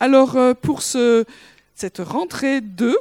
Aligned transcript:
Alors, 0.00 0.36
euh, 0.36 0.54
pour 0.54 0.82
ce, 0.82 1.24
cette 1.74 1.98
rentrée 1.98 2.60
2, 2.60 2.96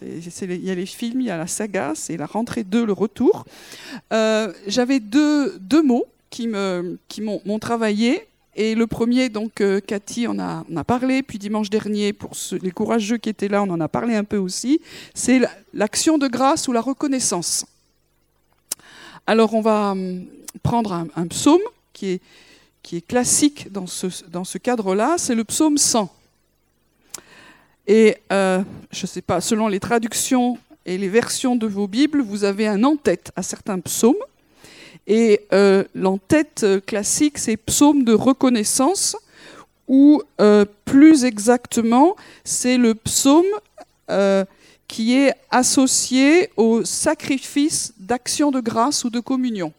il 0.00 0.64
y 0.64 0.70
a 0.70 0.74
les 0.74 0.86
films, 0.86 1.20
il 1.20 1.26
y 1.26 1.30
a 1.30 1.36
la 1.36 1.46
saga, 1.46 1.92
c'est 1.94 2.16
la 2.16 2.26
rentrée 2.26 2.64
2, 2.64 2.86
le 2.86 2.92
retour. 2.92 3.44
Euh, 4.12 4.52
j'avais 4.66 4.98
deux, 4.98 5.58
mots 5.84 6.06
qui 6.30 6.48
m'ont 6.48 7.58
travaillé. 7.60 8.26
Et 8.54 8.74
le 8.74 8.86
premier, 8.86 9.30
donc 9.30 9.62
euh, 9.62 9.80
Cathy 9.80 10.26
en 10.26 10.38
a, 10.38 10.84
parlé, 10.84 11.22
puis 11.22 11.38
dimanche 11.38 11.70
dernier, 11.70 12.12
pour 12.12 12.32
les 12.60 12.70
courageux 12.70 13.16
qui 13.16 13.30
étaient 13.30 13.48
là, 13.48 13.62
on 13.62 13.70
en 13.70 13.80
a 13.80 13.88
parlé 13.88 14.14
un 14.14 14.24
peu 14.24 14.36
aussi, 14.36 14.80
c'est 15.14 15.40
l'action 15.72 16.18
de 16.18 16.28
grâce 16.28 16.68
ou 16.68 16.72
la 16.72 16.82
reconnaissance. 16.82 17.64
Alors 19.26 19.54
on 19.54 19.62
va 19.62 19.92
hum, 19.92 20.26
prendre 20.62 20.92
un, 20.92 21.26
psaume 21.28 21.62
qui 21.94 22.08
est, 22.08 22.22
qui 22.82 22.96
est 22.96 23.06
classique 23.06 23.72
dans 23.72 23.86
ce, 23.86 24.06
dans 24.28 24.44
ce 24.44 24.58
cadre-là, 24.58 25.14
c'est 25.16 25.34
le 25.34 25.44
psaume 25.44 25.78
100. 25.78 26.12
Et 27.86 28.16
euh, 28.32 28.62
je 28.90 29.02
ne 29.02 29.06
sais 29.06 29.22
pas, 29.22 29.40
selon 29.40 29.68
les 29.68 29.80
traductions 29.80 30.58
et 30.86 30.98
les 30.98 31.08
versions 31.08 31.56
de 31.56 31.66
vos 31.66 31.88
Bibles, 31.88 32.22
vous 32.22 32.44
avez 32.44 32.66
un 32.66 32.84
en-tête 32.84 33.32
à 33.36 33.42
certains 33.42 33.78
psaumes. 33.80 34.14
Et 35.06 35.40
euh, 35.52 35.84
l'en-tête 35.94 36.64
classique, 36.86 37.38
c'est 37.38 37.56
psaume 37.56 38.04
de 38.04 38.12
reconnaissance, 38.12 39.16
ou 39.88 40.22
euh, 40.40 40.64
plus 40.84 41.24
exactement, 41.24 42.16
c'est 42.44 42.78
le 42.78 42.94
psaume 42.94 43.44
euh, 44.10 44.44
qui 44.88 45.16
est 45.16 45.34
associé 45.50 46.50
au 46.56 46.84
sacrifice 46.84 47.92
d'action 47.98 48.50
de 48.50 48.60
grâce 48.60 49.04
ou 49.04 49.10
de 49.10 49.20
communion, 49.20 49.72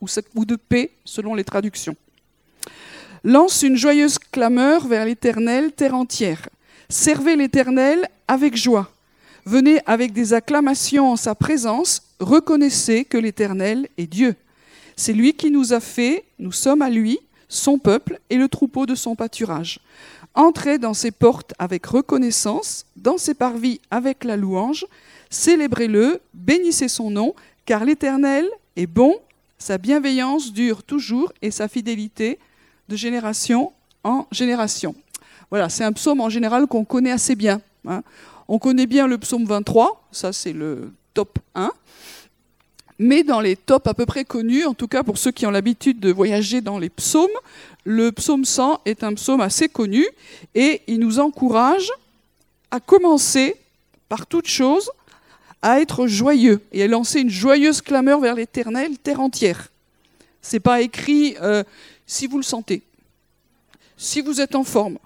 ou 0.00 0.44
de 0.44 0.56
paix, 0.56 0.90
selon 1.04 1.34
les 1.34 1.44
traductions. 1.44 1.96
Lance 3.24 3.62
une 3.62 3.76
joyeuse 3.76 4.18
clameur 4.18 4.86
vers 4.86 5.04
l'Éternel, 5.04 5.72
terre 5.72 5.94
entière. 5.94 6.48
Servez 6.88 7.34
l'Éternel 7.34 8.08
avec 8.28 8.56
joie. 8.56 8.90
Venez 9.44 9.80
avec 9.86 10.12
des 10.12 10.34
acclamations 10.34 11.12
en 11.12 11.16
sa 11.16 11.34
présence, 11.34 12.02
reconnaissez 12.20 13.04
que 13.04 13.18
l'Éternel 13.18 13.88
est 13.98 14.06
Dieu. 14.06 14.36
C'est 14.96 15.12
lui 15.12 15.34
qui 15.34 15.50
nous 15.50 15.72
a 15.72 15.80
fait, 15.80 16.24
nous 16.38 16.52
sommes 16.52 16.82
à 16.82 16.90
lui, 16.90 17.18
son 17.48 17.78
peuple 17.78 18.20
et 18.30 18.36
le 18.36 18.48
troupeau 18.48 18.86
de 18.86 18.94
son 18.94 19.16
pâturage. 19.16 19.80
Entrez 20.34 20.78
dans 20.78 20.94
ses 20.94 21.10
portes 21.10 21.54
avec 21.58 21.86
reconnaissance, 21.86 22.86
dans 22.96 23.18
ses 23.18 23.34
parvis 23.34 23.80
avec 23.90 24.22
la 24.22 24.36
louange, 24.36 24.86
célébrez-le, 25.30 26.20
bénissez 26.34 26.88
son 26.88 27.10
nom, 27.10 27.34
car 27.64 27.84
l'Éternel 27.84 28.48
est 28.76 28.86
bon, 28.86 29.18
sa 29.58 29.78
bienveillance 29.78 30.52
dure 30.52 30.82
toujours 30.82 31.32
et 31.42 31.50
sa 31.50 31.66
fidélité 31.66 32.38
de 32.88 32.96
génération 32.96 33.72
en 34.04 34.26
génération. 34.30 34.94
Voilà, 35.50 35.68
c'est 35.68 35.84
un 35.84 35.92
psaume 35.92 36.20
en 36.20 36.28
général 36.28 36.66
qu'on 36.66 36.84
connaît 36.84 37.12
assez 37.12 37.36
bien. 37.36 37.60
Hein. 37.86 38.02
On 38.48 38.58
connaît 38.58 38.86
bien 38.86 39.06
le 39.06 39.18
psaume 39.18 39.44
23, 39.44 40.08
ça 40.12 40.32
c'est 40.32 40.52
le 40.52 40.92
top 41.14 41.38
1. 41.54 41.70
Mais 42.98 43.22
dans 43.22 43.40
les 43.40 43.56
tops 43.56 43.86
à 43.86 43.94
peu 43.94 44.06
près 44.06 44.24
connus, 44.24 44.64
en 44.64 44.74
tout 44.74 44.88
cas 44.88 45.02
pour 45.02 45.18
ceux 45.18 45.30
qui 45.30 45.46
ont 45.46 45.50
l'habitude 45.50 46.00
de 46.00 46.10
voyager 46.10 46.60
dans 46.60 46.78
les 46.78 46.88
psaumes, 46.88 47.28
le 47.84 48.10
psaume 48.10 48.44
100 48.44 48.80
est 48.84 49.04
un 49.04 49.14
psaume 49.14 49.40
assez 49.40 49.68
connu 49.68 50.06
et 50.54 50.82
il 50.86 50.98
nous 50.98 51.18
encourage 51.18 51.90
à 52.70 52.80
commencer 52.80 53.56
par 54.08 54.26
toute 54.26 54.46
chose 54.46 54.90
à 55.62 55.80
être 55.80 56.06
joyeux 56.06 56.60
et 56.72 56.82
à 56.82 56.86
lancer 56.86 57.20
une 57.20 57.30
joyeuse 57.30 57.80
clameur 57.80 58.20
vers 58.20 58.34
l'éternel, 58.34 58.98
terre 58.98 59.20
entière. 59.20 59.70
C'est 60.40 60.60
pas 60.60 60.80
écrit 60.80 61.36
euh, 61.42 61.64
si 62.06 62.26
vous 62.26 62.36
le 62.36 62.44
sentez, 62.44 62.82
si 63.96 64.20
vous 64.20 64.40
êtes 64.40 64.54
en 64.54 64.64
forme, 64.64 64.98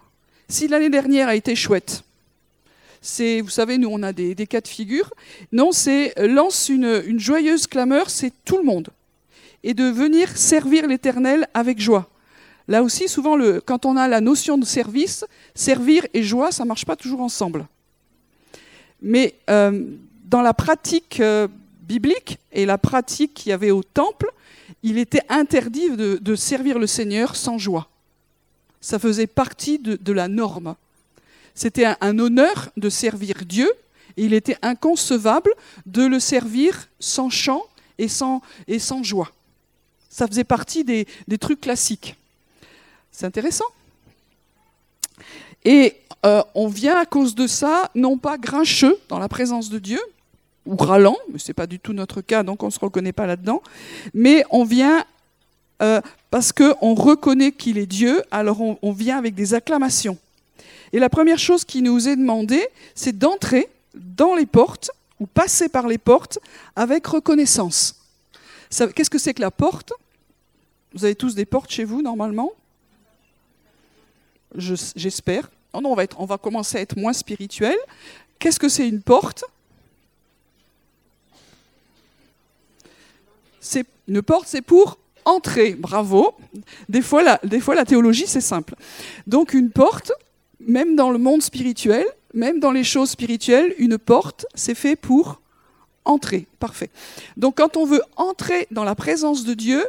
si 0.50 0.68
l'année 0.68 0.90
dernière 0.90 1.28
a 1.28 1.36
été 1.36 1.54
chouette, 1.54 2.02
c'est, 3.00 3.40
vous 3.40 3.50
savez, 3.50 3.78
nous 3.78 3.88
on 3.88 4.02
a 4.02 4.12
des, 4.12 4.34
cas 4.46 4.60
de 4.60 4.68
figure. 4.68 5.12
Non, 5.52 5.72
c'est 5.72 6.12
lance 6.18 6.68
une, 6.68 7.18
joyeuse 7.18 7.66
clameur, 7.66 8.10
c'est 8.10 8.32
tout 8.44 8.58
le 8.58 8.64
monde. 8.64 8.88
Et 9.62 9.74
de 9.74 9.84
venir 9.84 10.36
servir 10.36 10.86
l'Éternel 10.86 11.48
avec 11.54 11.80
joie. 11.80 12.08
Là 12.68 12.82
aussi, 12.82 13.08
souvent, 13.08 13.36
quand 13.64 13.86
on 13.86 13.96
a 13.96 14.06
la 14.08 14.20
notion 14.20 14.58
de 14.58 14.64
service, 14.64 15.24
servir 15.54 16.06
et 16.14 16.22
joie, 16.22 16.52
ça 16.52 16.64
ne 16.64 16.68
marche 16.68 16.84
pas 16.84 16.96
toujours 16.96 17.20
ensemble. 17.20 17.66
Mais 19.02 19.34
euh, 19.48 19.84
dans 20.26 20.42
la 20.42 20.54
pratique 20.54 21.20
euh, 21.20 21.48
biblique 21.82 22.38
et 22.52 22.66
la 22.66 22.78
pratique 22.78 23.34
qu'il 23.34 23.50
y 23.50 23.52
avait 23.52 23.70
au 23.70 23.82
temple, 23.82 24.30
il 24.82 24.98
était 24.98 25.22
interdit 25.28 25.90
de 25.90 26.34
servir 26.34 26.78
le 26.78 26.86
Seigneur 26.86 27.36
sans 27.36 27.58
joie 27.58 27.90
ça 28.80 28.98
faisait 28.98 29.26
partie 29.26 29.78
de, 29.78 30.12
la 30.12 30.28
norme. 30.28 30.74
C'était 31.54 31.84
un, 32.00 32.18
honneur 32.18 32.70
de 32.76 32.88
servir 32.88 33.44
Dieu, 33.46 33.70
et 34.16 34.24
il 34.24 34.34
était 34.34 34.56
inconcevable 34.62 35.52
de 35.86 36.04
le 36.04 36.18
servir 36.18 36.88
sans 36.98 37.30
chant 37.30 37.62
et 37.98 38.08
sans, 38.08 38.40
et 38.66 38.78
sans 38.78 39.02
joie. 39.02 39.30
Ça 40.08 40.26
faisait 40.26 40.44
partie 40.44 40.84
des, 40.84 41.06
trucs 41.38 41.60
classiques. 41.60 42.16
C'est 43.12 43.26
intéressant. 43.26 43.66
Et 45.64 45.96
euh, 46.24 46.42
on 46.54 46.68
vient 46.68 46.98
à 46.98 47.06
cause 47.06 47.34
de 47.34 47.46
ça, 47.46 47.90
non 47.94 48.16
pas 48.16 48.38
grincheux 48.38 48.98
dans 49.08 49.18
la 49.18 49.28
présence 49.28 49.68
de 49.68 49.78
Dieu, 49.78 50.00
ou 50.66 50.76
râlant, 50.76 51.16
mais 51.32 51.38
ce 51.38 51.48
n'est 51.48 51.54
pas 51.54 51.66
du 51.66 51.78
tout 51.78 51.92
notre 51.92 52.20
cas, 52.20 52.42
donc 52.42 52.62
on 52.62 52.66
ne 52.66 52.72
se 52.72 52.80
reconnaît 52.80 53.12
pas 53.12 53.26
là-dedans, 53.26 53.62
mais 54.14 54.44
on 54.50 54.64
vient 54.64 55.04
euh, 55.82 56.00
parce 56.30 56.52
qu'on 56.52 56.94
reconnaît 56.94 57.52
qu'il 57.52 57.78
est 57.78 57.86
Dieu, 57.86 58.22
alors 58.30 58.60
on, 58.60 58.92
vient 58.92 59.18
avec 59.18 59.34
des 59.34 59.54
acclamations. 59.54 60.18
Et 60.92 60.98
la 60.98 61.08
première 61.08 61.38
chose 61.38 61.64
qui 61.64 61.82
nous 61.82 62.08
est 62.08 62.16
demandée, 62.16 62.66
c'est 62.94 63.16
d'entrer 63.16 63.68
dans 63.94 64.34
les 64.34 64.46
portes 64.46 64.90
ou 65.18 65.26
passer 65.26 65.68
par 65.68 65.86
les 65.86 65.98
portes 65.98 66.38
avec 66.76 67.06
reconnaissance. 67.06 67.96
Qu'est-ce 68.94 69.10
que 69.10 69.18
c'est 69.18 69.34
que 69.34 69.40
la 69.40 69.50
porte? 69.50 69.92
Vous 70.92 71.04
avez 71.04 71.14
tous 71.14 71.34
des 71.34 71.44
portes 71.44 71.70
chez 71.70 71.84
vous 71.84 72.02
normalement? 72.02 72.52
J'espère. 74.54 75.50
Oh 75.72 75.80
non, 75.80 75.92
on 75.92 75.94
va, 75.94 76.04
on 76.16 76.26
va 76.26 76.38
commencer 76.38 76.78
à 76.78 76.80
être 76.80 76.96
moins 76.96 77.12
spirituel. 77.12 77.76
Qu'est-ce 78.38 78.58
que 78.58 78.68
c'est 78.68 78.88
une 78.88 79.02
porte? 79.02 79.44
Une 84.08 84.22
porte, 84.22 84.48
c'est 84.48 84.62
pour 84.62 84.98
entrer, 85.24 85.74
bravo. 85.74 86.34
Des 86.88 87.02
fois, 87.02 87.22
la, 87.22 87.40
des 87.44 87.60
fois, 87.60 87.74
la 87.74 87.84
théologie, 87.84 88.26
c'est 88.26 88.40
simple. 88.40 88.74
Donc, 89.26 89.54
une 89.54 89.70
porte, 89.70 90.12
même 90.60 90.96
dans 90.96 91.10
le 91.10 91.18
monde 91.18 91.42
spirituel, 91.42 92.06
même 92.34 92.60
dans 92.60 92.70
les 92.70 92.84
choses 92.84 93.10
spirituelles, 93.10 93.74
une 93.78 93.98
porte, 93.98 94.46
c'est 94.54 94.74
fait 94.74 94.96
pour 94.96 95.40
entrer. 96.04 96.46
Parfait. 96.58 96.90
Donc, 97.36 97.56
quand 97.56 97.76
on 97.76 97.84
veut 97.84 98.02
entrer 98.16 98.66
dans 98.70 98.84
la 98.84 98.94
présence 98.94 99.44
de 99.44 99.54
Dieu, 99.54 99.84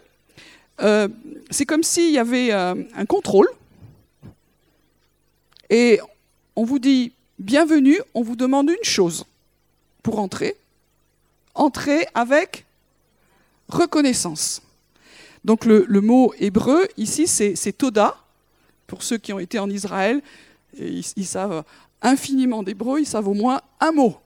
euh, 0.82 1.08
c'est 1.50 1.66
comme 1.66 1.84
s'il 1.84 2.12
y 2.12 2.18
avait 2.18 2.52
euh, 2.52 2.76
un 2.96 3.06
contrôle. 3.06 3.48
Et 5.70 6.00
on 6.56 6.64
vous 6.64 6.80
dit 6.80 7.14
bienvenue, 7.40 8.00
on 8.14 8.22
vous 8.22 8.36
demande 8.36 8.70
une 8.70 8.84
chose 8.84 9.26
pour 10.04 10.20
entrer. 10.20 10.56
Entrer 11.54 12.08
avec 12.14 12.66
reconnaissance. 13.68 14.62
Donc 15.44 15.66
le, 15.66 15.86
mot 16.02 16.34
hébreu 16.40 16.88
ici, 16.98 17.28
c'est 17.28 17.74
Toda. 17.74 18.18
Pour 18.88 19.04
ceux 19.04 19.18
qui 19.18 19.34
ont 19.34 19.40
été 19.40 19.58
en 19.60 19.70
Israël, 19.70 20.22
ils, 20.78 21.26
savent 21.26 21.64
infiniment 22.02 22.64
d'hébreu, 22.64 23.00
ils 23.00 23.06
savent 23.06 23.28
au 23.28 23.34
moins 23.34 23.62
un 23.80 23.92
mot. 23.92 24.18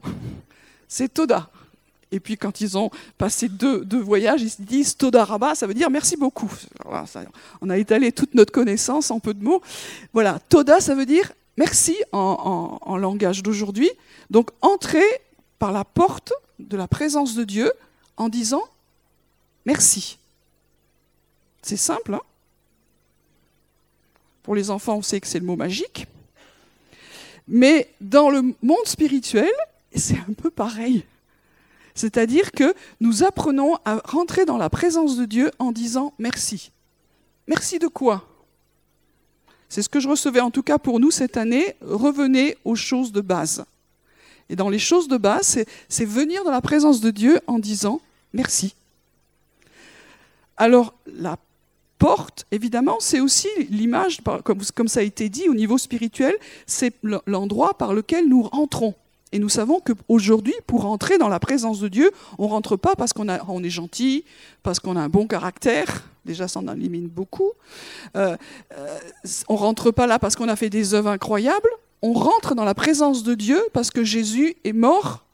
C'est 0.87 1.13
Toda. 1.13 1.49
Et 2.11 2.19
puis 2.19 2.37
quand 2.37 2.61
ils 2.61 2.77
ont 2.77 2.89
passé 3.17 3.49
deux, 3.49 3.83
voyages, 3.99 4.41
ils 4.41 4.49
se 4.49 4.61
disent 4.61 4.95
Toda 4.97 5.23
Rabba, 5.23 5.55
ça 5.55 5.67
veut 5.67 5.73
dire 5.73 5.89
merci 5.89 6.17
beaucoup. 6.17 6.51
on 7.61 7.69
a 7.69 7.77
étalé 7.77 8.11
toute 8.11 8.35
notre 8.35 8.51
connaissance 8.51 9.11
en 9.11 9.19
peu 9.19 9.33
de 9.33 9.43
mots. 9.43 9.61
Voilà, 10.13 10.39
Toda, 10.49 10.79
ça 10.79 10.95
veut 10.95 11.05
dire 11.05 11.31
merci 11.57 11.95
en 12.11 12.97
langage 12.97 13.43
d'aujourd'hui. 13.43 13.89
Donc 14.29 14.51
entrer 14.61 15.05
par 15.59 15.71
la 15.71 15.85
porte 15.85 16.33
de 16.59 16.77
la 16.77 16.87
présence 16.87 17.35
de 17.35 17.43
Dieu 17.43 17.71
en 18.17 18.29
disant 18.29 18.63
merci. 19.65 20.17
C'est 21.65 21.77
simple. 21.77 22.13
Hein 22.13 22.21
Pour 24.43 24.53
les 24.53 24.69
enfants, 24.69 24.97
on 24.97 25.01
sait 25.01 25.19
que 25.19 25.25
c'est 25.25 25.39
le 25.39 25.47
mot 25.47 25.55
magique. 25.55 26.05
Mais 27.47 27.89
dans 28.01 28.29
le 28.29 28.53
monde 28.61 28.85
spirituel, 28.85 29.51
c'est 29.95 30.19
un 30.29 30.33
peu 30.33 30.51
pareil. 30.51 31.05
C'est-à-dire 31.95 32.51
que 32.51 32.75
nous 32.99 33.23
apprenons 33.23 33.77
à 33.83 33.95
rentrer 34.05 34.45
dans 34.45 34.57
la 34.57 34.69
présence 34.69 35.17
de 35.17 35.25
Dieu 35.25 35.49
en 35.57 35.71
disant 35.71 36.13
merci. 36.19 36.71
Merci 37.47 37.79
de 37.79 37.87
quoi? 37.87 38.29
C'est 39.67 39.81
ce 39.81 39.89
que 39.89 39.99
je 39.99 40.07
recevais 40.07 40.41
en 40.41 40.51
tout 40.51 40.61
cas 40.61 40.77
pour 40.77 40.99
nous 40.99 41.09
cette 41.09 41.35
année. 41.35 41.75
Revenez 41.81 42.59
aux 42.63 42.75
choses 42.75 43.11
de 43.11 43.21
base. 43.21 43.65
Et 44.49 44.55
dans 44.55 44.69
les 44.69 44.77
choses 44.77 45.07
de 45.07 45.17
base, 45.17 45.65
c'est 45.89 46.05
venir 46.05 46.43
dans 46.43 46.51
la 46.51 46.61
présence 46.61 47.01
de 47.01 47.09
Dieu 47.09 47.41
en 47.47 47.57
disant 47.57 48.01
merci. 48.33 48.75
Alors, 50.57 50.93
la 51.07 51.37
porte, 51.97 52.45
évidemment, 52.51 52.97
c'est 52.99 53.19
aussi 53.19 53.47
l'image, 53.69 54.19
comme, 54.43 54.87
ça 54.87 54.99
a 54.99 55.03
été 55.03 55.29
dit 55.29 55.47
au 55.49 55.53
niveau 55.53 55.77
spirituel, 55.77 56.35
c'est 56.65 56.93
l'endroit 57.25 57.77
par 57.77 57.93
lequel 57.93 58.27
nous 58.27 58.43
rentrons. 58.43 58.93
Et 59.31 59.39
nous 59.39 59.49
savons 59.49 59.81
qu'aujourd'hui, 59.81 60.53
pour 60.67 60.85
entrer 60.85 61.17
dans 61.17 61.27
la 61.27 61.39
présence 61.39 61.79
de 61.79 61.87
Dieu, 61.87 62.11
on 62.37 62.45
ne 62.45 62.51
rentre 62.51 62.77
pas 62.77 62.95
parce 62.95 63.11
qu'on 63.11 63.27
on 63.47 63.63
est 63.63 63.69
gentil, 63.69 64.23
parce 64.63 64.79
qu'on 64.79 64.95
a 64.95 65.01
un 65.01 65.09
bon 65.09 65.27
caractère, 65.27 66.05
déjà 66.25 66.47
ça 66.47 66.59
en 66.59 66.67
élimine 66.69 67.07
beaucoup. 67.07 67.51
Euh, 68.15 68.37
euh, 68.77 68.99
on 69.49 69.55
rentre 69.55 69.91
pas 69.91 70.07
là 70.07 70.19
parce 70.19 70.35
qu'on 70.35 70.47
a 70.47 70.55
fait 70.55 70.69
des 70.69 70.93
œuvres 70.93 71.09
incroyables. 71.09 71.69
On 72.01 72.13
rentre 72.13 72.55
dans 72.55 72.63
la 72.63 72.75
présence 72.75 73.23
de 73.23 73.33
Dieu 73.35 73.61
parce 73.73 73.89
que 73.89 74.03
Jésus 74.03 74.55
est 74.63 74.73
mort 74.73 75.25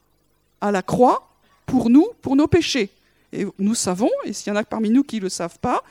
à 0.60 0.72
la 0.72 0.82
croix 0.82 1.28
pour 1.66 1.90
nous, 1.90 2.08
pour 2.22 2.34
nos 2.34 2.46
péchés. 2.46 2.90
Et 3.32 3.46
nous 3.58 3.74
savons, 3.74 4.10
et 4.24 4.32
s'il 4.32 4.52
y 4.52 4.56
en 4.56 4.58
a 4.58 4.64
parmi 4.64 4.90
nous 4.90 5.02
qui 5.02 5.16
ne 5.16 5.22
le 5.22 5.28
savent 5.28 5.58
pas, 5.58 5.82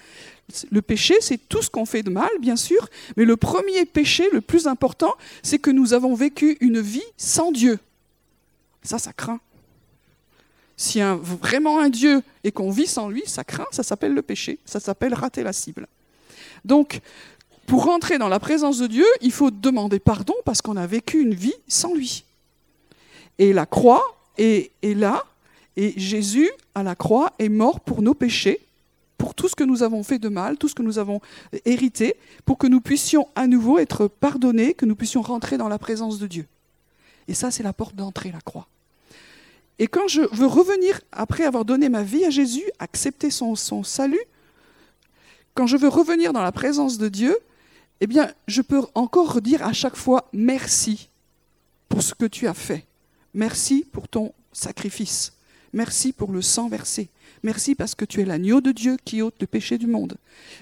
le 0.69 0.81
péché, 0.81 1.15
c'est 1.21 1.37
tout 1.37 1.61
ce 1.61 1.69
qu'on 1.69 1.85
fait 1.85 2.03
de 2.03 2.09
mal, 2.09 2.29
bien 2.39 2.55
sûr, 2.55 2.87
mais 3.17 3.25
le 3.25 3.37
premier 3.37 3.85
péché, 3.85 4.27
le 4.31 4.41
plus 4.41 4.67
important, 4.67 5.13
c'est 5.41 5.59
que 5.59 5.71
nous 5.71 5.93
avons 5.93 6.13
vécu 6.13 6.57
une 6.59 6.81
vie 6.81 7.01
sans 7.17 7.51
Dieu. 7.51 7.79
Ça, 8.83 8.99
ça 8.99 9.13
craint. 9.13 9.39
Si 10.77 10.99
vraiment 10.99 11.79
un 11.79 11.89
Dieu 11.89 12.23
et 12.43 12.51
qu'on 12.51 12.71
vit 12.71 12.87
sans 12.87 13.07
lui, 13.07 13.23
ça 13.27 13.43
craint, 13.43 13.67
ça 13.71 13.83
s'appelle 13.83 14.13
le 14.13 14.21
péché, 14.21 14.59
ça 14.65 14.79
s'appelle 14.79 15.13
rater 15.13 15.43
la 15.43 15.53
cible. 15.53 15.87
Donc, 16.65 17.01
pour 17.67 17.85
rentrer 17.85 18.17
dans 18.17 18.27
la 18.27 18.39
présence 18.39 18.79
de 18.79 18.87
Dieu, 18.87 19.05
il 19.21 19.31
faut 19.31 19.51
demander 19.51 19.99
pardon 19.99 20.33
parce 20.43 20.61
qu'on 20.61 20.77
a 20.77 20.87
vécu 20.87 21.21
une 21.21 21.35
vie 21.35 21.53
sans 21.67 21.93
lui. 21.93 22.25
Et 23.37 23.53
la 23.53 23.65
croix 23.65 24.03
est 24.37 24.71
là, 24.83 25.23
et 25.77 25.93
Jésus, 25.97 26.49
à 26.75 26.83
la 26.83 26.95
croix, 26.95 27.33
est 27.39 27.49
mort 27.49 27.79
pour 27.79 28.01
nos 28.01 28.13
péchés, 28.13 28.59
pour 29.17 29.35
tout 29.35 29.47
ce 29.47 29.55
que 29.55 29.63
nous 29.63 29.83
avons 29.83 30.03
fait 30.03 30.19
de 30.19 30.29
mal, 30.29 30.57
tout 30.57 30.67
ce 30.67 30.75
que 30.75 30.81
nous 30.81 30.97
avons 30.97 31.21
hérité, 31.65 32.15
pour 32.45 32.57
que 32.57 32.67
nous 32.67 32.81
puissions 32.81 33.27
à 33.35 33.47
nouveau 33.47 33.79
être 33.79 34.07
pardonnés, 34.07 34.73
que 34.73 34.85
nous 34.85 34.95
puissions 34.95 35.21
rentrer 35.21 35.57
dans 35.57 35.69
la 35.69 35.77
présence 35.79 36.19
de 36.19 36.27
Dieu. 36.27 36.47
Et 37.27 37.33
ça, 37.33 37.51
c'est 37.51 37.63
la 37.63 37.73
porte 37.73 37.95
d'entrée, 37.95 38.31
la 38.31 38.41
croix. 38.41 38.67
Et 39.79 39.87
quand 39.87 40.07
je 40.07 40.21
veux 40.35 40.47
revenir, 40.47 41.01
après 41.11 41.43
avoir 41.43 41.65
donné 41.65 41.89
ma 41.89 42.03
vie 42.03 42.25
à 42.25 42.29
Jésus, 42.29 42.63
accepter 42.79 43.31
son, 43.31 43.55
salut, 43.83 44.21
quand 45.55 45.67
je 45.67 45.77
veux 45.77 45.87
revenir 45.87 46.33
dans 46.33 46.43
la 46.43 46.51
présence 46.51 46.97
de 46.97 47.09
Dieu, 47.09 47.37
eh 47.99 48.07
bien, 48.07 48.31
je 48.47 48.61
peux 48.61 48.81
encore 48.95 49.33
redire 49.33 49.65
à 49.65 49.73
chaque 49.73 49.95
fois 49.95 50.29
merci 50.33 51.09
pour 51.89 52.01
ce 52.01 52.13
que 52.13 52.25
tu 52.25 52.47
as 52.47 52.53
fait. 52.53 52.85
Merci 53.33 53.85
pour 53.91 54.07
ton 54.07 54.33
sacrifice. 54.51 55.33
Merci 55.73 56.11
pour 56.11 56.31
le 56.31 56.41
sang 56.41 56.67
versé. 56.67 57.09
Merci 57.43 57.75
parce 57.75 57.95
que 57.95 58.05
tu 58.05 58.21
es 58.21 58.25
l'agneau 58.25 58.61
de 58.61 58.71
Dieu 58.71 58.97
qui 59.03 59.21
ôte 59.21 59.35
le 59.39 59.47
péché 59.47 59.77
du 59.77 59.87
monde. 59.87 60.15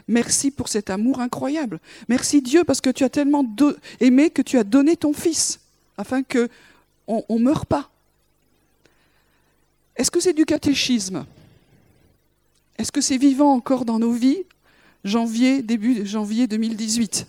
Merci 0.07 0.51
pour 0.51 0.69
cet 0.69 0.89
amour 0.89 1.19
incroyable. 1.19 1.79
Merci 2.07 2.41
Dieu 2.41 2.63
parce 2.63 2.79
que 2.79 2.89
tu 2.89 3.03
as 3.03 3.09
tellement 3.09 3.45
aimé 3.99 4.29
que 4.29 4.41
tu 4.41 4.57
as 4.57 4.63
donné 4.63 4.95
ton 4.95 5.13
Fils 5.13 5.59
afin 5.97 6.23
qu'on 6.23 7.25
ne 7.29 7.43
meure 7.43 7.65
pas. 7.65 7.89
Est-ce 9.95 10.11
que 10.11 10.21
c'est 10.21 10.33
du 10.33 10.45
catéchisme? 10.45 11.25
Est-ce 12.77 12.91
que 12.91 13.01
c'est 13.01 13.17
vivant 13.17 13.53
encore 13.53 13.83
dans 13.83 13.99
nos 13.99 14.13
vies? 14.13 14.43
Janvier, 15.03 15.61
début 15.61 16.05
janvier 16.05 16.47
2018. 16.47 17.27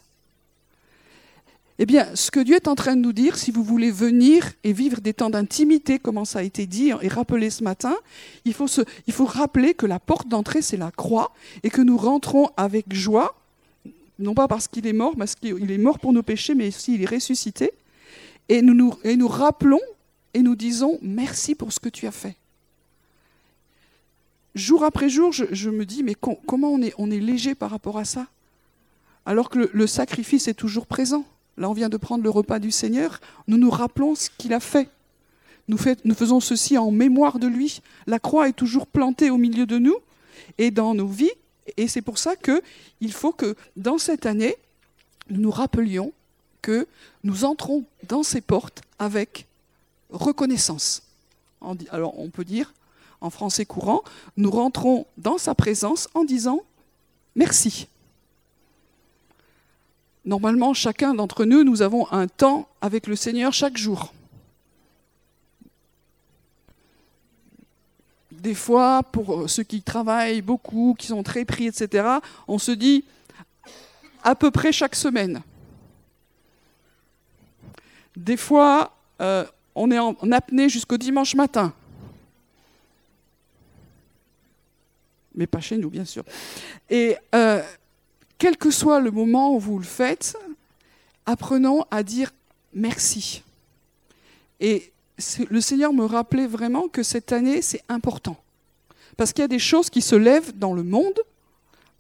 Eh 1.83 1.87
bien, 1.87 2.15
ce 2.15 2.31
que 2.31 2.41
Dieu 2.41 2.57
est 2.57 2.69
en 2.69 2.75
train 2.75 2.95
de 2.95 3.01
nous 3.01 3.15
dire, 3.15 3.39
si 3.39 3.51
vous 3.51 3.65
voulez 3.65 3.91
venir 3.91 4.53
et 4.65 4.75
vivre 4.75 5.01
des 5.01 5.15
temps 5.15 5.31
d'intimité, 5.31 5.99
comme 5.99 6.23
ça 6.27 6.41
a 6.41 6.43
été 6.43 6.67
dit 6.67 6.93
et 7.01 7.09
rappelé 7.09 7.49
ce 7.49 7.65
matin, 7.65 7.97
il 8.45 8.53
faut, 8.53 8.67
se, 8.67 8.83
il 9.07 9.15
faut 9.15 9.25
rappeler 9.25 9.73
que 9.73 9.87
la 9.87 9.99
porte 9.99 10.29
d'entrée, 10.29 10.61
c'est 10.61 10.77
la 10.77 10.91
croix, 10.91 11.33
et 11.63 11.71
que 11.71 11.81
nous 11.81 11.97
rentrons 11.97 12.51
avec 12.59 12.93
joie, 12.93 13.35
non 14.19 14.35
pas 14.35 14.47
parce 14.47 14.69
qu'il 14.69 14.87
est 14.87 14.93
mort, 14.93 15.17
parce 15.17 15.35
qu'il 15.35 15.71
est 15.71 15.79
mort 15.79 15.99
pour 15.99 16.13
nos 16.13 16.23
péchés, 16.23 16.55
mais 16.55 16.69
aussi 16.69 16.97
il 16.97 17.03
est 17.03 17.11
ressuscité, 17.11 17.73
et 18.51 18.61
nous, 18.61 18.75
nous, 18.75 18.93
et 19.03 19.17
nous 19.17 19.29
rappelons 19.29 19.81
et 20.35 20.43
nous 20.43 20.57
disons 20.57 20.99
merci 21.01 21.55
pour 21.55 21.73
ce 21.73 21.81
que 21.81 21.89
tu 21.89 22.07
as 22.07 22.13
fait. 22.13 22.37
Jour 24.55 24.85
après 24.85 25.09
jour, 25.09 25.33
je, 25.33 25.71
me 25.71 25.87
dis, 25.87 26.03
mais 26.03 26.15
comment 26.15 26.69
on 26.69 26.83
est, 26.83 26.93
on 26.99 27.11
est 27.11 27.21
léger 27.21 27.55
par 27.55 27.71
rapport 27.71 27.97
à 27.97 28.05
ça? 28.05 28.27
Alors 29.25 29.49
que 29.49 29.71
le, 29.73 29.87
sacrifice 29.87 30.47
est 30.47 30.55
toujours 30.55 30.87
présent. 30.87 31.25
Là, 31.57 31.69
on 31.69 31.73
vient 31.73 31.89
de 31.89 31.97
prendre 31.97 32.25
le 32.25 32.31
repas 32.31 32.59
du 32.59 32.71
Seigneur, 32.71 33.21
nous 33.47 33.59
nous 33.59 33.71
rappelons 33.71 34.15
ce 34.15 34.31
qu'il 34.39 34.53
a 34.55 34.61
fait. 34.61 34.89
Nous, 35.69 35.77
faisons 36.15 36.41
ceci 36.41 36.79
en 36.79 36.91
mémoire 36.91 37.39
de 37.39 37.47
lui. 37.47 37.81
La 38.07 38.19
croix 38.19 38.49
est 38.49 38.55
toujours 38.55 38.89
plantée 38.89 39.31
au 39.31 39.37
milieu 39.37 39.67
de 39.67 39.79
nous 39.79 39.97
et 40.59 40.73
dans 40.73 40.95
nos 40.95 41.07
vies. 41.07 41.31
Et 41.77 41.87
c'est 41.87 42.03
pour 42.03 42.19
ça 42.19 42.35
qu'il 42.35 43.13
faut 43.13 43.33
que 43.33 43.55
dans 43.77 43.99
cette 43.99 44.27
année, 44.27 44.57
nous 45.29 45.41
nous 45.41 45.51
rappelions 45.51 46.13
que 46.61 46.89
nous 47.23 47.45
entrons 47.45 47.85
dans 48.09 48.25
ces 48.25 48.41
portes 48.41 48.83
avec 48.99 49.47
reconnaissance. 50.11 51.03
Alors 51.91 52.19
on 52.19 52.31
peut 52.31 52.45
dire, 52.45 52.75
en 53.21 53.31
français 53.31 53.65
courant, 53.65 54.03
nous 54.37 54.51
rentrons 54.51 55.07
dans 55.19 55.39
sa 55.39 55.55
présence 55.55 56.09
en 56.15 56.25
disant 56.25 56.63
merci. 57.37 57.87
Normalement, 60.31 60.75
chacun 60.75 61.13
d'entre 61.13 61.45
nous, 61.45 61.65
nous 61.65 61.83
avons 61.83 62.07
un 62.13 62.29
temps 62.29 62.69
avec 62.81 63.09
le 63.09 63.17
Seigneur 63.17 63.53
chaque 63.53 63.77
jour. 63.77 64.15
Des 68.31 68.55
fois, 68.55 69.03
pour 69.03 69.51
ceux 69.51 69.65
qui 69.65 69.83
travaillent 69.83 70.41
beaucoup, 70.41 70.95
qui 70.97 71.09
sont 71.09 71.25
très 71.25 71.45
pris, 71.45 71.67
etc., 71.67 72.19
on 72.47 72.59
se 72.59 72.71
dit 72.71 73.05
à 74.23 74.37
peu 74.37 74.53
près 74.53 74.71
chaque 74.71 74.95
semaine. 74.95 75.43
Des 78.15 78.37
fois, 78.37 78.97
euh, 79.21 79.45
on 79.75 79.91
est 79.91 79.99
en 79.99 80.15
apnée 80.31 80.69
jusqu'au 80.69 80.97
dimanche 80.97 81.35
matin. 81.35 81.75
Mais 85.35 85.49
pas 85.49 85.61
chez 85.61 85.77
nous, 85.77 85.91
bien 85.91 86.05
sûr. 86.05 86.23
Et 86.89 87.17
euh, 87.35 87.65
quel 88.41 88.57
que 88.57 88.71
soit 88.71 89.01
le 89.01 89.11
moment 89.11 89.55
où 89.55 89.61
vous 89.61 89.79
le 89.79 89.85
faites, 89.85 90.35
apprenons 91.27 91.85
à 91.91 92.03
dire 92.03 92.33
merci. 92.73 93.43
Et 94.61 94.91
le 95.51 95.61
Seigneur 95.61 95.93
me 95.93 96.07
rappelait 96.07 96.47
vraiment 96.47 96.89
que 96.89 97.03
cette 97.03 97.33
année, 97.33 97.61
c'est 97.61 97.85
important. 97.91 98.39
Parce 99.19 99.35
qu'il 99.35 99.43
y 99.43 99.45
a 99.45 99.49
des 99.49 99.59
choses 99.59 99.91
qui 99.91 100.01
se 100.01 100.17
lèvent 100.17 100.57
dans 100.59 100.73
le 100.73 100.83
monde, 100.83 101.21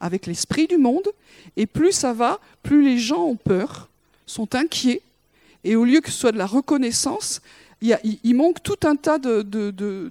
avec 0.00 0.26
l'esprit 0.26 0.66
du 0.66 0.78
monde, 0.78 1.06
et 1.58 1.66
plus 1.66 1.92
ça 1.92 2.14
va, 2.14 2.40
plus 2.62 2.82
les 2.82 2.96
gens 2.96 3.22
ont 3.24 3.36
peur, 3.36 3.90
sont 4.24 4.54
inquiets, 4.54 5.02
et 5.62 5.76
au 5.76 5.84
lieu 5.84 6.00
que 6.00 6.10
ce 6.10 6.18
soit 6.18 6.32
de 6.32 6.38
la 6.38 6.46
reconnaissance, 6.46 7.42
il, 7.82 8.34
manque 8.34 8.62
tout 8.62 8.78
un 8.84 8.96
tas 8.96 9.18
de, 9.18 10.10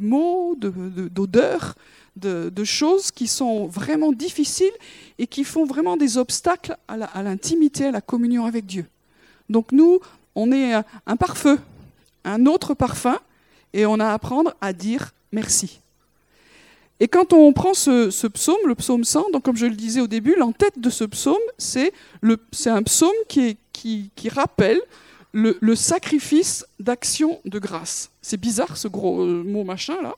mots, 0.00 0.56
d'odeurs, 0.56 1.74
de, 2.16 2.64
choses 2.64 3.10
qui 3.10 3.26
sont 3.26 3.66
vraiment 3.66 4.12
difficiles 4.12 4.72
et 5.18 5.26
qui 5.26 5.44
font 5.44 5.64
vraiment 5.64 5.96
des 5.96 6.18
obstacles 6.18 6.76
à 6.88 7.22
l'intimité, 7.22 7.86
à, 7.86 7.90
la 7.90 8.00
communion 8.00 8.44
avec 8.44 8.66
Dieu. 8.66 8.86
Donc 9.48 9.72
nous, 9.72 10.00
on 10.34 10.52
est 10.52 10.72
un 10.74 11.16
pare-feu, 11.16 11.58
un 12.24 12.46
autre 12.46 12.74
parfum, 12.74 13.18
et 13.72 13.86
on 13.86 13.98
a 14.00 14.06
à 14.06 14.12
apprendre 14.14 14.54
à 14.60 14.72
dire 14.72 15.12
merci. 15.32 15.80
Et 17.00 17.08
quand 17.08 17.32
on 17.32 17.52
prend 17.52 17.74
ce, 17.74 18.26
psaume, 18.28 18.56
le 18.66 18.74
psaume 18.74 19.04
100, 19.04 19.30
donc 19.32 19.42
comme 19.42 19.56
je 19.56 19.66
le 19.66 19.74
disais 19.74 20.00
au 20.00 20.06
début, 20.06 20.36
l'entête 20.36 20.78
de 20.78 20.90
ce 20.90 21.04
psaume, 21.04 21.36
c'est 21.58 21.92
un 22.66 22.82
psaume 22.82 23.10
qui 23.28 23.58
rappelle 24.30 24.80
le, 25.34 25.74
sacrifice 25.74 26.64
d'action 26.78 27.40
de 27.44 27.58
grâce. 27.58 28.10
C'est 28.22 28.40
bizarre 28.40 28.76
ce 28.76 28.88
gros 28.88 29.22
euh, 29.22 29.42
mot 29.42 29.64
machin 29.64 30.00
là. 30.02 30.14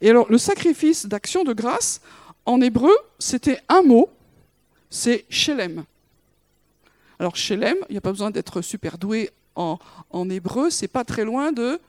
Et 0.00 0.10
alors 0.10 0.30
le 0.30 0.38
sacrifice 0.38 1.06
d'action 1.06 1.44
de 1.44 1.52
grâce, 1.52 2.00
en 2.44 2.60
hébreu, 2.60 2.92
c'était 3.18 3.60
un 3.68 3.82
mot, 3.82 4.08
c'est 4.90 5.24
Shelem. 5.28 5.84
Alors 7.18 7.36
Shelem, 7.36 7.76
il 7.88 7.92
n'y 7.92 7.98
a 7.98 8.02
pas 8.02 8.12
besoin 8.12 8.30
d'être 8.30 8.60
super 8.62 8.98
doué 8.98 9.30
en, 9.54 9.78
en 10.10 10.28
hébreu, 10.30 10.70
c'est 10.70 10.88
pas 10.88 11.04
très 11.04 11.24
loin 11.24 11.52
de 11.52 11.80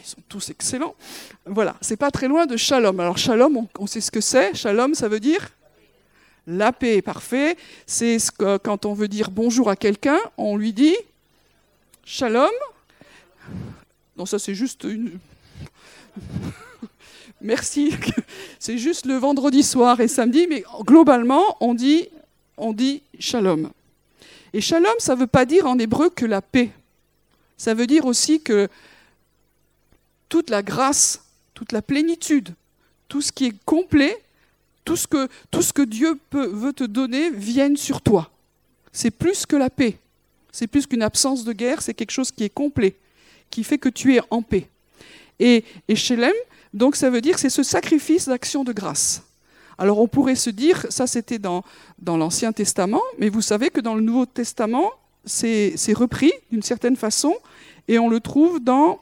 ils 0.00 0.04
sont 0.04 0.22
tous 0.28 0.50
excellents. 0.50 0.94
Voilà, 1.46 1.76
c'est 1.80 1.96
pas 1.96 2.10
très 2.10 2.28
loin 2.28 2.46
de 2.46 2.56
shalom. 2.56 2.98
Alors 3.00 3.18
shalom, 3.18 3.66
on 3.78 3.86
sait 3.86 4.00
ce 4.00 4.10
que 4.10 4.20
c'est. 4.20 4.54
Shalom, 4.54 4.94
ça 4.94 5.08
veut 5.08 5.20
dire 5.20 5.50
la 6.46 6.72
paix 6.72 6.96
est 6.96 7.02
parfait. 7.02 7.56
C'est 7.86 8.18
ce 8.18 8.30
que, 8.30 8.56
quand 8.58 8.86
on 8.86 8.94
veut 8.94 9.08
dire 9.08 9.30
bonjour 9.30 9.68
à 9.68 9.76
quelqu'un, 9.76 10.18
on 10.36 10.56
lui 10.56 10.72
dit 10.72 10.96
shalom. 12.04 12.50
Non, 14.16 14.26
ça 14.26 14.38
c'est 14.38 14.54
juste 14.54 14.84
une. 14.84 15.18
Merci. 17.40 17.94
C'est 18.58 18.78
juste 18.78 19.06
le 19.06 19.14
vendredi 19.14 19.62
soir 19.62 20.00
et 20.00 20.08
samedi, 20.08 20.46
mais 20.48 20.64
globalement, 20.80 21.56
on 21.60 21.74
dit, 21.74 22.08
on 22.56 22.72
dit 22.72 23.02
shalom. 23.18 23.70
Et 24.52 24.60
shalom, 24.60 24.94
ça 24.98 25.14
ne 25.14 25.20
veut 25.20 25.26
pas 25.26 25.44
dire 25.44 25.66
en 25.66 25.78
hébreu 25.78 26.10
que 26.10 26.26
la 26.26 26.42
paix. 26.42 26.70
Ça 27.56 27.74
veut 27.74 27.86
dire 27.86 28.06
aussi 28.06 28.40
que 28.40 28.68
toute 30.28 30.50
la 30.50 30.62
grâce, 30.62 31.22
toute 31.54 31.72
la 31.72 31.82
plénitude, 31.82 32.50
tout 33.08 33.20
ce 33.20 33.32
qui 33.32 33.46
est 33.46 33.64
complet, 33.64 34.16
tout 34.84 34.96
ce 34.96 35.06
que, 35.72 35.82
Dieu 35.82 36.18
veut 36.32 36.72
te 36.72 36.84
donner 36.84 37.30
vienne 37.30 37.76
sur 37.76 38.00
toi. 38.00 38.30
C'est 38.92 39.10
plus 39.10 39.44
que 39.44 39.56
la 39.56 39.68
paix. 39.68 39.98
C'est 40.50 40.66
plus 40.66 40.86
qu'une 40.86 41.02
absence 41.02 41.44
de 41.44 41.52
guerre, 41.52 41.82
c'est 41.82 41.94
quelque 41.94 42.10
chose 42.10 42.32
qui 42.32 42.44
est 42.44 42.48
complet, 42.48 42.96
qui 43.50 43.64
fait 43.64 43.78
que 43.78 43.88
tu 43.88 44.16
es 44.16 44.20
en 44.30 44.40
paix. 44.40 44.68
Et, 45.40 45.64
donc 46.74 46.96
ça 46.96 47.10
veut 47.10 47.20
dire 47.20 47.38
c'est 47.38 47.50
ce 47.50 47.62
sacrifice 47.62 48.28
d'action 48.28 48.64
de 48.64 48.72
grâce. 48.72 49.22
Alors 49.78 50.00
on 50.00 50.08
pourrait 50.08 50.34
se 50.34 50.50
dire, 50.50 50.86
ça 50.90 51.06
c'était 51.06 51.38
dans, 51.38 51.62
dans 51.98 52.16
l'Ancien 52.16 52.52
Testament, 52.52 53.02
mais 53.18 53.28
vous 53.28 53.40
savez 53.40 53.70
que 53.70 53.80
dans 53.80 53.94
le 53.94 54.00
Nouveau 54.00 54.26
Testament, 54.26 54.90
c'est 55.24 55.74
repris 55.94 56.32
d'une 56.50 56.62
certaine 56.62 56.96
façon, 56.96 57.34
et 57.86 57.98
on 57.98 58.08
le 58.08 58.20
trouve 58.20 58.60
dans, 58.60 59.00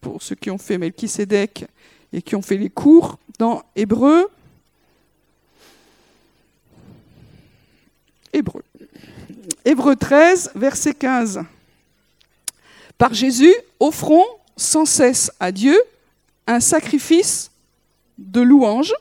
pour 0.00 0.22
ceux 0.22 0.34
qui 0.34 0.50
ont 0.50 0.58
fait 0.58 0.78
Melchisedec 0.78 1.66
et 2.12 2.22
qui 2.22 2.34
ont 2.36 2.42
fait 2.42 2.56
les 2.56 2.70
cours, 2.70 3.18
dans 3.38 3.62
Hébreu. 3.76 4.28
Hébreu. 8.32 8.62
Hébreu 9.64 9.96
13, 9.96 10.52
verset 10.54 10.94
15. 10.94 11.42
Par 12.96 13.14
Jésus, 13.14 13.54
offrons 13.78 14.24
sans 14.58 14.84
cesse 14.84 15.32
à 15.40 15.52
Dieu 15.52 15.80
un 16.46 16.60
sacrifice 16.60 17.50
de 18.18 18.42
louange, 18.42 18.92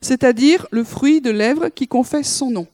c'est-à-dire 0.00 0.66
le 0.70 0.84
fruit 0.84 1.20
de 1.20 1.30
lèvres 1.30 1.68
qui 1.68 1.88
confesse 1.88 2.32
son 2.32 2.50
nom. 2.50 2.66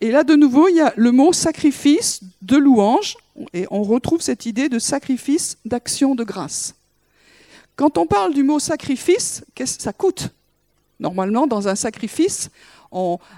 Et 0.00 0.10
là, 0.10 0.24
de 0.24 0.34
nouveau, 0.34 0.68
il 0.68 0.76
y 0.76 0.80
a 0.80 0.92
le 0.96 1.12
mot 1.12 1.32
sacrifice 1.32 2.20
de 2.42 2.56
louange, 2.56 3.16
et 3.52 3.66
on 3.70 3.82
retrouve 3.82 4.20
cette 4.20 4.46
idée 4.46 4.68
de 4.68 4.78
sacrifice 4.78 5.56
d'action 5.64 6.14
de 6.14 6.24
grâce. 6.24 6.74
Quand 7.76 7.98
on 7.98 8.06
parle 8.06 8.34
du 8.34 8.42
mot 8.42 8.58
sacrifice, 8.58 9.44
qu'est-ce 9.54 9.76
que 9.76 9.82
ça 9.82 9.92
coûte? 9.92 10.30
Normalement, 11.00 11.46
dans 11.46 11.68
un 11.68 11.74
sacrifice, 11.74 12.50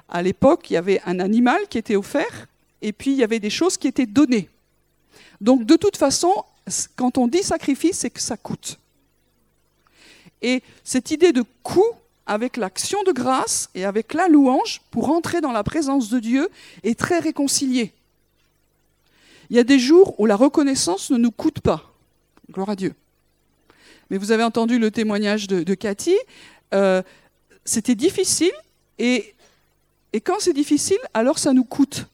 à 0.09 0.23
l'époque, 0.23 0.71
il 0.71 0.75
y 0.75 0.77
avait 0.77 1.01
un 1.07 1.19
animal 1.19 1.67
qui 1.69 1.79
était 1.79 1.97
offert, 1.97 2.47
et 2.83 2.93
puis 2.93 3.11
il 3.11 3.17
y 3.17 3.25
avait 3.25 3.41
des 3.41 3.51
choses 3.51 3.77
qui 3.77 3.89
étaient 3.89 4.07
données. 4.07 4.49
Donc, 5.41 5.65
de 5.65 5.77
toute 5.77 5.97
façon, 5.97 6.33
quand 6.97 7.19
on 7.19 7.29
dit 7.29 7.43
sacrifice, 7.43 7.99
c'est 7.99 8.11
que 8.11 8.21
ça 8.21 8.37
coûte. 8.37 8.79
Et 10.43 10.63
cette 10.85 11.11
idée 11.11 11.33
de 11.33 11.45
coût 11.63 11.93
avec 12.27 12.57
l'action 12.57 13.03
de 13.05 13.13
grâce 13.13 13.71
et 13.75 13.85
avec 13.85 14.13
la 14.15 14.29
louange 14.29 14.83
pour 14.91 15.11
entrer 15.11 15.41
dans 15.41 15.53
la 15.53 15.65
présence 15.65 16.11
de 16.11 16.21
Dieu 16.21 16.49
est 16.83 16.99
très 16.99 17.19
réconciliée. 17.19 17.93
Il 19.51 19.57
y 19.57 19.59
a 19.59 19.65
des 19.65 19.79
jours 19.79 20.19
où 20.21 20.27
la 20.27 20.37
reconnaissance 20.37 21.11
ne 21.11 21.17
nous 21.17 21.31
coûte 21.31 21.61
pas. 21.61 21.91
Gloire 22.53 22.71
à 22.71 22.77
Dieu. 22.77 22.95
Mais 24.11 24.19
vous 24.19 24.31
avez 24.31 24.45
entendu 24.45 24.79
le 24.79 24.91
témoignage 24.91 25.47
de, 25.47 25.75
Cathy. 25.75 26.17
Euh, 26.75 27.03
c'était 27.65 27.95
difficile 27.95 28.53
et, 28.99 29.35
et 30.13 30.21
quand 30.21 30.37
c'est 30.39 30.53
difficile, 30.53 30.99
alors 31.15 31.39
ça 31.39 31.53
nous 31.53 31.65
coûte. 31.65 32.07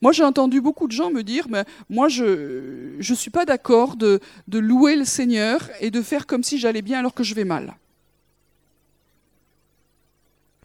Moi, 0.00 0.12
j'ai 0.12 0.24
entendu 0.24 0.60
beaucoup 0.60 0.86
de 0.86 0.92
gens 0.92 1.10
me 1.10 1.22
dire, 1.22 1.46
moi, 1.88 2.08
je 2.08 2.96
ne 2.98 3.14
suis 3.14 3.30
pas 3.30 3.44
d'accord 3.44 3.96
de, 3.96 4.20
de 4.46 4.58
louer 4.58 4.96
le 4.96 5.04
Seigneur 5.04 5.68
et 5.80 5.90
de 5.90 6.02
faire 6.02 6.26
comme 6.26 6.42
si 6.42 6.58
j'allais 6.58 6.82
bien 6.82 6.98
alors 6.98 7.14
que 7.14 7.24
je 7.24 7.34
vais 7.34 7.44
mal. 7.44 7.76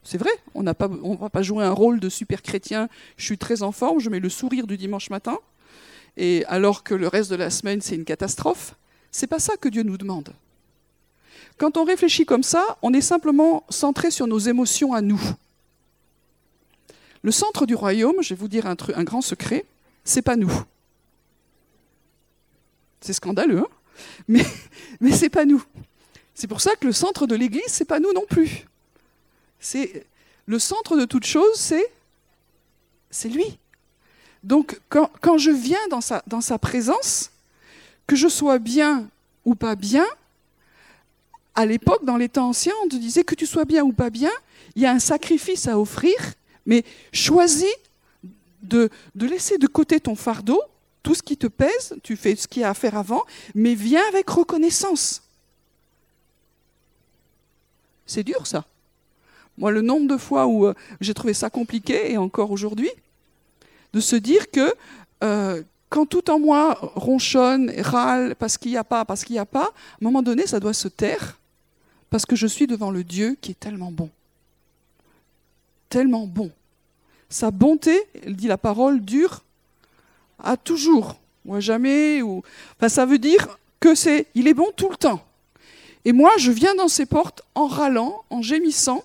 C'est 0.04 0.18
vrai, 0.18 0.32
on 0.54 0.64
ne 0.64 1.18
va 1.18 1.30
pas 1.30 1.42
jouer 1.42 1.64
un 1.64 1.72
rôle 1.72 2.00
de 2.00 2.10
super 2.10 2.42
chrétien, 2.42 2.90
je 3.16 3.26
suis 3.26 3.38
très 3.38 3.64
en 3.64 3.72
forme, 3.72 4.00
je 4.00 4.10
mets 4.10 4.20
le 4.20 4.30
sourire 4.30 4.68
du 4.68 4.78
dimanche 4.78 5.10
matin, 5.10 5.38
et 6.18 6.44
alors 6.48 6.84
que 6.84 6.94
le 6.94 7.08
reste 7.08 7.32
de 7.32 7.36
la 7.36 7.50
semaine, 7.50 7.80
c'est 7.82 7.96
une 7.96 8.04
catastrophe. 8.04 8.76
C'est 9.12 9.28
pas 9.28 9.40
ça 9.40 9.56
que 9.56 9.70
Dieu 9.70 9.84
nous 9.84 9.98
demande. 9.98 10.34
Quand 11.58 11.78
on 11.78 11.86
réfléchit 11.86 12.26
comme 12.26 12.44
ça, 12.44 12.78
on 12.82 12.94
est 12.94 13.02
simplement 13.02 13.64
centré 13.70 14.12
sur 14.12 14.28
nos 14.28 14.40
émotions 14.40 14.94
à 14.94 15.02
nous. 15.02 15.22
Le 17.24 17.32
centre 17.32 17.66
du 17.66 17.74
royaume, 17.74 18.22
je 18.22 18.34
vais 18.34 18.40
vous 18.40 18.48
dire 18.50 18.68
un, 18.68 18.76
grand 19.04 19.22
secret, 19.22 19.66
c'est 20.04 20.22
pas 20.22 20.36
nous. 20.36 20.52
C'est 23.02 23.14
scandaleux, 23.14 23.60
hein 23.60 23.68
mais, 24.28 24.46
mais 25.00 25.12
c'est 25.12 25.30
pas 25.30 25.46
nous. 25.46 25.64
C'est 26.36 26.48
pour 26.48 26.62
ça 26.62 26.76
que 26.76 26.86
le 26.86 26.94
centre 26.94 27.26
de 27.26 27.36
l'Église, 27.36 27.64
c'est 27.68 27.86
pas 27.86 28.00
nous 28.00 28.12
non 28.14 28.26
plus. 28.30 28.66
C'est 29.60 30.06
le 30.46 30.60
centre 30.60 30.98
de 30.98 31.06
toute 31.06 31.26
chose, 31.26 31.74
c'est 33.10 33.30
lui. 33.30 33.58
Donc 34.44 34.82
quand, 34.90 35.10
quand, 35.22 35.38
je 35.38 35.52
viens 35.52 35.88
dans 35.90 36.02
sa, 36.02 36.22
dans 36.28 36.42
sa 36.42 36.58
présence, 36.58 37.32
que 38.08 38.18
je 38.18 38.28
sois 38.28 38.60
bien 38.60 39.08
ou 39.46 39.56
pas 39.56 39.76
bien, 39.76 40.06
à 41.56 41.66
l'époque, 41.66 42.04
dans 42.04 42.18
les 42.18 42.30
temps 42.30 42.50
anciens, 42.50 42.74
on 42.84 42.90
te 42.90 42.96
disait 42.96 43.24
que 43.24 43.36
tu 43.36 43.46
sois 43.46 43.64
bien 43.66 43.84
ou 43.84 43.94
pas 43.94 44.10
bien, 44.10 44.32
il 44.76 44.82
y 44.82 44.86
a 44.86 44.92
un 44.92 45.00
sacrifice 45.00 45.68
à 45.68 45.80
offrir, 45.80 46.16
mais 46.66 46.84
choisis 47.12 47.74
de, 48.62 48.90
laisser 49.16 49.58
de 49.58 49.68
côté 49.68 50.00
ton 50.00 50.16
fardeau, 50.16 50.62
tout 51.02 51.16
ce 51.16 51.22
qui 51.22 51.38
te 51.38 51.48
pèse, 51.48 51.96
tu 52.02 52.16
fais 52.16 52.36
ce 52.36 52.48
qu'il 52.48 52.62
y 52.62 52.66
a 52.66 52.70
à 52.70 52.74
faire 52.74 52.98
avant, 52.98 53.24
mais 53.54 53.76
viens 53.76 54.04
avec 54.10 54.30
reconnaissance. 54.30 55.22
C'est 58.06 58.24
dur 58.24 58.48
ça. 58.48 58.66
Moi, 59.58 59.72
le 59.72 59.82
nombre 59.82 60.08
de 60.08 60.18
fois 60.18 60.48
où 60.48 60.66
euh, 60.66 60.74
j'ai 61.00 61.14
trouvé 61.14 61.34
ça 61.34 61.50
compliqué, 61.50 62.12
et 62.12 62.18
encore 62.18 62.52
aujourd'hui, 62.52 62.90
de 63.92 64.00
se 64.00 64.16
dire 64.16 64.50
que 64.50 64.74
euh, 65.24 65.62
quand 65.90 66.08
tout 66.08 66.32
en 66.32 66.40
moi 66.40 66.78
ronchonne, 66.96 67.72
râle, 67.80 68.36
parce 68.36 68.58
qu'il 68.58 68.72
n'y 68.72 68.78
a 68.78 68.84
pas, 68.84 69.06
parce 69.06 69.24
qu'il 69.24 69.34
n'y 69.34 69.40
a 69.40 69.46
pas, 69.46 69.66
à 69.66 69.68
un 69.68 70.02
moment 70.02 70.24
donné, 70.24 70.48
ça 70.48 70.60
doit 70.60 70.74
se 70.74 70.88
taire, 70.88 71.40
parce 72.10 72.26
que 72.26 72.36
je 72.36 72.48
suis 72.48 72.66
devant 72.66 72.90
le 72.90 73.04
Dieu 73.04 73.38
qui 73.40 73.52
est 73.52 73.60
tellement 73.60 73.92
bon. 73.92 74.10
Tellement 75.94 76.26
bon. 76.26 76.50
Sa 77.30 77.52
bonté, 77.52 78.02
elle 78.26 78.36
dit 78.36 78.48
la 78.48 78.58
parole, 78.58 79.00
dure 79.00 79.44
à 80.40 80.58
toujours, 80.58 81.20
ou 81.46 81.54
à 81.54 81.60
jamais. 81.60 82.24
Ou... 82.24 82.42
Enfin, 82.76 82.90
ça 82.90 83.06
veut 83.06 83.20
dire 83.20 83.60
que 83.80 83.94
c'est, 83.94 84.26
il 84.34 84.48
est 84.48 84.56
bon 84.56 84.72
tout 84.76 84.90
le 84.90 84.96
temps. 84.96 85.24
Et 86.04 86.12
moi, 86.12 86.32
je 86.40 86.50
viens 86.50 86.74
dans 86.74 86.88
ses 86.88 87.06
portes 87.06 87.44
en 87.54 87.68
râlant, 87.68 88.26
en 88.32 88.42
gémissant, 88.42 89.04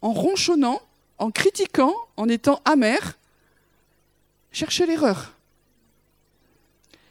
en 0.00 0.14
ronchonnant, 0.14 0.80
en 1.18 1.30
critiquant, 1.30 1.94
en 2.16 2.30
étant 2.30 2.62
amer, 2.64 3.18
chercher 4.52 4.86
l'erreur. 4.86 5.34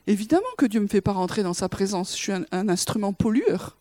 Évidemment 0.08 0.44
que 0.58 0.66
Dieu 0.66 0.80
ne 0.80 0.86
me 0.86 0.90
fait 0.90 1.02
pas 1.02 1.14
rentrer 1.14 1.44
dans 1.44 1.54
sa 1.54 1.70
présence, 1.70 2.18
je 2.18 2.22
suis 2.24 2.32
un, 2.32 2.70
instrument 2.70 3.14
pollueur. 3.14 3.78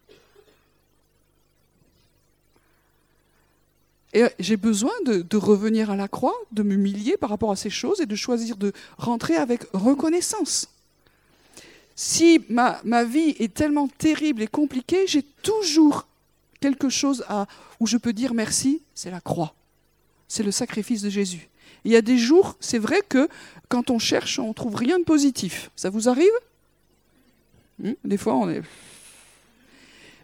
Et 4.15 4.25
j'ai 4.39 4.57
besoin 4.57 4.93
de, 5.05 5.37
revenir 5.37 5.91
à 5.91 5.97
la 5.97 6.07
croix, 6.07 6.37
de 6.53 6.63
m'humilier 6.63 7.17
par 7.17 7.31
rapport 7.31 7.51
à 7.51 7.57
ces 7.57 7.69
choses 7.69 8.01
et 8.01 8.07
de 8.07 8.15
choisir 8.15 8.57
de 8.57 8.73
rentrer 8.97 9.35
avec 9.35 9.65
reconnaissance. 9.73 10.71
Si 11.97 12.41
ma, 12.49 12.81
ma 12.85 13.05
vie 13.05 13.35
est 13.41 13.53
tellement 13.53 13.89
terrible 13.89 14.43
et 14.43 14.47
compliquée, 14.47 15.07
j'ai 15.09 15.23
toujours 15.43 16.07
quelque 16.61 16.89
chose 16.89 17.25
à, 17.29 17.47
où 17.81 17.87
je 17.89 17.97
peux 17.97 18.13
dire 18.13 18.35
merci, 18.35 18.83
c'est 18.95 19.11
la 19.11 19.21
croix. 19.21 19.55
C'est 20.29 20.45
le 20.45 20.53
sacrifice 20.53 21.03
de 21.03 21.11
Jésus. 21.11 21.49
Il 21.85 21.93
y 21.93 21.97
a 21.97 22.03
des 22.03 22.17
jours, 22.17 22.57
c'est 22.61 22.79
vrai 22.79 23.01
que 23.09 23.29
quand 23.69 23.91
on 23.91 23.99
cherche, 23.99 24.39
on 24.39 24.53
trouve 24.53 24.77
rien 24.77 24.99
de 24.99 25.05
positif. 25.05 25.71
Ça 25.77 25.91
vous 25.91 26.09
arrive? 26.09 26.33
Hmm? 27.81 27.93
Des 28.05 28.17
fois, 28.17 28.37
on 28.37 28.49
est. 28.49 28.63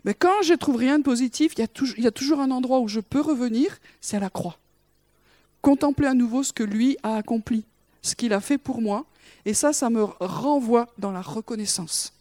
Mais 0.04 0.14
quand 0.14 0.42
je 0.42 0.54
trouve 0.54 0.76
rien 0.76 0.99
de 0.99 1.04
positif, 1.04 1.52
il 1.57 1.61
y, 1.61 2.07
a 2.07 2.11
toujours, 2.11 2.40
un 2.40 2.50
endroit 2.50 2.80
où 2.80 2.88
je 2.88 3.00
peux 3.00 3.21
revenir, 3.21 3.78
c'est 4.00 4.16
à 4.16 4.21
la 4.21 4.30
croix. 4.30 4.57
Contempler 5.61 6.07
à 6.07 6.14
nouveau 6.14 6.42
ce 6.42 6.52
que 6.52 6.62
lui 6.62 6.97
a 7.02 7.16
accompli, 7.16 7.64
ce 8.02 8.14
qu'il 8.14 8.33
a 8.33 8.40
fait 8.40 8.59
pour 8.59 8.80
moi. 8.80 9.04
Et 9.45 9.52
ça, 9.52 9.73
ça 9.73 9.90
me 9.90 10.04
renvoie 10.04 10.88
dans 10.99 11.12
la 11.12 11.21
reconnaissance. 11.21 12.14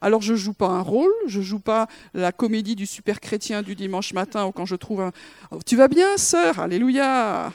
Alors 0.00 0.22
je 0.22 0.32
ne 0.32 0.38
joue 0.38 0.52
pas 0.52 0.68
un 0.68 0.80
rôle, 0.80 1.12
je 1.26 1.40
ne 1.40 1.44
joue 1.44 1.58
pas 1.58 1.88
la 2.14 2.30
comédie 2.30 2.76
du 2.76 2.86
super 2.86 3.18
chrétien 3.18 3.62
du 3.62 3.74
dimanche 3.74 4.12
matin 4.12 4.46
ou 4.46 4.52
quand 4.52 4.66
je 4.66 4.76
trouve 4.76 5.00
un 5.00 5.12
oh, 5.50 5.58
Tu 5.66 5.74
vas 5.74 5.88
bien, 5.88 6.16
sœur 6.16 6.60
Alléluia 6.60 7.52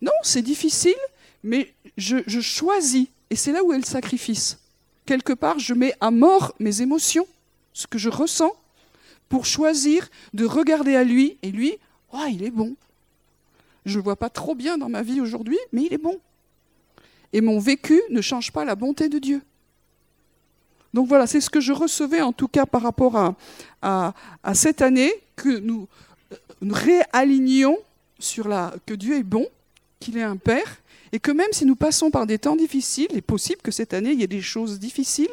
Non, 0.00 0.12
c'est 0.22 0.40
difficile, 0.40 0.94
mais 1.42 1.74
je, 1.98 2.18
je 2.26 2.40
choisis. 2.40 3.08
Et 3.28 3.36
c'est 3.36 3.52
là 3.52 3.62
où 3.62 3.72
est 3.72 3.78
le 3.78 3.84
sacrifice. 3.84 4.58
Quelque 5.04 5.32
part, 5.32 5.58
je 5.58 5.74
mets 5.74 5.94
à 6.00 6.10
mort 6.10 6.54
mes 6.60 6.80
émotions, 6.80 7.26
ce 7.72 7.86
que 7.86 7.98
je 7.98 8.08
ressens, 8.08 8.52
pour 9.28 9.46
choisir 9.46 10.08
de 10.34 10.44
regarder 10.44 10.94
à 10.94 11.04
lui. 11.04 11.38
Et 11.42 11.50
lui, 11.50 11.74
oh, 12.12 12.24
il 12.30 12.44
est 12.44 12.50
bon. 12.50 12.76
Je 13.86 13.92
ne 13.92 13.96
le 13.96 14.02
vois 14.02 14.16
pas 14.16 14.30
trop 14.30 14.54
bien 14.54 14.78
dans 14.78 14.88
ma 14.88 15.02
vie 15.02 15.20
aujourd'hui, 15.20 15.58
mais 15.72 15.84
il 15.84 15.94
est 15.94 15.98
bon. 15.98 16.20
Et 17.32 17.40
mon 17.40 17.58
vécu 17.58 18.00
ne 18.10 18.20
change 18.20 18.52
pas 18.52 18.64
la 18.64 18.74
bonté 18.74 19.08
de 19.08 19.18
Dieu. 19.18 19.42
Donc 20.92 21.08
voilà, 21.08 21.26
c'est 21.26 21.40
ce 21.40 21.48
que 21.48 21.60
je 21.60 21.72
recevais 21.72 22.20
en 22.20 22.32
tout 22.32 22.48
cas 22.48 22.66
par 22.66 22.82
rapport 22.82 23.34
à, 23.80 24.14
cette 24.54 24.82
année, 24.82 25.12
que 25.34 25.58
nous, 25.58 25.88
nous 26.60 26.74
réalignions 26.74 27.78
sur 28.18 28.46
la, 28.46 28.74
que 28.84 28.92
Dieu 28.94 29.16
est 29.16 29.22
bon, 29.22 29.46
qu'il 29.98 30.18
est 30.18 30.22
un 30.22 30.36
Père, 30.36 30.82
et 31.12 31.20
que 31.20 31.30
même 31.30 31.52
si 31.52 31.64
nous 31.64 31.76
passons 31.76 32.10
par 32.10 32.26
des 32.26 32.38
temps 32.38 32.56
difficiles, 32.56 33.08
il 33.10 33.18
est 33.18 33.22
possible 33.22 33.62
que 33.62 33.70
cette 33.70 33.94
année 33.94 34.12
il 34.12 34.20
y 34.20 34.22
ait 34.22 34.28
des 34.28 34.42
choses 34.42 34.78
difficiles, 34.78 35.32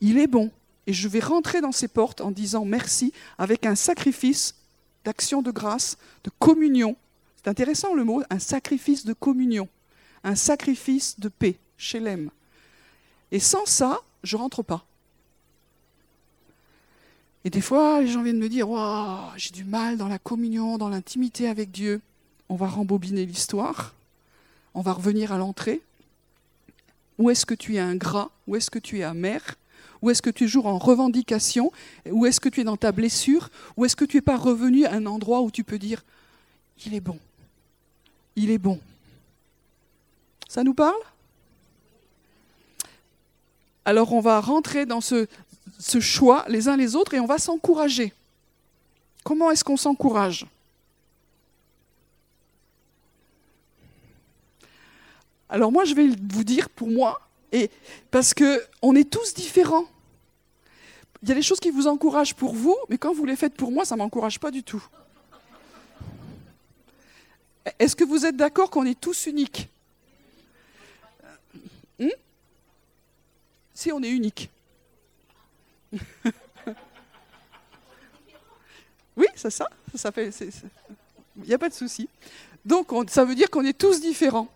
il 0.00 0.18
est 0.18 0.26
bon. 0.26 0.50
Et 0.88 0.94
je 0.94 1.06
vais 1.06 1.20
rentrer 1.20 1.60
dans 1.60 1.70
ces 1.70 1.86
portes 1.86 2.22
en 2.22 2.30
disant 2.30 2.64
merci 2.64 3.12
avec 3.36 3.66
un 3.66 3.74
sacrifice 3.74 4.54
d'action 5.04 5.42
de 5.42 5.50
grâce, 5.50 5.98
de 6.24 6.30
communion. 6.38 6.96
C'est 7.36 7.48
intéressant 7.48 7.94
le 7.94 8.04
mot, 8.04 8.22
un 8.30 8.38
sacrifice 8.38 9.04
de 9.04 9.12
communion, 9.12 9.68
un 10.24 10.34
sacrifice 10.34 11.20
de 11.20 11.28
paix, 11.28 11.58
chez 11.76 12.00
l'aime. 12.00 12.30
Et 13.32 13.38
sans 13.38 13.66
ça, 13.66 14.00
je 14.22 14.38
rentre 14.38 14.62
pas. 14.62 14.86
Et 17.44 17.50
des 17.50 17.60
fois, 17.60 18.00
les 18.00 18.08
gens 18.08 18.22
viennent 18.22 18.38
me 18.38 18.48
dire 18.48 18.68
j'ai 19.36 19.50
du 19.50 19.64
mal 19.64 19.98
dans 19.98 20.08
la 20.08 20.18
communion, 20.18 20.78
dans 20.78 20.88
l'intimité 20.88 21.48
avec 21.48 21.70
Dieu. 21.70 22.00
On 22.48 22.56
va 22.56 22.66
rembobiner 22.66 23.26
l'histoire. 23.26 23.94
On 24.72 24.80
va 24.80 24.92
revenir 24.94 25.32
à 25.32 25.38
l'entrée. 25.38 25.82
Où 27.18 27.28
est-ce 27.28 27.44
que 27.44 27.54
tu 27.54 27.74
es 27.74 27.78
ingrat 27.78 28.30
Où 28.46 28.56
est-ce 28.56 28.70
que 28.70 28.78
tu 28.78 29.00
es 29.00 29.02
amer? 29.02 29.42
Où 30.02 30.10
est-ce 30.10 30.22
que 30.22 30.30
tu 30.30 30.44
es 30.44 30.46
toujours 30.46 30.66
en 30.66 30.78
revendication? 30.78 31.72
Où 32.10 32.26
est-ce 32.26 32.40
que 32.40 32.48
tu 32.48 32.60
es 32.60 32.64
dans 32.64 32.76
ta 32.76 32.92
blessure? 32.92 33.50
Où 33.76 33.84
est-ce 33.84 33.96
que 33.96 34.04
tu 34.04 34.18
n'es 34.18 34.22
pas 34.22 34.36
revenu 34.36 34.84
à 34.84 34.92
un 34.92 35.06
endroit 35.06 35.40
où 35.40 35.50
tu 35.50 35.64
peux 35.64 35.78
dire 35.78 36.04
Il 36.86 36.94
est 36.94 37.00
bon. 37.00 37.18
Il 38.36 38.50
est 38.50 38.58
bon. 38.58 38.80
Ça 40.48 40.64
nous 40.64 40.74
parle? 40.74 41.00
Alors 43.84 44.12
on 44.12 44.20
va 44.20 44.40
rentrer 44.40 44.84
dans 44.84 45.00
ce, 45.00 45.26
ce 45.78 45.98
choix 45.98 46.44
les 46.48 46.68
uns 46.68 46.76
les 46.76 46.94
autres 46.94 47.14
et 47.14 47.20
on 47.20 47.26
va 47.26 47.38
s'encourager. 47.38 48.12
Comment 49.24 49.50
est-ce 49.50 49.64
qu'on 49.64 49.76
s'encourage? 49.76 50.46
Alors 55.48 55.72
moi, 55.72 55.84
je 55.84 55.94
vais 55.94 56.08
vous 56.08 56.44
dire 56.44 56.68
pour 56.68 56.88
moi, 56.88 57.27
et 57.52 57.70
parce 58.10 58.34
que 58.34 58.62
on 58.82 58.94
est 58.94 59.08
tous 59.08 59.34
différents. 59.34 59.86
Il 61.22 61.28
y 61.28 61.32
a 61.32 61.34
des 61.34 61.42
choses 61.42 61.60
qui 61.60 61.70
vous 61.70 61.86
encouragent 61.86 62.34
pour 62.34 62.54
vous, 62.54 62.76
mais 62.88 62.98
quand 62.98 63.12
vous 63.12 63.24
les 63.24 63.36
faites 63.36 63.54
pour 63.54 63.72
moi, 63.72 63.84
ça 63.84 63.96
ne 63.96 63.98
m'encourage 63.98 64.38
pas 64.38 64.50
du 64.50 64.62
tout. 64.62 64.84
Est-ce 67.78 67.96
que 67.96 68.04
vous 68.04 68.24
êtes 68.24 68.36
d'accord 68.36 68.70
qu'on 68.70 68.86
est 68.86 68.98
tous 68.98 69.26
uniques? 69.26 69.68
Hmm? 71.98 72.08
Si 73.74 73.90
on 73.92 74.02
est 74.02 74.10
unique. 74.10 74.48
oui, 79.16 79.26
c'est 79.34 79.50
ça. 79.50 79.68
ça 79.94 80.12
fait, 80.12 80.30
il 80.40 81.48
n'y 81.48 81.54
a 81.54 81.58
pas 81.58 81.68
de 81.68 81.74
souci. 81.74 82.08
Donc, 82.64 82.88
ça 83.08 83.24
veut 83.24 83.34
dire 83.34 83.50
qu'on 83.50 83.64
est 83.64 83.76
tous 83.76 84.00
différents. 84.00 84.48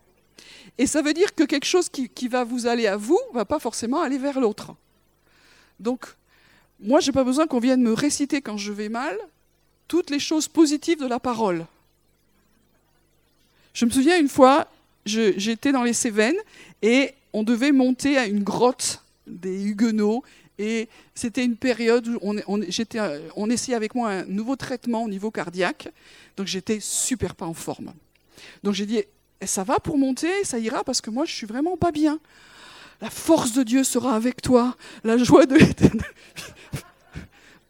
Et 0.79 0.87
ça 0.87 1.03
veut 1.03 1.13
dire 1.13 1.35
que 1.35 1.45
quelque 1.45 1.67
chose 1.67 1.89
qui, 1.89 2.29
va 2.29 2.45
vous 2.45 2.67
aller 2.67 2.87
à 2.87 2.97
vous 2.97 3.19
ne 3.31 3.35
va 3.35 3.45
pas 3.45 3.59
forcément 3.59 4.01
aller 4.01 4.19
vers 4.19 4.41
l'autre. 4.41 4.75
Donc, 5.79 6.07
moi, 6.81 7.01
je 7.01 7.09
n'ai 7.09 7.13
pas 7.13 7.25
besoin 7.25 7.47
qu'on 7.47 7.61
vienne 7.61 7.83
me 7.83 7.93
réciter 7.93 8.41
quand 8.41 8.57
je 8.57 8.73
vais 8.73 8.89
mal 8.89 9.17
toutes 9.87 10.11
les 10.11 10.19
choses 10.19 10.49
positives 10.49 11.01
de 11.01 11.07
la 11.07 11.21
parole. 11.21 11.67
Je 13.75 13.85
me 13.85 13.91
souviens 13.91 14.19
une 14.19 14.29
fois, 14.29 14.69
j'étais 15.05 15.73
dans 15.73 15.83
les 15.83 15.93
Cévennes 15.93 16.39
et 16.81 17.13
on 17.33 17.43
devait 17.43 17.73
monter 17.73 18.17
à 18.17 18.27
une 18.27 18.43
grotte 18.43 19.03
des 19.27 19.65
Huguenots 19.65 20.23
et 20.59 20.89
c'était 21.15 21.45
une 21.45 21.57
période 21.57 22.09
où 22.09 22.19
on, 22.23 22.37
on, 22.47 23.51
essayait 23.51 23.77
avec 23.77 23.95
moi 23.95 24.11
un 24.11 24.25
nouveau 24.25 24.57
traitement 24.57 25.05
au 25.05 25.09
niveau 25.09 25.31
cardiaque, 25.31 25.89
donc 26.37 26.47
j'étais 26.47 26.79
super 26.81 27.35
pas 27.35 27.47
en 27.47 27.55
forme. 27.55 27.93
Donc 28.63 28.75
j'ai 28.75 28.87
dit, 28.87 29.03
ça 29.47 29.65
va 29.65 29.79
pour 29.79 29.99
monter, 29.99 30.45
ça 30.45 30.59
ira 30.59 30.85
parce 30.85 31.01
que 31.01 31.11
moi 31.11 31.25
je 31.25 31.33
suis 31.33 31.47
vraiment 31.47 31.77
pas 31.77 31.93
bien. 31.93 32.19
La 33.01 33.11
force 33.11 33.53
de 33.53 33.63
Dieu 33.63 33.85
sera 33.85 34.15
avec 34.15 34.43
toi, 34.43 34.77
la 35.05 35.17
joie 35.19 35.47
de 35.47 35.57
l'éternel. 35.57 36.03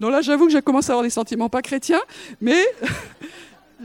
Non, 0.00 0.09
là 0.09 0.21
j'avoue 0.21 0.47
que 0.47 0.52
j'ai 0.52 0.62
commencé 0.62 0.91
à 0.91 0.95
avoir 0.95 1.05
des 1.05 1.11
sentiments 1.11 1.49
pas 1.49 1.62
chrétiens, 1.62 2.02
mais 2.41 2.61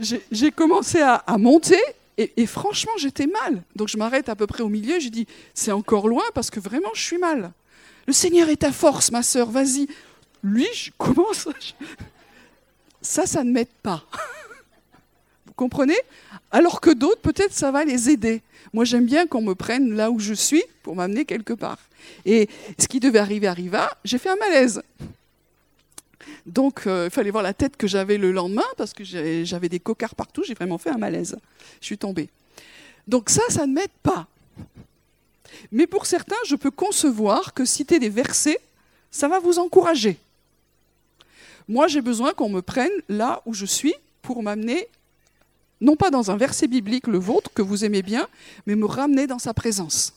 j'ai 0.32 0.50
commencé 0.50 1.00
à, 1.00 1.22
monter 1.38 1.78
et, 2.16 2.32
et, 2.36 2.46
franchement 2.46 2.90
j'étais 2.96 3.28
mal. 3.28 3.62
Donc 3.76 3.86
je 3.86 3.96
m'arrête 3.96 4.28
à 4.28 4.34
peu 4.34 4.48
près 4.48 4.64
au 4.64 4.68
milieu, 4.68 4.98
je 4.98 5.10
dis 5.10 5.28
c'est 5.54 5.70
encore 5.70 6.08
loin 6.08 6.24
parce 6.34 6.50
que 6.50 6.58
vraiment 6.58 6.90
je 6.92 7.02
suis 7.02 7.18
mal. 7.18 7.52
Le 8.08 8.14
Seigneur 8.14 8.48
est 8.48 8.56
ta 8.56 8.72
force, 8.72 9.12
ma 9.12 9.22
sœur, 9.22 9.50
vas-y. 9.50 9.86
Lui, 10.42 10.66
je 10.72 10.90
commence. 10.96 11.46
Ça, 13.02 13.26
ça 13.26 13.44
ne 13.44 13.52
m'aide 13.52 13.68
pas. 13.82 14.02
Comprenez 15.58 15.98
alors 16.52 16.80
que 16.80 16.90
d'autres, 16.90 17.20
peut-être, 17.20 17.52
ça 17.52 17.72
va 17.72 17.84
les 17.84 18.10
aider. 18.10 18.42
Moi, 18.72 18.84
j'aime 18.84 19.06
bien 19.06 19.26
qu'on 19.26 19.42
me 19.42 19.56
prenne 19.56 19.92
là 19.92 20.08
où 20.12 20.20
je 20.20 20.32
suis 20.32 20.62
pour 20.84 20.94
m'amener 20.94 21.24
quelque 21.24 21.52
part. 21.52 21.80
Et 22.24 22.48
ce 22.78 22.86
qui 22.86 23.00
devait 23.00 23.18
arriver 23.18 23.48
arriva, 23.48 23.90
j'ai 24.04 24.18
fait 24.18 24.28
un 24.28 24.36
malaise. 24.36 24.80
Donc, 26.46 26.86
euh, 26.86 27.06
il 27.06 27.10
fallait 27.10 27.32
voir 27.32 27.42
la 27.42 27.54
tête 27.54 27.76
que 27.76 27.88
j'avais 27.88 28.18
le 28.18 28.30
lendemain, 28.30 28.70
parce 28.76 28.92
que 28.92 29.02
j'avais 29.02 29.68
des 29.68 29.80
cocards 29.80 30.14
partout, 30.14 30.44
j'ai 30.44 30.54
vraiment 30.54 30.78
fait 30.78 30.90
un 30.90 30.96
malaise. 30.96 31.36
Je 31.80 31.86
suis 31.86 31.98
tombée. 31.98 32.28
Donc 33.08 33.28
ça, 33.28 33.42
ça 33.48 33.66
ne 33.66 33.72
m'aide 33.72 33.90
pas. 34.04 34.28
Mais 35.72 35.88
pour 35.88 36.06
certains, 36.06 36.36
je 36.46 36.54
peux 36.54 36.70
concevoir 36.70 37.52
que 37.52 37.64
citer 37.64 37.98
des 37.98 38.10
versets, 38.10 38.60
ça 39.10 39.26
va 39.26 39.40
vous 39.40 39.58
encourager. 39.58 40.18
Moi, 41.66 41.88
j'ai 41.88 42.00
besoin 42.00 42.32
qu'on 42.32 42.48
me 42.48 42.62
prenne 42.62 42.92
là 43.08 43.42
où 43.44 43.54
je 43.54 43.66
suis 43.66 43.94
pour 44.22 44.44
m'amener 44.44 44.86
non 45.80 45.96
pas 45.96 46.10
dans 46.10 46.30
un 46.30 46.36
verset 46.36 46.66
biblique, 46.66 47.06
le 47.06 47.18
vôtre, 47.18 47.50
que 47.54 47.62
vous 47.62 47.84
aimez 47.84 48.02
bien, 48.02 48.28
mais 48.66 48.74
me 48.74 48.86
ramener 48.86 49.26
dans 49.26 49.38
sa 49.38 49.54
présence. 49.54 50.14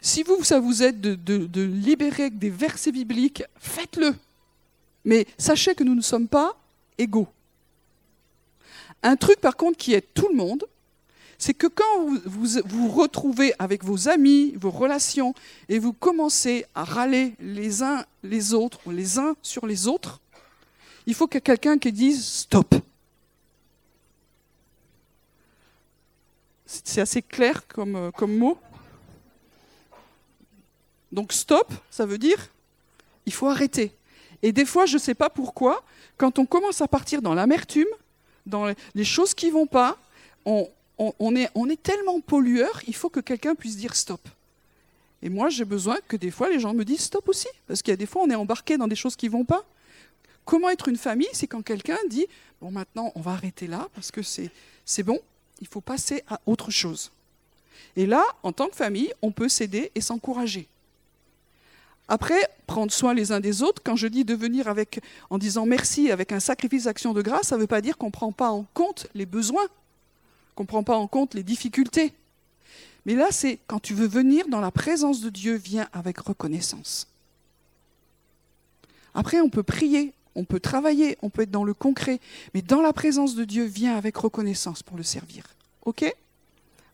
Si 0.00 0.22
vous, 0.22 0.44
ça 0.44 0.60
vous 0.60 0.82
aide 0.82 1.00
de, 1.00 1.62
libérer 1.62 2.30
des 2.30 2.50
versets 2.50 2.92
bibliques, 2.92 3.42
faites-le. 3.58 4.14
Mais 5.04 5.26
sachez 5.38 5.74
que 5.74 5.84
nous 5.84 5.94
ne 5.94 6.02
sommes 6.02 6.28
pas 6.28 6.56
égaux. 6.98 7.28
Un 9.02 9.16
truc, 9.16 9.40
par 9.40 9.56
contre, 9.56 9.78
qui 9.78 9.94
aide 9.94 10.04
tout 10.14 10.28
le 10.28 10.36
monde, 10.36 10.64
c'est 11.38 11.54
que 11.54 11.66
quand 11.66 12.04
vous, 12.04 12.20
vous 12.24 12.62
vous 12.64 12.88
retrouvez 12.88 13.52
avec 13.58 13.84
vos 13.84 14.08
amis, 14.08 14.54
vos 14.56 14.70
relations, 14.70 15.34
et 15.68 15.78
vous 15.78 15.92
commencez 15.92 16.64
à 16.74 16.84
râler 16.84 17.34
les 17.40 17.82
uns 17.82 18.04
les 18.22 18.54
autres, 18.54 18.80
les 18.90 19.18
uns 19.18 19.36
sur 19.42 19.66
les 19.66 19.86
autres, 19.86 20.20
il 21.06 21.14
faut 21.14 21.26
qu'il 21.26 21.36
y 21.36 21.38
ait 21.38 21.42
quelqu'un 21.42 21.78
qui 21.78 21.92
dise 21.92 22.24
stop. 22.24 22.74
C'est 26.96 27.02
assez 27.02 27.20
clair 27.20 27.66
comme, 27.68 27.94
euh, 27.94 28.10
comme 28.10 28.38
mot. 28.38 28.56
Donc 31.12 31.34
stop, 31.34 31.70
ça 31.90 32.06
veut 32.06 32.16
dire 32.16 32.48
il 33.26 33.34
faut 33.34 33.48
arrêter. 33.48 33.92
Et 34.42 34.50
des 34.50 34.64
fois, 34.64 34.86
je 34.86 34.94
ne 34.94 34.98
sais 34.98 35.12
pas 35.14 35.28
pourquoi, 35.28 35.84
quand 36.16 36.38
on 36.38 36.46
commence 36.46 36.80
à 36.80 36.88
partir 36.88 37.20
dans 37.20 37.34
l'amertume, 37.34 37.84
dans 38.46 38.72
les 38.94 39.04
choses 39.04 39.34
qui 39.34 39.50
vont 39.50 39.66
pas, 39.66 39.98
on, 40.46 40.70
est, 41.36 41.50
on 41.54 41.68
est 41.68 41.82
tellement 41.82 42.18
pollueur, 42.22 42.80
il 42.86 42.94
faut 42.94 43.10
que 43.10 43.20
quelqu'un 43.20 43.54
puisse 43.54 43.76
dire 43.76 43.94
stop. 43.94 44.26
Et 45.20 45.28
moi, 45.28 45.50
j'ai 45.50 45.66
besoin 45.66 45.98
que 46.08 46.16
des 46.16 46.30
fois, 46.30 46.48
les 46.48 46.60
gens 46.60 46.72
me 46.72 46.86
disent 46.86 47.02
stop 47.02 47.28
aussi. 47.28 47.48
Parce 47.66 47.82
qu'il 47.82 47.92
y 47.92 47.92
a 47.92 47.98
des 47.98 48.06
fois, 48.06 48.22
on 48.22 48.30
est 48.30 48.34
embarqué 48.34 48.78
dans 48.78 48.88
des 48.88 48.96
choses 48.96 49.16
qui 49.16 49.28
vont 49.28 49.44
pas. 49.44 49.66
Comment 50.46 50.70
être 50.70 50.88
une 50.88 50.96
famille 50.96 51.28
C'est 51.34 51.46
quand 51.46 51.60
quelqu'un 51.60 51.98
dit, 52.08 52.26
bon, 52.58 52.70
maintenant, 52.70 53.12
on 53.16 53.20
va 53.20 53.32
arrêter 53.32 53.66
là, 53.66 53.86
parce 53.94 54.10
que 54.10 54.22
c'est 54.22 55.02
bon, 55.02 55.20
il 55.60 55.68
faut 55.68 55.80
passer 55.80 56.22
à 56.28 56.40
autre 56.46 56.70
chose. 56.70 57.10
Et 57.96 58.06
là, 58.06 58.24
en 58.42 58.52
tant 58.52 58.68
que 58.68 58.76
famille, 58.76 59.12
on 59.22 59.30
peut 59.30 59.48
s'aider 59.48 59.90
et 59.94 60.00
s'encourager. 60.00 60.68
Après, 62.08 62.48
prendre 62.66 62.92
soin 62.92 63.14
les 63.14 63.32
uns 63.32 63.40
des 63.40 63.62
autres, 63.62 63.82
quand 63.84 63.96
je 63.96 64.06
dis 64.06 64.24
devenir 64.24 64.68
avec, 64.68 65.00
en 65.28 65.38
disant 65.38 65.66
merci 65.66 66.10
avec 66.10 66.30
un 66.30 66.40
sacrifice 66.40 66.84
d'action 66.84 67.12
de 67.12 67.22
grâce, 67.22 67.48
ça 67.48 67.56
ne 67.56 67.62
veut 67.62 67.66
pas 67.66 67.80
dire 67.80 67.98
qu'on 67.98 68.06
ne 68.06 68.12
prend 68.12 68.32
pas 68.32 68.50
en 68.50 68.64
compte 68.74 69.08
les 69.14 69.26
besoins, 69.26 69.66
qu'on 70.54 70.62
ne 70.62 70.68
prend 70.68 70.84
pas 70.84 70.96
en 70.96 71.08
compte 71.08 71.34
les 71.34 71.42
difficultés. 71.42 72.12
Mais 73.06 73.14
là, 73.14 73.28
c'est 73.30 73.58
quand 73.66 73.80
tu 73.80 73.94
veux 73.94 74.06
venir 74.06 74.48
dans 74.48 74.60
la 74.60 74.70
présence 74.70 75.20
de 75.20 75.30
Dieu, 75.30 75.56
viens 75.56 75.88
avec 75.92 76.18
reconnaissance. 76.18 77.08
Après, 79.14 79.40
on 79.40 79.48
peut 79.48 79.62
prier 79.62 80.12
on 80.36 80.44
peut 80.44 80.60
travailler, 80.60 81.18
on 81.22 81.30
peut 81.30 81.42
être 81.42 81.50
dans 81.50 81.64
le 81.64 81.74
concret, 81.74 82.20
mais 82.54 82.62
dans 82.62 82.82
la 82.82 82.92
présence 82.92 83.34
de 83.34 83.44
Dieu, 83.44 83.64
viens 83.64 83.96
avec 83.96 84.16
reconnaissance 84.16 84.82
pour 84.82 84.96
le 84.96 85.02
servir. 85.02 85.44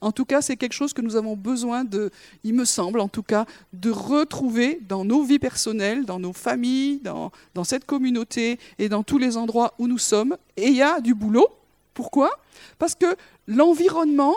En 0.00 0.10
tout 0.10 0.24
cas, 0.24 0.42
c'est 0.42 0.56
quelque 0.56 0.72
chose 0.72 0.92
que 0.92 1.00
nous 1.00 1.16
avons 1.16 1.36
besoin 1.36 1.84
de, 1.84 2.10
il 2.42 2.54
me 2.54 2.64
semble 2.64 2.98
en 3.00 3.08
tout 3.08 3.22
cas, 3.22 3.46
de 3.72 3.90
retrouver 3.90 4.80
dans 4.88 5.04
nos 5.04 5.22
vies 5.22 5.38
personnelles, 5.38 6.04
dans 6.04 6.18
nos 6.18 6.32
familles, 6.32 6.98
dans, 7.02 7.30
dans 7.54 7.64
cette 7.64 7.84
communauté 7.84 8.58
et 8.78 8.88
dans 8.88 9.04
tous 9.04 9.18
les 9.18 9.36
endroits 9.36 9.74
où 9.78 9.86
nous 9.86 9.98
sommes. 9.98 10.36
Et 10.56 10.68
il 10.68 10.74
y 10.74 10.82
a 10.82 11.00
du 11.00 11.14
boulot. 11.14 11.46
Pourquoi? 11.94 12.30
Parce 12.78 12.94
que 12.94 13.16
l'environnement 13.46 14.34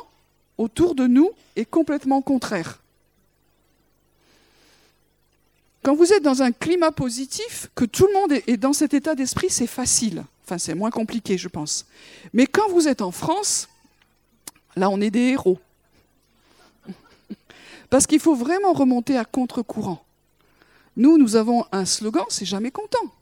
autour 0.58 0.94
de 0.94 1.08
nous 1.08 1.32
est 1.56 1.66
complètement 1.66 2.22
contraire. 2.22 2.80
Quand 5.86 5.94
vous 5.94 6.12
êtes 6.12 6.24
dans 6.24 6.42
un 6.42 6.52
climat 6.52 6.92
positif, 6.92 7.70
que 7.76 7.86
tout 7.86 8.08
le 8.08 8.14
monde 8.14 8.32
est 8.48 8.58
dans 8.58 8.74
cet 8.74 8.96
état 8.96 9.14
d'esprit, 9.14 9.52
c'est 9.52 9.68
facile. 9.68 10.24
Enfin, 10.44 10.58
c'est 10.58 10.74
moins 10.74 10.90
compliqué, 10.90 11.38
je 11.38 11.48
pense. 11.48 11.86
Mais 12.34 12.48
quand 12.48 12.68
vous 12.70 12.88
êtes 12.88 13.04
en 13.04 13.12
France, 13.12 13.70
là, 14.76 14.90
on 14.90 15.00
est 15.00 15.12
des 15.12 15.28
héros. 15.30 15.60
Parce 17.92 18.08
qu'il 18.08 18.20
faut 18.20 18.34
vraiment 18.34 18.74
remonter 18.74 19.16
à 19.16 19.26
contre-courant. 19.26 20.04
Nous, 20.98 21.20
nous 21.20 21.36
avons 21.36 21.68
un 21.72 21.86
slogan, 21.86 22.26
c'est 22.30 22.46
jamais 22.46 22.72
content. 22.72 23.14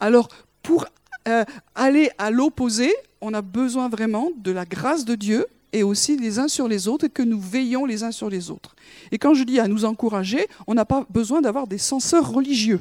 Alors, 0.00 0.28
pour 0.62 0.86
euh, 1.28 1.44
aller 1.74 2.10
à 2.16 2.30
l'opposé, 2.30 2.94
on 3.20 3.34
a 3.34 3.42
besoin 3.42 3.90
vraiment 3.90 4.30
de 4.38 4.50
la 4.50 4.64
grâce 4.64 5.04
de 5.04 5.14
Dieu 5.14 5.46
et 5.72 5.82
aussi 5.82 6.16
les 6.16 6.38
uns 6.38 6.48
sur 6.48 6.68
les 6.68 6.88
autres 6.88 7.06
et 7.06 7.10
que 7.10 7.22
nous 7.22 7.40
veillons 7.40 7.84
les 7.84 8.02
uns 8.02 8.12
sur 8.12 8.30
les 8.30 8.50
autres. 8.50 8.74
Et 9.12 9.18
quand 9.18 9.34
je 9.34 9.44
dis 9.44 9.60
à 9.60 9.68
nous 9.68 9.84
encourager, 9.84 10.46
on 10.66 10.74
n'a 10.74 10.84
pas 10.84 11.06
besoin 11.10 11.40
d'avoir 11.40 11.66
des 11.66 11.78
censeurs 11.78 12.30
religieux. 12.30 12.80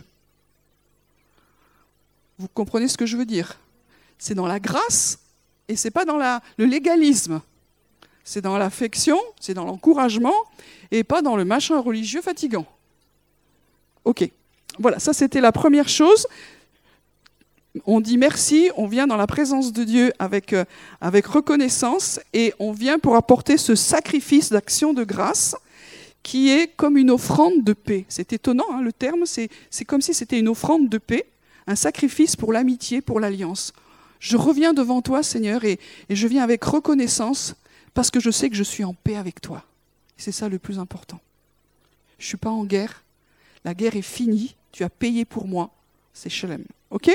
Vous 2.39 2.47
comprenez 2.53 2.87
ce 2.87 2.97
que 2.97 3.05
je 3.05 3.17
veux 3.17 3.25
dire? 3.25 3.59
C'est 4.17 4.35
dans 4.35 4.47
la 4.47 4.59
grâce 4.59 5.19
et 5.67 5.75
c'est 5.75 5.91
pas 5.91 6.05
dans 6.05 6.17
la, 6.17 6.41
le 6.57 6.65
légalisme. 6.65 7.41
C'est 8.23 8.41
dans 8.41 8.57
l'affection, 8.57 9.19
c'est 9.39 9.53
dans 9.53 9.65
l'encouragement 9.65 10.35
et 10.91 11.03
pas 11.03 11.21
dans 11.21 11.35
le 11.35 11.45
machin 11.45 11.79
religieux 11.79 12.21
fatigant. 12.21 12.65
Ok. 14.05 14.29
Voilà, 14.79 14.99
ça 14.99 15.13
c'était 15.13 15.41
la 15.41 15.51
première 15.51 15.89
chose 15.89 16.27
on 17.85 18.01
dit 18.01 18.17
merci, 18.17 18.69
on 18.77 18.87
vient 18.87 19.07
dans 19.07 19.17
la 19.17 19.27
présence 19.27 19.73
de 19.73 19.83
Dieu 19.83 20.13
avec, 20.19 20.53
euh, 20.53 20.65
avec 21.01 21.25
reconnaissance 21.25 22.19
et 22.33 22.53
on 22.59 22.71
vient 22.71 22.99
pour 22.99 23.15
apporter 23.15 23.57
ce 23.57 23.75
sacrifice 23.75 24.49
d'action 24.49 24.93
de 24.93 25.03
grâce 25.03 25.55
qui 26.23 26.49
est 26.49 26.67
comme 26.75 26.97
une 26.97 27.11
offrande 27.11 27.63
de 27.63 27.73
paix. 27.73 28.05
C'est 28.09 28.33
étonnant, 28.33 28.65
hein, 28.71 28.81
le 28.81 28.91
terme, 28.91 29.23
c'est 29.25 29.85
comme 29.85 30.01
si 30.01 30.13
c'était 30.13 30.39
une 30.39 30.49
offrande 30.49 30.89
de 30.89 30.97
paix, 30.97 31.25
un 31.67 31.75
sacrifice 31.75 32.35
pour 32.35 32.51
l'amitié, 32.51 33.01
pour 33.01 33.19
l'alliance. 33.19 33.71
Je 34.19 34.35
reviens 34.35 34.73
devant 34.73 35.01
toi, 35.01 35.23
Seigneur, 35.23 35.63
et, 35.63 35.79
et, 36.09 36.15
je 36.15 36.27
viens 36.27 36.43
avec 36.43 36.63
reconnaissance 36.63 37.55
parce 37.93 38.11
que 38.11 38.19
je 38.19 38.31
sais 38.31 38.49
que 38.49 38.55
je 38.55 38.63
suis 38.63 38.83
en 38.83 38.93
paix 38.93 39.15
avec 39.15 39.41
toi. 39.41 39.63
C'est 40.17 40.31
ça 40.31 40.49
le 40.49 40.59
plus 40.59 40.79
important. 40.79 41.19
Je 42.17 42.25
ne 42.25 42.27
suis 42.29 42.37
pas 42.37 42.49
en 42.49 42.65
guerre. 42.65 43.03
La 43.63 43.73
guerre 43.73 43.95
est 43.95 44.01
finie. 44.01 44.55
Tu 44.71 44.83
as 44.83 44.89
payé 44.89 45.23
pour 45.23 45.47
moi. 45.47 45.71
C'est 46.13 46.29
Shalem. 46.29 46.63
OK? 46.89 47.11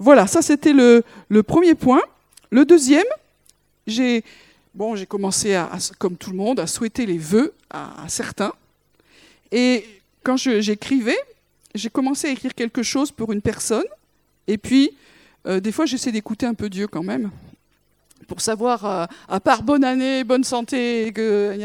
Voilà, 0.00 0.26
ça 0.26 0.40
c'était 0.40 0.72
le, 0.72 1.04
premier 1.42 1.74
point. 1.74 2.00
Le 2.50 2.64
deuxième, 2.64 3.04
j'ai 3.86 4.24
bon, 4.74 4.96
commencé, 5.04 5.54
à, 5.54 5.70
comme 5.98 6.16
tout 6.16 6.30
le 6.30 6.36
monde, 6.38 6.58
à 6.58 6.66
souhaiter 6.66 7.04
les 7.04 7.18
vœux 7.18 7.52
à, 7.68 8.06
certains. 8.08 8.54
Et 9.52 9.84
quand 10.22 10.38
j'écrivais, 10.38 11.18
j'ai 11.74 11.90
commencé 11.90 12.28
à 12.28 12.30
écrire 12.30 12.54
quelque 12.54 12.82
chose 12.82 13.12
pour 13.12 13.30
une 13.32 13.42
personne. 13.42 13.84
Et 14.46 14.56
puis, 14.56 14.90
euh, 15.46 15.60
des 15.60 15.70
fois, 15.70 15.84
j'essaie 15.84 16.12
d'écouter 16.12 16.46
un 16.46 16.54
peu 16.54 16.70
Dieu 16.70 16.86
quand 16.86 17.02
même 17.02 17.30
pour 18.26 18.40
savoir, 18.40 18.84
euh, 18.86 19.06
à 19.28 19.40
part 19.40 19.62
bonne 19.62 19.84
année, 19.84 20.24
bonne 20.24 20.44
santé, 20.44 21.12
que, 21.12 21.58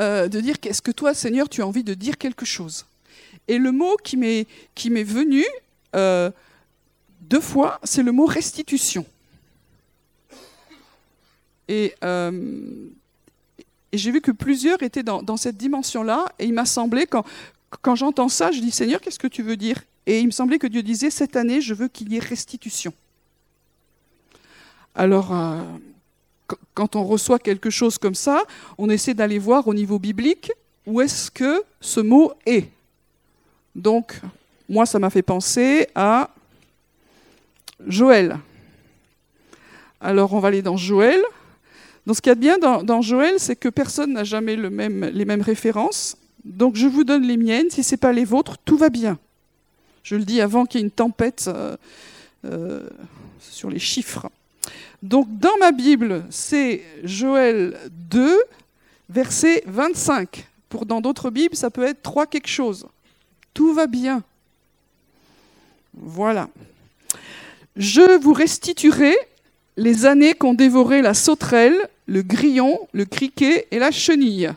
euh, 0.00 0.28
de 0.28 0.40
dire 0.40 0.58
qu'est-ce 0.58 0.82
que 0.82 0.90
toi, 0.90 1.14
Seigneur, 1.14 1.48
tu 1.48 1.62
as 1.62 1.66
envie 1.66 1.84
de 1.84 1.94
dire 1.94 2.18
quelque 2.18 2.46
chose. 2.46 2.86
Et 3.46 3.58
le 3.58 3.70
mot 3.72 3.96
qui 4.02 4.16
m'est 4.16 4.46
venu, 5.04 5.44
deux 7.22 7.40
fois, 7.40 7.80
c'est 7.84 8.02
le 8.02 8.12
mot 8.12 8.26
restitution. 8.26 9.06
Et, 11.68 11.94
euh, 12.04 12.88
j'ai 13.92 14.10
vu 14.10 14.20
que 14.20 14.30
plusieurs 14.30 14.82
étaient 14.82 15.02
dans, 15.02 15.36
cette 15.36 15.56
dimension-là, 15.56 16.32
et 16.38 16.46
il 16.46 16.54
m'a 16.54 16.64
semblé, 16.64 17.06
quand, 17.06 17.94
j'entends 17.94 18.28
ça, 18.28 18.50
je 18.50 18.60
dis 18.60 18.70
Seigneur, 18.70 19.00
qu'est-ce 19.00 19.18
que 19.18 19.26
tu 19.28 19.42
veux 19.42 19.56
dire? 19.56 19.82
Et 20.06 20.20
il 20.20 20.26
me 20.26 20.30
semblait 20.30 20.58
que 20.58 20.66
Dieu 20.66 20.82
disait 20.82 21.10
Cette 21.10 21.36
année, 21.36 21.60
je 21.60 21.74
veux 21.74 21.88
qu'il 21.88 22.12
y 22.12 22.16
ait 22.16 22.20
restitution. 22.20 22.92
Alors, 24.94 25.32
euh, 25.32 25.62
quand 26.74 26.96
on 26.96 27.04
reçoit 27.04 27.38
quelque 27.38 27.70
chose 27.70 27.98
comme 27.98 28.14
ça, 28.14 28.42
on 28.78 28.90
essaie 28.90 29.14
d'aller 29.14 29.38
voir 29.38 29.68
au 29.68 29.74
niveau 29.74 29.98
biblique 29.98 30.50
où 30.86 31.00
est-ce 31.00 31.30
que 31.30 31.62
ce 31.80 32.00
mot 32.00 32.32
est. 32.46 32.68
Donc, 33.74 34.20
moi, 34.68 34.86
ça 34.86 34.98
m'a 34.98 35.10
fait 35.10 35.22
penser 35.22 35.86
à 35.94 36.30
Joël. 37.86 38.38
Alors 40.00 40.32
on 40.32 40.40
va 40.40 40.48
aller 40.48 40.62
dans 40.62 40.76
Joël. 40.76 41.20
Donc 42.06 42.16
ce 42.16 42.20
qu'il 42.20 42.30
y 42.30 42.32
a 42.32 42.34
de 42.34 42.40
bien 42.40 42.58
dans, 42.58 43.02
Joël, 43.02 43.34
c'est 43.38 43.56
que 43.56 43.68
personne 43.68 44.12
n'a 44.12 44.24
jamais 44.24 44.56
les 44.56 45.24
mêmes 45.24 45.42
références. 45.42 46.16
Donc 46.44 46.76
je 46.76 46.86
vous 46.86 47.04
donne 47.04 47.22
les 47.22 47.36
miennes. 47.36 47.70
Si 47.70 47.84
ce 47.84 47.92
n'est 47.92 47.98
pas 47.98 48.12
les 48.12 48.24
vôtres, 48.24 48.58
tout 48.64 48.76
va 48.76 48.90
bien. 48.90 49.18
Je 50.02 50.16
le 50.16 50.24
dis 50.24 50.40
avant 50.40 50.66
qu'il 50.66 50.80
y 50.80 50.82
ait 50.82 50.86
une 50.86 50.90
tempête 50.90 51.44
euh, 51.46 51.76
euh, 52.44 52.88
sur 53.38 53.70
les 53.70 53.78
chiffres. 53.78 54.28
Donc 55.02 55.26
dans 55.38 55.56
ma 55.60 55.70
Bible, 55.70 56.24
c'est 56.30 56.82
Joël 57.04 57.76
2, 57.90 58.36
verset 59.08 59.62
25. 59.66 60.48
Pour 60.68 60.86
dans 60.86 61.00
d'autres 61.00 61.30
Bibles, 61.30 61.56
ça 61.56 61.70
peut 61.70 61.84
être 61.84 62.02
3 62.02 62.26
quelque 62.26 62.48
chose. 62.48 62.86
Tout 63.54 63.74
va 63.74 63.86
bien. 63.86 64.22
Voilà. 65.94 66.48
Je 67.76 68.20
vous 68.20 68.34
restituerai 68.34 69.14
les 69.78 70.04
années 70.04 70.34
qu'ont 70.34 70.52
dévoré 70.52 71.00
la 71.00 71.14
sauterelle, 71.14 71.88
le 72.06 72.22
grillon, 72.22 72.78
le 72.92 73.06
criquet 73.06 73.66
et 73.70 73.78
la 73.78 73.90
chenille. 73.90 74.52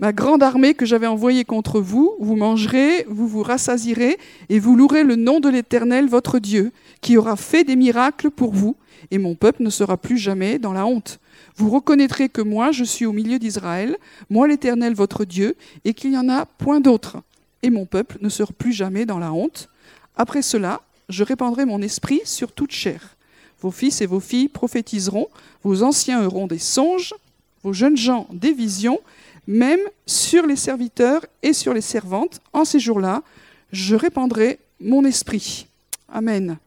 Ma 0.00 0.12
grande 0.12 0.42
armée 0.42 0.74
que 0.74 0.84
j'avais 0.84 1.06
envoyée 1.06 1.44
contre 1.44 1.80
vous, 1.80 2.14
vous 2.20 2.36
mangerez, 2.36 3.06
vous 3.08 3.26
vous 3.26 3.42
rassasirez, 3.42 4.18
et 4.50 4.58
vous 4.58 4.76
louerez 4.76 5.02
le 5.02 5.16
nom 5.16 5.40
de 5.40 5.48
l'Éternel 5.48 6.08
votre 6.08 6.38
Dieu, 6.38 6.72
qui 7.00 7.16
aura 7.16 7.36
fait 7.36 7.64
des 7.64 7.76
miracles 7.76 8.30
pour 8.30 8.52
vous, 8.52 8.76
et 9.10 9.16
mon 9.16 9.34
peuple 9.34 9.62
ne 9.62 9.70
sera 9.70 9.96
plus 9.96 10.18
jamais 10.18 10.58
dans 10.58 10.74
la 10.74 10.84
honte. 10.84 11.20
Vous 11.56 11.70
reconnaîtrez 11.70 12.28
que 12.28 12.42
moi, 12.42 12.70
je 12.70 12.84
suis 12.84 13.06
au 13.06 13.12
milieu 13.12 13.38
d'Israël, 13.38 13.96
moi 14.28 14.46
l'Éternel 14.46 14.92
votre 14.92 15.24
Dieu, 15.24 15.56
et 15.86 15.94
qu'il 15.94 16.10
n'y 16.10 16.18
en 16.18 16.28
a 16.28 16.44
point 16.44 16.80
d'autre. 16.80 17.18
Et 17.62 17.70
mon 17.70 17.86
peuple 17.86 18.18
ne 18.20 18.28
sera 18.28 18.52
plus 18.52 18.72
jamais 18.72 19.06
dans 19.06 19.18
la 19.18 19.32
honte. 19.32 19.70
Après 20.16 20.42
cela, 20.42 20.82
je 21.08 21.24
répandrai 21.24 21.64
mon 21.64 21.82
esprit 21.82 22.20
sur 22.24 22.52
toute 22.52 22.72
chair. 22.72 23.16
Vos 23.60 23.70
fils 23.70 24.00
et 24.00 24.06
vos 24.06 24.20
filles 24.20 24.48
prophétiseront, 24.48 25.28
vos 25.62 25.82
anciens 25.82 26.24
auront 26.24 26.46
des 26.46 26.58
songes, 26.58 27.14
vos 27.62 27.72
jeunes 27.72 27.96
gens 27.96 28.26
des 28.32 28.52
visions, 28.52 29.00
même 29.46 29.80
sur 30.06 30.46
les 30.46 30.56
serviteurs 30.56 31.24
et 31.42 31.52
sur 31.52 31.72
les 31.74 31.80
servantes. 31.80 32.40
En 32.52 32.64
ces 32.64 32.80
jours-là, 32.80 33.22
je 33.70 33.94
répandrai 33.94 34.58
mon 34.80 35.04
esprit. 35.04 35.66
Amen. 36.08 36.58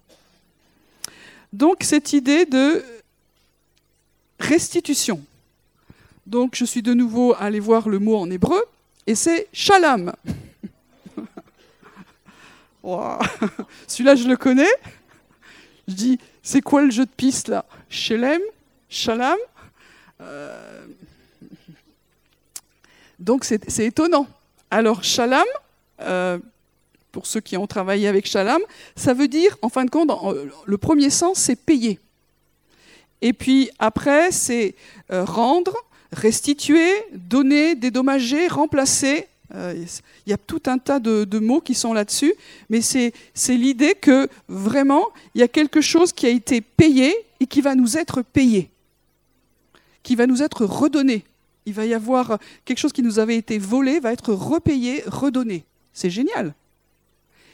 Donc 1.51 1.83
cette 1.83 2.13
idée 2.13 2.45
de 2.45 2.83
restitution. 4.39 5.21
Donc 6.25 6.55
je 6.55 6.65
suis 6.65 6.81
de 6.81 6.93
nouveau 6.93 7.35
allé 7.37 7.59
voir 7.59 7.87
le 7.87 7.99
mot 7.99 8.17
en 8.17 8.29
hébreu, 8.29 8.61
et 9.07 9.15
c'est 9.15 9.47
shalom. 9.53 10.11
Celui-là, 13.87 14.15
je 14.15 14.27
le 14.27 14.37
connais. 14.37 14.71
Je 15.87 15.93
dis, 15.93 16.19
c'est 16.41 16.61
quoi 16.61 16.81
le 16.81 16.91
jeu 16.91 17.05
de 17.05 17.11
piste 17.11 17.47
là? 17.47 17.65
Shelem 17.89 18.41
Shalam 18.89 19.37
euh, 20.21 20.85
Donc 23.19 23.43
c'est 23.43 23.85
étonnant. 23.85 24.27
Alors 24.71 25.03
Shalam, 25.03 25.45
euh, 26.01 26.37
pour 27.11 27.27
ceux 27.27 27.39
qui 27.39 27.57
ont 27.57 27.67
travaillé 27.67 28.07
avec 28.07 28.27
Shalam, 28.27 28.61
ça 28.95 29.13
veut 29.13 29.27
dire, 29.27 29.57
en 29.61 29.69
fin 29.69 29.85
de 29.85 29.89
compte, 29.89 30.11
le 30.65 30.77
premier 30.77 31.09
sens, 31.09 31.39
c'est 31.39 31.55
payer. 31.55 31.99
Et 33.21 33.33
puis 33.33 33.69
après, 33.79 34.31
c'est 34.31 34.75
euh, 35.11 35.23
rendre, 35.23 35.75
restituer, 36.11 36.91
donner, 37.13 37.75
dédommager, 37.75 38.47
remplacer. 38.47 39.27
Euh, 39.55 39.85
il 40.25 40.29
y 40.29 40.33
a 40.33 40.37
tout 40.37 40.61
un 40.65 40.77
tas 40.77 40.99
de, 40.99 41.39
mots 41.39 41.61
qui 41.61 41.75
sont 41.75 41.93
là-dessus, 41.93 42.33
mais 42.69 42.81
c'est 42.81 43.13
l'idée 43.47 43.95
que 43.95 44.27
vraiment, 44.47 45.05
il 45.33 45.41
y 45.41 45.43
a 45.43 45.47
quelque 45.47 45.81
chose 45.81 46.11
qui 46.11 46.25
a 46.25 46.29
été 46.29 46.61
payé 46.61 47.13
et 47.39 47.47
qui 47.47 47.61
va 47.61 47.75
nous 47.75 47.97
être 47.97 48.21
payé, 48.21 48.69
qui 50.03 50.15
va 50.15 50.27
nous 50.27 50.43
être 50.43 50.65
redonné. 50.65 51.23
Il 51.65 51.73
va 51.73 51.85
y 51.85 51.93
avoir 51.93 52.37
quelque 52.63 52.77
chose 52.77 52.93
qui 52.93 53.01
nous 53.01 53.19
avait 53.19 53.37
été 53.37 53.57
volé, 53.57 53.99
va 53.99 54.11
être 54.11 54.33
repayé, 54.33 55.03
redonné. 55.07 55.63
C'est 55.93 56.09
génial. 56.09 56.53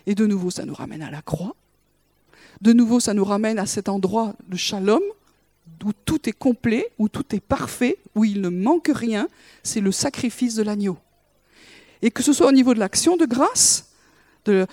Et 0.06 0.16
de 0.16 0.26
nouveau, 0.26 0.50
ça 0.50 0.66
nous 0.66 0.74
ramène 0.74 1.04
à 1.04 1.12
la 1.12 1.22
croix. 1.22 1.56
De 2.62 2.74
nouveau, 2.74 3.00
ça 3.00 3.14
nous 3.14 3.24
ramène 3.24 3.60
à 3.60 3.66
cet 3.66 3.90
endroit 3.90 4.36
de 4.48 4.58
shalom, 4.58 5.02
où 5.84 5.94
tout 5.94 6.28
est 6.28 6.34
complet, 6.34 6.90
où 6.98 7.10
tout 7.10 7.36
est 7.36 7.40
parfait, 7.40 7.98
où 8.16 8.26
il 8.26 8.42
ne 8.42 8.50
manque 8.50 8.92
rien. 8.94 9.28
C'est 9.64 9.82
le 9.82 9.92
sacrifice 9.92 10.56
de 10.56 10.64
l'agneau. 10.64 10.98
Et 12.02 12.12
que 12.12 12.24
ce 12.24 12.34
soit 12.34 12.48
au 12.48 12.52
niveau 12.52 12.74
de 12.74 12.80
l'action 12.80 13.18
de 13.18 13.26
grâce, 13.26 13.92
de 14.46 14.66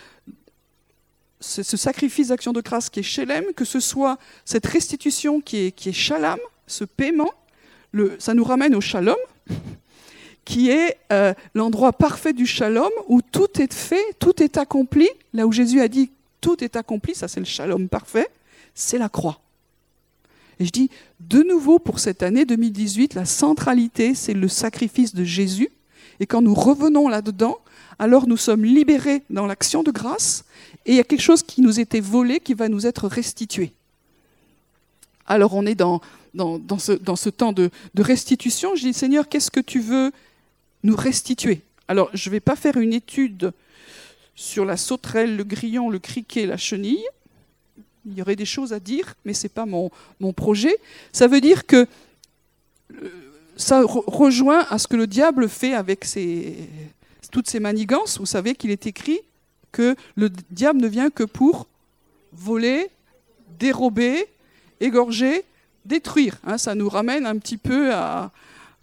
ce, 1.41 1.77
sacrifice 1.77 2.29
d'action 2.29 2.53
de 2.53 2.61
grâce 2.61 2.91
qui 2.91 3.01
est 3.01 3.05
Shelem, 3.05 3.53
que 3.55 3.65
ce 3.65 3.81
soit 3.81 4.19
cette 4.45 4.67
restitution 4.67 5.41
qui 5.41 5.67
est, 5.67 5.73
qui 5.73 5.93
Shalom, 5.93 6.39
ce 6.67 6.85
paiement, 6.85 7.31
ça 8.19 8.35
nous 8.35 8.45
ramène 8.45 8.75
au 8.75 8.81
Shalom, 8.81 9.17
qui 10.45 10.71
est 10.71 10.97
euh, 11.13 11.35
l'endroit 11.55 11.93
parfait 11.93 12.33
du 12.33 12.47
Shalom 12.47 12.91
où 13.07 13.21
tout 13.23 13.61
est 13.61 13.73
fait, 13.73 14.05
tout 14.19 14.43
est 14.43 14.57
accompli. 14.57 15.09
Là 15.33 15.47
où 15.47 15.53
Jésus 15.53 15.81
a 15.81 15.89
dit 15.89 16.11
tout 16.41 16.63
est 16.65 16.77
accompli, 16.77 17.15
ça 17.15 17.29
c'est 17.29 17.41
le 17.41 17.47
Shalom 17.47 17.89
parfait, 17.89 18.29
c'est 18.75 18.99
la 18.99 19.09
croix. 19.09 19.41
Et 20.61 20.65
je 20.65 20.71
dis, 20.71 20.91
de 21.21 21.43
nouveau 21.43 21.79
pour 21.79 22.01
cette 22.01 22.23
année 22.23 22.45
2018, 22.45 23.15
la 23.15 23.25
centralité, 23.25 24.15
c'est 24.15 24.35
le 24.35 24.49
sacrifice 24.49 25.15
de 25.15 25.23
Jésus 25.23 25.71
et 26.21 26.27
quand 26.27 26.43
nous 26.43 26.55
revenons 26.55 27.09
là-dedans, 27.09 27.59
alors 27.99 28.27
nous 28.27 28.37
sommes 28.37 28.65
libérés 28.65 29.23
dans 29.31 29.47
l'action 29.47 29.83
de 29.83 29.91
grâce 29.91 30.45
et 30.87 30.93
il 30.93 30.97
y 30.97 31.01
a 31.01 31.05
quelque 31.05 31.23
chose 31.23 31.43
qui 31.43 31.61
nous 31.61 31.81
était 31.81 32.01
volé 32.01 32.41
qui 32.41 32.55
va 32.55 32.69
nous 32.69 32.87
être 32.87 33.09
restitué. 33.09 33.73
Alors 35.27 35.55
on 35.55 35.67
est 35.67 35.75
dans, 35.75 36.01
dans, 36.35 36.79
ce, 36.79 36.93
dans 36.93 37.17
ce, 37.17 37.29
temps 37.29 37.53
de, 37.53 37.71
restitution. 37.97 38.75
Je 38.75 38.83
dis, 38.83 38.93
Seigneur, 38.95 39.29
qu'est-ce 39.29 39.51
que 39.51 39.61
tu 39.61 39.81
veux 39.81 40.13
nous 40.83 40.97
restituer? 40.97 41.63
Alors 41.89 42.11
je 42.15 42.29
ne 42.29 42.33
vais 42.33 42.41
pas 42.41 42.57
faire 42.57 42.77
une 42.77 42.93
étude 42.93 43.53
sur 44.35 44.65
la 44.65 44.77
sauterelle, 44.77 45.37
le 45.37 45.45
grillon, 45.45 45.91
le 45.91 45.99
criquet, 45.99 46.47
la 46.47 46.57
chenille. 46.57 47.05
Il 48.07 48.15
y 48.15 48.23
aurait 48.23 48.37
des 48.37 48.47
choses 48.47 48.73
à 48.73 48.81
dire, 48.81 49.15
mais 49.25 49.35
ce 49.35 49.45
n'est 49.45 49.51
pas 49.51 49.67
mon, 49.67 49.91
mon, 50.21 50.33
projet. 50.33 50.75
Ça 51.13 51.27
veut 51.27 51.41
dire 51.41 51.67
que 51.67 51.87
euh, 52.95 53.11
ça 53.59 53.83
rejoint 53.85 54.65
à 54.71 54.79
ce 54.79 54.87
que 54.87 54.97
le 54.97 55.07
diable 55.07 55.49
fait 55.49 55.75
avec 55.75 56.07
toutes 57.31 57.51
ces 57.51 57.61
manigances. 57.61 58.19
Vous 58.19 58.27
savez 58.27 58.55
qu'il 58.55 58.71
est 58.71 58.87
écrit 58.87 59.21
que 59.73 59.97
le 60.15 60.31
diable 60.51 60.81
ne 60.81 60.87
vient 60.87 61.11
que 61.11 61.25
pour 61.25 61.67
voler, 62.33 62.89
dérober, 63.59 64.27
égorger, 64.81 65.45
détruire. 65.85 66.39
Hein. 66.45 66.57
ça 66.57 66.75
nous 66.75 66.89
ramène 66.89 67.27
un 67.27 67.37
petit 67.37 67.57
peu 67.57 67.93
à, 67.93 68.31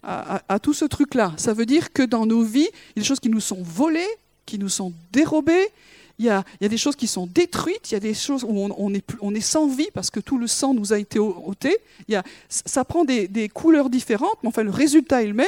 à, 0.04 0.60
tout 0.60 0.74
ce 0.74 0.86
truc-là. 0.86 1.34
Ça 1.38 1.54
veut 1.54 1.66
dire 1.66 1.94
que 1.94 2.04
dans 2.04 2.26
nos 2.26 2.42
vies, 2.42 2.70
il 2.70 2.98
y 2.98 3.00
a 3.00 3.02
des 3.02 3.08
choses 3.08 3.22
qui 3.22 3.30
nous 3.30 3.40
sont 3.40 3.64
volées, 3.64 4.08
qui 4.46 4.60
nous 4.60 4.70
sont 4.70 4.94
dérobées, 5.12 5.70
il 6.18 6.26
y, 6.26 6.30
a, 6.30 6.44
des 6.62 6.78
choses 6.78 6.96
qui 6.96 7.08
sont 7.08 7.28
détruites, 7.28 7.92
il 7.92 7.94
y 7.94 7.98
a 7.98 8.00
des 8.00 8.14
choses 8.14 8.46
où 8.46 8.50
on, 8.58 9.34
est, 9.34 9.42
sans 9.42 9.68
vie 9.68 9.90
parce 9.94 10.10
que 10.10 10.22
tout 10.22 10.38
le 10.38 10.48
sang 10.48 10.74
nous 10.74 10.94
a 10.94 10.98
été 10.98 11.20
ôté. 11.20 11.78
Il 12.08 12.14
y 12.14 12.16
a, 12.16 12.24
ça 12.48 12.86
prend 12.86 13.04
des, 13.04 13.50
couleurs 13.54 13.90
différentes, 13.90 14.38
mais 14.42 14.50
enfin 14.50 14.64
le 14.64 14.72
résultat 14.72 15.24
est 15.24 15.28
le 15.28 15.34
même. 15.34 15.48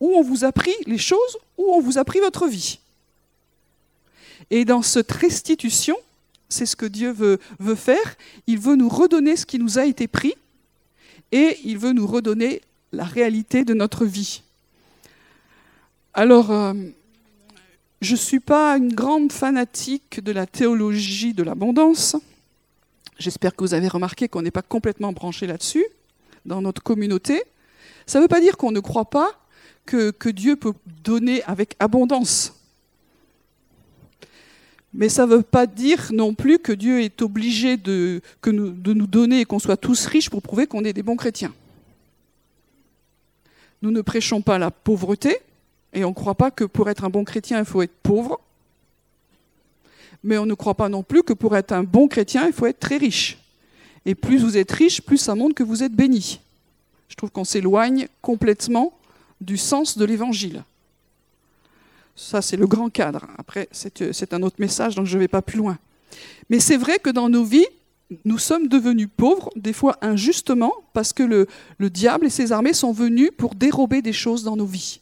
Où 0.00 0.14
on 0.14 0.22
vous 0.22 0.44
a 0.44 0.52
pris 0.52 0.74
les 0.86 0.98
choses, 0.98 1.38
où 1.58 1.72
on 1.72 1.80
vous 1.80 1.98
a 1.98 2.04
pris 2.04 2.20
votre 2.20 2.46
vie. 2.46 2.78
Et 4.50 4.64
dans 4.64 4.82
cette 4.82 5.10
restitution, 5.10 5.96
c'est 6.48 6.66
ce 6.66 6.76
que 6.76 6.86
Dieu 6.86 7.10
veut, 7.10 7.40
veut 7.58 7.74
faire. 7.74 8.16
Il 8.46 8.58
veut 8.58 8.76
nous 8.76 8.88
redonner 8.88 9.36
ce 9.36 9.46
qui 9.46 9.58
nous 9.58 9.78
a 9.78 9.86
été 9.86 10.06
pris 10.06 10.34
et 11.32 11.58
il 11.64 11.78
veut 11.78 11.92
nous 11.92 12.06
redonner 12.06 12.60
la 12.92 13.04
réalité 13.04 13.64
de 13.64 13.74
notre 13.74 14.04
vie. 14.04 14.42
Alors, 16.12 16.52
euh, 16.52 16.74
je 18.04 18.12
ne 18.12 18.18
suis 18.18 18.40
pas 18.40 18.76
une 18.76 18.92
grande 18.92 19.32
fanatique 19.32 20.22
de 20.22 20.30
la 20.30 20.46
théologie 20.46 21.32
de 21.32 21.42
l'abondance. 21.42 22.16
J'espère 23.18 23.56
que 23.56 23.64
vous 23.64 23.72
avez 23.72 23.88
remarqué 23.88 24.28
qu'on 24.28 24.42
n'est 24.42 24.50
pas 24.50 24.62
complètement 24.62 25.12
branché 25.12 25.46
là-dessus 25.46 25.86
dans 26.44 26.60
notre 26.60 26.82
communauté. 26.82 27.42
Ça 28.06 28.18
ne 28.18 28.24
veut 28.24 28.28
pas 28.28 28.42
dire 28.42 28.58
qu'on 28.58 28.72
ne 28.72 28.80
croit 28.80 29.08
pas 29.08 29.30
que, 29.86 30.30
Dieu 30.30 30.56
peut 30.56 30.74
donner 31.02 31.42
avec 31.44 31.76
abondance. 31.78 32.54
Mais 34.92 35.08
ça 35.08 35.26
ne 35.26 35.36
veut 35.36 35.42
pas 35.42 35.66
dire 35.66 36.10
non 36.12 36.34
plus 36.34 36.58
que 36.58 36.72
Dieu 36.72 37.00
est 37.00 37.22
obligé 37.22 37.78
de, 37.78 38.20
que 38.42 38.50
de 38.50 38.92
nous 38.92 39.06
donner 39.06 39.40
et 39.40 39.44
qu'on 39.46 39.58
soit 39.58 39.76
tous 39.78 40.06
riches 40.06 40.28
pour 40.28 40.42
prouver 40.42 40.66
qu'on 40.66 40.84
est 40.84 40.92
des 40.92 41.02
bons 41.02 41.16
chrétiens. 41.16 41.54
Nous 43.80 43.90
ne 43.90 44.02
prêchons 44.02 44.42
pas 44.42 44.58
la 44.58 44.70
pauvreté, 44.70 45.38
et 45.94 46.04
on 46.04 46.10
ne 46.10 46.14
croit 46.14 46.34
pas 46.34 46.50
que 46.50 46.64
pour 46.64 46.90
être 46.90 47.04
un 47.04 47.10
bon 47.10 47.24
chrétien, 47.24 47.58
il 47.60 47.64
faut 47.64 47.82
être 47.82 47.94
pauvre. 48.02 48.40
Mais 50.22 50.38
on 50.38 50.46
ne 50.46 50.54
croit 50.54 50.74
pas 50.74 50.88
non 50.88 51.02
plus 51.02 51.22
que 51.22 51.32
pour 51.32 51.56
être 51.56 51.72
un 51.72 51.84
bon 51.84 52.08
chrétien, 52.08 52.46
il 52.46 52.52
faut 52.52 52.66
être 52.66 52.80
très 52.80 52.96
riche. 52.96 53.38
Et 54.04 54.14
plus 54.14 54.38
vous 54.38 54.56
êtes 54.56 54.72
riche, 54.72 55.00
plus 55.00 55.18
ça 55.18 55.34
montre 55.34 55.54
que 55.54 55.62
vous 55.62 55.82
êtes 55.82 55.92
béni. 55.92 56.40
Je 57.08 57.14
trouve 57.14 57.30
qu'on 57.30 57.44
s'éloigne 57.44 58.08
complètement 58.22 58.92
du 59.40 59.56
sens 59.56 59.96
de 59.96 60.04
l'évangile. 60.04 60.64
Ça, 62.16 62.42
c'est 62.42 62.56
le 62.56 62.66
grand 62.66 62.90
cadre. 62.90 63.26
Après, 63.38 63.68
c'est 63.70 64.34
un 64.34 64.42
autre 64.42 64.56
message, 64.58 64.94
donc 64.94 65.06
je 65.06 65.16
ne 65.16 65.20
vais 65.20 65.28
pas 65.28 65.42
plus 65.42 65.58
loin. 65.58 65.78
Mais 66.48 66.60
c'est 66.60 66.76
vrai 66.76 66.98
que 66.98 67.10
dans 67.10 67.28
nos 67.28 67.44
vies, 67.44 67.66
nous 68.24 68.38
sommes 68.38 68.68
devenus 68.68 69.08
pauvres, 69.16 69.50
des 69.56 69.72
fois 69.72 69.96
injustement, 70.00 70.72
parce 70.92 71.12
que 71.12 71.22
le, 71.22 71.46
le 71.78 71.90
diable 71.90 72.26
et 72.26 72.30
ses 72.30 72.52
armées 72.52 72.72
sont 72.72 72.92
venus 72.92 73.30
pour 73.36 73.54
dérober 73.54 74.02
des 74.02 74.12
choses 74.12 74.44
dans 74.44 74.56
nos 74.56 74.66
vies. 74.66 75.00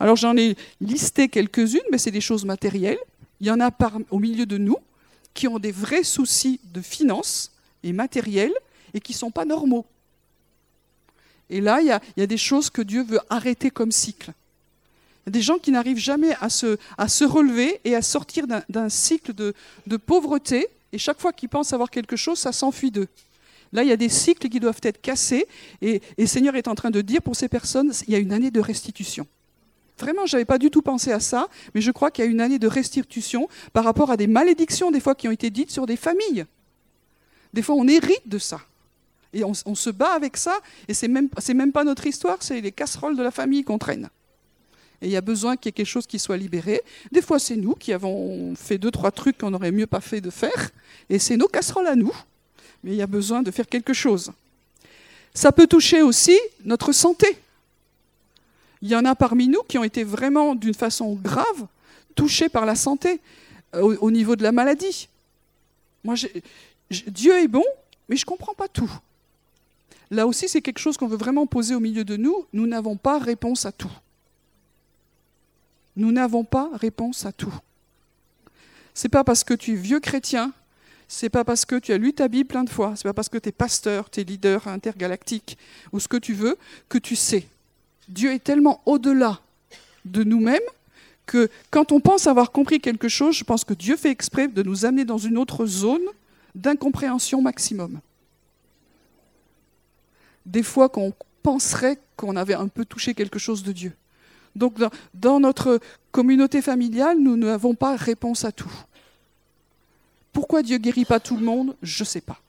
Alors 0.00 0.16
j'en 0.16 0.36
ai 0.36 0.56
listé 0.80 1.28
quelques-unes, 1.28 1.80
mais 1.92 1.98
c'est 1.98 2.10
des 2.10 2.22
choses 2.22 2.46
matérielles. 2.46 2.98
Il 3.40 3.46
y 3.46 3.50
en 3.50 3.60
a 3.60 3.70
au 4.10 4.18
milieu 4.18 4.46
de 4.46 4.56
nous 4.56 4.78
qui 5.34 5.46
ont 5.46 5.58
des 5.58 5.72
vrais 5.72 6.02
soucis 6.02 6.58
de 6.72 6.80
finances 6.80 7.52
et 7.84 7.92
matériels 7.92 8.54
et 8.94 9.00
qui 9.00 9.12
ne 9.12 9.18
sont 9.18 9.30
pas 9.30 9.44
normaux. 9.44 9.86
Et 11.50 11.60
là, 11.60 11.80
il 11.80 11.86
y, 11.86 12.22
a, 12.22 12.26
des 12.26 12.36
choses 12.36 12.70
que 12.70 12.80
Dieu 12.80 13.02
veut 13.02 13.20
arrêter 13.28 13.70
comme 13.70 13.92
cycle. 13.92 14.32
Il 15.22 15.26
y 15.26 15.30
a 15.30 15.32
des 15.32 15.42
gens 15.42 15.58
qui 15.58 15.72
n'arrivent 15.72 15.98
jamais 15.98 16.34
à 16.40 16.48
se, 16.48 17.24
relever 17.24 17.80
et 17.84 17.94
à 17.94 18.02
sortir 18.02 18.46
d'un 18.46 18.88
cycle 18.88 19.34
de, 19.34 19.96
pauvreté 19.96 20.68
et 20.92 20.98
chaque 20.98 21.20
fois 21.20 21.32
qu'ils 21.32 21.48
pensent 21.48 21.72
avoir 21.72 21.90
quelque 21.90 22.16
chose, 22.16 22.38
ça 22.38 22.52
s'enfuit 22.52 22.90
d'eux. 22.90 23.08
Là, 23.72 23.82
il 23.82 23.88
y 23.88 23.92
a 23.92 23.96
des 23.96 24.08
cycles 24.08 24.48
qui 24.48 24.58
doivent 24.58 24.80
être 24.82 25.00
cassés. 25.00 25.46
Et, 25.82 26.00
le 26.18 26.26
Seigneur 26.26 26.56
est 26.56 26.68
en 26.68 26.74
train 26.74 26.90
de 26.90 27.00
dire 27.00 27.22
pour 27.22 27.36
ces 27.36 27.48
personnes, 27.48 27.92
il 28.06 28.12
y 28.12 28.16
a 28.16 28.18
une 28.18 28.32
année 28.32 28.50
de 28.50 28.60
restitution. 28.60 29.26
Vraiment, 30.00 30.26
je 30.26 30.36
n'avais 30.36 30.44
pas 30.44 30.58
du 30.58 30.70
tout 30.70 30.82
pensé 30.82 31.12
à 31.12 31.20
ça, 31.20 31.48
mais 31.74 31.80
je 31.80 31.90
crois 31.90 32.10
qu'il 32.10 32.24
y 32.24 32.28
a 32.28 32.30
une 32.30 32.40
année 32.40 32.58
de 32.58 32.66
restitution 32.66 33.48
par 33.72 33.84
rapport 33.84 34.10
à 34.10 34.16
des 34.16 34.26
malédictions, 34.26 34.90
des 34.90 35.00
fois, 35.00 35.14
qui 35.14 35.28
ont 35.28 35.32
été 35.32 35.50
dites 35.50 35.70
sur 35.70 35.86
des 35.86 35.96
familles. 35.96 36.46
Des 37.52 37.62
fois, 37.62 37.74
on 37.74 37.86
hérite 37.86 38.26
de 38.26 38.38
ça. 38.38 38.60
Et 39.32 39.44
on, 39.44 39.54
se 39.54 39.90
bat 39.90 40.12
avec 40.12 40.36
ça, 40.36 40.58
et 40.88 40.94
ce 40.94 41.06
n'est 41.06 41.12
même, 41.12 41.28
même 41.54 41.72
pas 41.72 41.84
notre 41.84 42.06
histoire, 42.06 42.38
c'est 42.40 42.60
les 42.60 42.72
casseroles 42.72 43.16
de 43.16 43.22
la 43.22 43.30
famille 43.30 43.62
qu'on 43.62 43.78
traîne 43.78 44.08
et 45.02 45.06
il 45.06 45.12
y 45.12 45.16
a 45.16 45.20
besoin 45.20 45.56
qu'il 45.56 45.68
y 45.68 45.70
ait 45.70 45.72
quelque 45.72 45.86
chose 45.86 46.06
qui 46.06 46.18
soit 46.18 46.36
libéré. 46.36 46.82
Des 47.10 47.22
fois, 47.22 47.38
c'est 47.38 47.56
nous 47.56 47.74
qui 47.74 47.92
avons 47.92 48.54
fait 48.54 48.78
deux, 48.78 48.90
trois 48.90 49.10
trucs 49.10 49.38
qu'on 49.38 49.50
n'aurait 49.50 49.72
mieux 49.72 49.86
pas 49.86 50.00
fait 50.00 50.20
de 50.20 50.30
faire, 50.30 50.70
et 51.08 51.18
c'est 51.18 51.36
nos 51.36 51.48
casseroles 51.48 51.86
à 51.86 51.96
nous, 51.96 52.14
mais 52.84 52.92
il 52.92 52.96
y 52.96 53.02
a 53.02 53.06
besoin 53.06 53.42
de 53.42 53.50
faire 53.50 53.66
quelque 53.66 53.92
chose. 53.92 54.32
Ça 55.32 55.52
peut 55.52 55.66
toucher 55.66 56.02
aussi 56.02 56.38
notre 56.64 56.92
santé. 56.92 57.38
Il 58.82 58.88
y 58.88 58.96
en 58.96 59.04
a 59.04 59.14
parmi 59.14 59.48
nous 59.48 59.62
qui 59.62 59.78
ont 59.78 59.84
été 59.84 60.04
vraiment, 60.04 60.54
d'une 60.54 60.74
façon 60.74 61.14
grave, 61.14 61.66
touchés 62.14 62.48
par 62.48 62.66
la 62.66 62.74
santé, 62.74 63.20
euh, 63.74 63.96
au, 64.00 64.10
niveau 64.10 64.36
de 64.36 64.42
la 64.42 64.52
maladie. 64.52 65.08
Moi, 66.02 66.14
Dieu 66.90 67.38
est 67.38 67.48
bon, 67.48 67.64
mais 68.08 68.16
je 68.16 68.22
ne 68.22 68.26
comprends 68.26 68.54
pas 68.54 68.68
tout. 68.68 68.90
Là 70.10 70.26
aussi, 70.26 70.48
c'est 70.48 70.60
quelque 70.60 70.78
chose 70.78 70.96
qu'on 70.96 71.06
veut 71.06 71.16
vraiment 71.16 71.46
poser 71.46 71.74
au 71.74 71.80
milieu 71.80 72.04
de 72.04 72.16
nous. 72.16 72.46
Nous 72.52 72.66
n'avons 72.66 72.96
pas 72.96 73.18
réponse 73.18 73.64
à 73.64 73.72
tout. 73.72 73.92
Nous 75.96 76.10
n'avons 76.10 76.44
pas 76.44 76.70
réponse 76.74 77.26
à 77.26 77.32
tout. 77.32 77.54
C'est 78.94 79.08
pas 79.08 79.22
parce 79.22 79.44
que 79.44 79.54
tu 79.54 79.72
es 79.72 79.76
vieux 79.76 80.00
chrétien, 80.00 80.52
c'est 81.06 81.28
pas 81.28 81.44
parce 81.44 81.64
que 81.64 81.76
tu 81.76 81.92
as 81.92 81.98
lu 81.98 82.12
ta 82.12 82.28
Bible 82.28 82.48
plein 82.48 82.64
de 82.64 82.70
fois, 82.70 82.94
c'est 82.96 83.04
pas 83.04 83.12
parce 83.12 83.28
que 83.28 83.38
tu 83.38 83.48
es 83.48 83.52
pasteur, 83.52 84.10
tu 84.10 84.20
es 84.20 84.24
leader 84.24 84.66
intergalactique 84.66 85.58
ou 85.92 86.00
ce 86.00 86.08
que 86.08 86.16
tu 86.16 86.34
veux 86.34 86.56
que 86.88 86.98
tu 86.98 87.16
sais. 87.16 87.46
Dieu 88.10 88.32
est 88.32 88.44
tellement 88.44 88.82
au-delà 88.86 89.40
de 90.04 90.24
nous-mêmes 90.24 90.58
que 91.26 91.48
quand 91.70 91.92
on 91.92 92.00
pense 92.00 92.26
avoir 92.26 92.50
compris 92.50 92.80
quelque 92.80 93.08
chose, 93.08 93.36
je 93.36 93.44
pense 93.44 93.64
que 93.64 93.72
Dieu 93.72 93.96
fait 93.96 94.10
exprès 94.10 94.48
de 94.48 94.62
nous 94.62 94.84
amener 94.84 95.04
dans 95.04 95.16
une 95.18 95.38
autre 95.38 95.64
zone 95.64 96.02
d'incompréhension 96.56 97.40
maximum. 97.40 98.00
Des 100.44 100.64
fois 100.64 100.88
qu'on 100.88 101.14
penserait 101.42 101.98
qu'on 102.16 102.34
avait 102.34 102.54
un 102.54 102.66
peu 102.66 102.84
touché 102.84 103.14
quelque 103.14 103.38
chose 103.38 103.62
de 103.62 103.72
Dieu. 103.72 103.92
Donc 104.56 104.74
dans, 105.14 105.38
notre 105.38 105.78
communauté 106.10 106.60
familiale, 106.60 107.18
nous 107.18 107.36
n'avons 107.36 107.74
pas 107.76 107.94
réponse 107.94 108.44
à 108.44 108.50
tout. 108.50 108.72
Pourquoi 110.32 110.62
Dieu 110.62 110.78
guérit 110.78 111.04
pas 111.04 111.20
tout 111.20 111.36
le 111.36 111.44
monde? 111.44 111.76
Je 111.80 112.02
ne 112.02 112.06
sais 112.06 112.20
pas. 112.20 112.40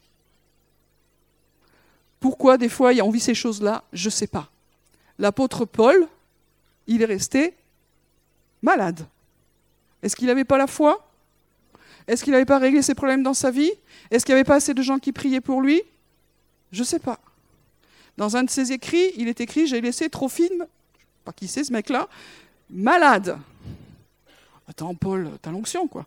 Pourquoi 2.20 2.58
des 2.58 2.70
fois 2.70 2.92
on 3.04 3.12
vit 3.12 3.20
ces 3.20 3.36
choses-là? 3.36 3.84
Je 3.94 4.08
ne 4.08 4.12
sais 4.12 4.28
pas. 4.28 4.50
L'apôtre 5.22 5.64
Paul, 5.64 6.06
il 6.88 7.02
est 7.02 7.06
resté 7.06 7.54
malade. 8.62 9.06
Est-ce 10.04 10.18
qu'il 10.18 10.28
n'avait 10.28 10.44
pas 10.44 10.58
la 10.58 10.68
foi? 10.68 11.08
Est-ce 12.08 12.26
qu'il 12.26 12.34
n'avait 12.34 12.44
pas 12.44 12.58
réglé 12.58 12.82
ses 12.82 12.96
problèmes 12.96 13.24
dans 13.24 13.34
sa 13.34 13.52
vie? 13.52 13.72
Est-ce 14.10 14.26
qu'il 14.26 14.36
n'y 14.36 14.40
avait 14.42 14.48
pas 14.48 14.56
assez 14.56 14.74
de 14.74 14.82
gens 14.82 15.00
qui 15.00 15.14
priaient 15.14 15.40
pour 15.40 15.62
lui? 15.62 15.82
Je 16.74 16.82
ne 16.82 16.86
sais 16.86 17.00
pas. 17.00 17.20
Dans 18.18 18.36
un 18.36 18.44
de 18.44 18.50
ses 18.50 18.74
écrits, 18.74 19.14
il 19.16 19.30
est 19.30 19.40
écrit 19.40 19.68
J'ai 19.68 19.80
laissé 19.80 20.10
Trophime 20.10 20.66
pas 21.24 21.32
qui 21.32 21.48
c'est 21.48 21.64
ce 21.64 21.72
mec-là, 21.72 22.08
malade. 22.70 23.38
Attends, 24.68 24.96
Paul, 24.96 25.30
t'as 25.42 25.52
l'onction, 25.52 25.88
quoi. 25.88 26.06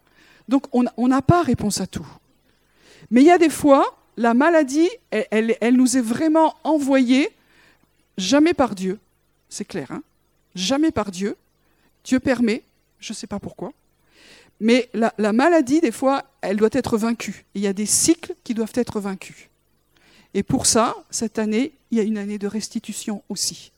Donc, 0.48 0.66
on 0.72 1.08
n'a 1.08 1.22
pas 1.22 1.42
réponse 1.42 1.80
à 1.80 1.86
tout. 1.86 2.06
Mais 3.10 3.22
il 3.22 3.26
y 3.26 3.30
a 3.30 3.38
des 3.38 3.50
fois, 3.50 3.96
la 4.16 4.34
maladie, 4.34 4.88
elle, 5.10 5.56
elle, 5.60 5.76
nous 5.76 5.96
est 5.96 6.02
vraiment 6.02 6.54
envoyée, 6.64 7.30
jamais 8.18 8.54
par 8.54 8.74
Dieu, 8.74 8.98
c'est 9.54 9.64
clair, 9.64 9.90
hein 9.90 10.02
jamais 10.54 10.90
par 10.90 11.10
Dieu. 11.10 11.36
Dieu 12.04 12.20
permet, 12.20 12.62
je 13.00 13.12
ne 13.12 13.16
sais 13.16 13.26
pas 13.26 13.38
pourquoi. 13.38 13.72
Mais 14.60 14.88
la, 14.94 15.12
la, 15.18 15.32
maladie, 15.32 15.80
des 15.80 15.90
fois, 15.90 16.24
elle 16.40 16.56
doit 16.56 16.68
être 16.72 16.96
vaincue. 16.96 17.44
Il 17.54 17.62
y 17.62 17.66
a 17.66 17.72
des 17.72 17.86
cycles 17.86 18.34
qui 18.44 18.54
doivent 18.54 18.72
être 18.74 19.00
vaincus. 19.00 19.48
Et 20.32 20.42
pour 20.42 20.66
ça, 20.66 20.94
cette 21.10 21.38
année, 21.38 21.72
il 21.90 21.98
y 21.98 22.00
a 22.00 22.04
une 22.04 22.18
année 22.18 22.38
de 22.38 22.46
restitution 22.46 23.22
aussi. 23.28 23.72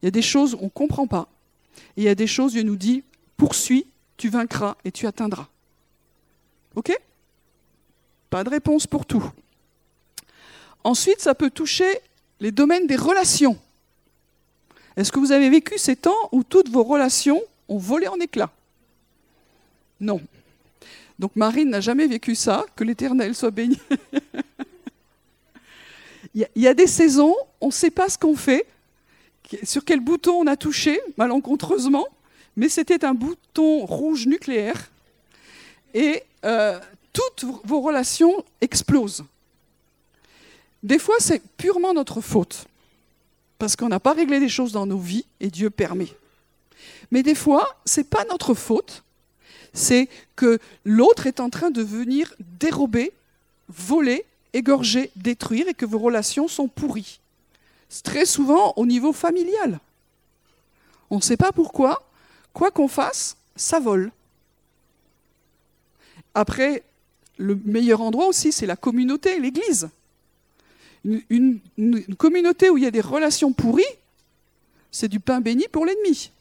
Il 0.00 0.06
y 0.06 0.08
a 0.08 0.10
des 0.10 0.22
choses 0.22 0.56
on 0.60 0.64
ne 0.64 0.68
comprend 0.68 1.06
pas. 1.06 1.28
Il 1.96 2.04
y 2.04 2.08
a 2.08 2.14
des 2.14 2.26
choses, 2.26 2.52
Dieu 2.52 2.62
nous 2.62 2.76
dit, 2.76 3.02
poursuis, 3.36 3.86
tu 4.16 4.28
vaincras 4.28 4.76
et 4.84 4.92
tu 4.92 5.06
atteindras. 5.06 5.48
OK? 6.74 6.92
Pas 8.30 8.44
de 8.44 8.50
réponse 8.50 8.86
pour 8.86 9.06
tout. 9.06 9.24
Ensuite, 10.84 11.20
ça 11.20 11.34
peut 11.34 11.50
toucher 11.50 12.00
les 12.40 12.52
domaines 12.52 12.86
des 12.86 12.96
relations. 12.96 13.58
Est-ce 14.98 15.12
que 15.12 15.20
vous 15.20 15.30
avez 15.30 15.48
vécu 15.48 15.78
ces 15.78 15.94
temps 15.94 16.28
où 16.32 16.42
toutes 16.42 16.70
vos 16.70 16.82
relations 16.82 17.40
ont 17.68 17.78
volé 17.78 18.08
en 18.08 18.18
éclats 18.18 18.50
Non. 20.00 20.20
Donc 21.20 21.36
Marine 21.36 21.70
n'a 21.70 21.80
jamais 21.80 22.08
vécu 22.08 22.34
ça, 22.34 22.66
que 22.74 22.82
l'Éternel 22.82 23.36
soit 23.36 23.52
béni. 23.52 23.78
Il 26.34 26.48
y 26.56 26.66
a 26.66 26.74
des 26.74 26.88
saisons, 26.88 27.36
on 27.60 27.68
ne 27.68 27.72
sait 27.72 27.92
pas 27.92 28.08
ce 28.08 28.18
qu'on 28.18 28.34
fait, 28.34 28.66
sur 29.62 29.84
quel 29.84 30.00
bouton 30.00 30.32
on 30.32 30.48
a 30.48 30.56
touché, 30.56 31.00
malencontreusement, 31.16 32.08
mais 32.56 32.68
c'était 32.68 33.04
un 33.04 33.14
bouton 33.14 33.86
rouge 33.86 34.26
nucléaire, 34.26 34.90
et 35.94 36.24
euh, 36.44 36.80
toutes 37.12 37.44
vos 37.64 37.80
relations 37.80 38.44
explosent. 38.60 39.24
Des 40.82 40.98
fois, 40.98 41.16
c'est 41.20 41.40
purement 41.56 41.94
notre 41.94 42.20
faute, 42.20 42.66
parce 43.58 43.76
qu'on 43.76 43.88
n'a 43.88 44.00
pas 44.00 44.12
réglé 44.12 44.40
des 44.40 44.48
choses 44.48 44.72
dans 44.72 44.86
nos 44.86 44.98
vies, 44.98 45.26
et 45.40 45.50
Dieu 45.50 45.70
permet. 45.70 46.14
Mais 47.10 47.22
des 47.22 47.34
fois, 47.34 47.76
ce 47.84 48.00
n'est 48.00 48.04
pas 48.04 48.24
notre 48.30 48.54
faute, 48.54 49.02
c'est 49.72 50.08
que 50.36 50.58
l'autre 50.84 51.26
est 51.26 51.40
en 51.40 51.50
train 51.50 51.70
de 51.70 51.82
venir 51.82 52.34
dérober, 52.38 53.12
voler, 53.68 54.24
égorger, 54.52 55.10
détruire, 55.16 55.68
et 55.68 55.74
que 55.74 55.86
vos 55.86 55.98
relations 55.98 56.48
sont 56.48 56.68
pourries. 56.68 57.20
Très 58.04 58.26
souvent 58.26 58.74
au 58.76 58.86
niveau 58.86 59.12
familial. 59.12 59.80
On 61.10 61.16
ne 61.16 61.22
sait 61.22 61.36
pas 61.36 61.52
pourquoi, 61.52 62.08
quoi 62.52 62.70
qu'on 62.70 62.88
fasse, 62.88 63.36
ça 63.56 63.80
vole. 63.80 64.12
Après, 66.34 66.82
le 67.38 67.58
meilleur 67.64 68.00
endroit 68.00 68.26
aussi, 68.26 68.52
c'est 68.52 68.66
la 68.66 68.76
communauté, 68.76 69.40
l'Église. 69.40 69.88
Une, 71.04 71.60
communauté 72.16 72.70
où 72.70 72.76
il 72.76 72.84
y 72.84 72.86
a 72.86 72.90
des 72.90 73.00
relations 73.00 73.52
pourries, 73.52 73.84
c'est 74.90 75.08
du 75.08 75.20
pain 75.20 75.40
béni 75.40 75.66
pour 75.70 75.86
l'ennemi. 75.86 76.32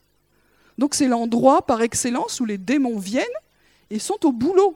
Donc 0.78 0.96
c'est 0.96 1.08
l'endroit 1.08 1.66
par 1.66 1.82
excellence 1.82 2.40
où 2.40 2.46
les 2.46 2.58
démons 2.58 2.98
viennent 2.98 3.26
et 3.90 4.00
sont 4.00 4.26
au 4.26 4.32
boulot. 4.32 4.76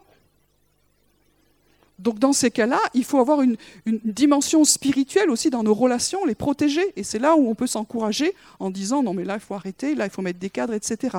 Donc 2.00 2.18
dans 2.18 2.34
ces 2.34 2.50
cas-là, 2.50 2.80
il 2.96 3.04
faut 3.04 3.20
avoir 3.20 3.42
une, 3.42 3.58
dimension 3.86 4.64
spirituelle 4.64 5.30
aussi 5.30 5.52
dans 5.52 5.62
nos 5.62 5.76
relations, 5.76 6.26
les 6.26 6.34
protéger. 6.34 6.84
Et 6.96 7.04
c'est 7.04 7.20
là 7.20 7.36
où 7.36 7.48
on 7.48 7.54
peut 7.54 7.68
s'encourager 7.68 8.34
en 8.60 8.72
disant 8.72 9.04
non 9.04 9.14
mais 9.14 9.24
là 9.24 9.36
il 9.36 9.40
faut 9.40 9.54
arrêter, 9.54 9.94
là 9.94 10.06
il 10.06 10.10
faut 10.10 10.24
mettre 10.24 10.40
des 10.40 10.50
cadres, 10.50 10.74
etc. 10.74 11.18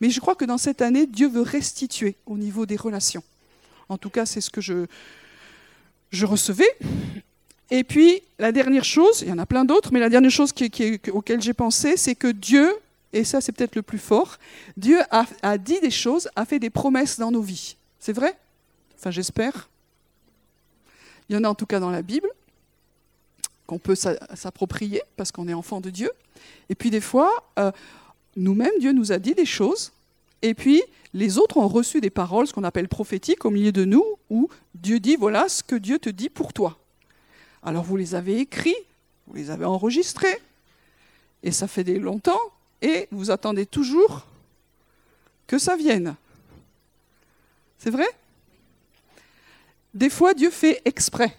Mais 0.00 0.08
je 0.08 0.20
crois 0.20 0.34
que 0.34 0.46
dans 0.46 0.58
cette 0.58 0.80
année, 0.80 1.06
Dieu 1.06 1.28
veut 1.28 1.42
restituer 1.42 2.16
au 2.24 2.38
niveau 2.38 2.64
des 2.64 2.76
relations. 2.76 3.22
En 3.90 3.98
tout 3.98 4.08
cas, 4.08 4.24
c'est 4.24 4.40
ce 4.40 4.48
que 4.48 4.62
je, 4.62 4.86
je 6.12 6.24
recevais. 6.24 6.78
Et 7.72 7.84
puis 7.84 8.22
la 8.38 8.52
dernière 8.52 8.84
chose, 8.84 9.22
il 9.22 9.28
y 9.28 9.32
en 9.32 9.38
a 9.38 9.46
plein 9.46 9.64
d'autres, 9.64 9.94
mais 9.94 9.98
la 9.98 10.10
dernière 10.10 10.30
chose 10.30 10.52
qui, 10.52 11.00
auquel 11.10 11.40
j'ai 11.40 11.54
pensé, 11.54 11.96
c'est 11.96 12.14
que 12.14 12.28
Dieu, 12.28 12.70
et 13.14 13.24
ça 13.24 13.40
c'est 13.40 13.50
peut-être 13.50 13.76
le 13.76 13.80
plus 13.80 13.98
fort, 13.98 14.36
Dieu 14.76 15.00
a, 15.10 15.56
dit 15.56 15.80
des 15.80 15.90
choses, 15.90 16.28
a 16.36 16.44
fait 16.44 16.58
des 16.58 16.68
promesses 16.68 17.18
dans 17.18 17.30
nos 17.30 17.40
vies. 17.40 17.76
C'est 17.98 18.12
vrai? 18.12 18.36
Enfin 18.98 19.10
j'espère. 19.10 19.70
Il 21.30 21.34
y 21.34 21.38
en 21.38 21.44
a 21.44 21.48
en 21.48 21.54
tout 21.54 21.64
cas 21.64 21.80
dans 21.80 21.90
la 21.90 22.02
Bible 22.02 22.28
qu'on 23.66 23.78
peut 23.78 23.94
s'approprier 23.94 25.00
parce 25.16 25.32
qu'on 25.32 25.48
est 25.48 25.54
enfant 25.54 25.80
de 25.80 25.88
Dieu. 25.88 26.10
Et 26.68 26.74
puis 26.74 26.90
des 26.90 27.00
fois, 27.00 27.32
euh, 27.58 27.72
nous-mêmes, 28.36 28.78
Dieu 28.80 28.92
nous 28.92 29.12
a 29.12 29.18
dit 29.18 29.34
des 29.34 29.46
choses, 29.46 29.92
et 30.42 30.52
puis 30.52 30.82
les 31.14 31.38
autres 31.38 31.56
ont 31.56 31.68
reçu 31.68 32.02
des 32.02 32.10
paroles, 32.10 32.46
ce 32.46 32.52
qu'on 32.52 32.64
appelle 32.64 32.88
prophétiques, 32.88 33.46
au 33.46 33.50
milieu 33.50 33.72
de 33.72 33.86
nous, 33.86 34.04
où 34.28 34.50
Dieu 34.74 35.00
dit, 35.00 35.16
voilà 35.16 35.48
ce 35.48 35.62
que 35.62 35.76
Dieu 35.76 35.98
te 35.98 36.10
dit 36.10 36.28
pour 36.28 36.52
toi. 36.52 36.76
Alors 37.62 37.84
vous 37.84 37.96
les 37.96 38.14
avez 38.14 38.38
écrits, 38.38 38.76
vous 39.26 39.34
les 39.34 39.50
avez 39.50 39.64
enregistrés, 39.64 40.40
et 41.42 41.52
ça 41.52 41.68
fait 41.68 41.84
des 41.84 41.98
longtemps, 41.98 42.40
et 42.80 43.08
vous 43.10 43.30
attendez 43.30 43.66
toujours 43.66 44.26
que 45.46 45.58
ça 45.58 45.76
vienne. 45.76 46.16
C'est 47.78 47.90
vrai? 47.90 48.08
Des 49.94 50.10
fois, 50.10 50.34
Dieu 50.34 50.50
fait 50.50 50.80
exprès. 50.84 51.36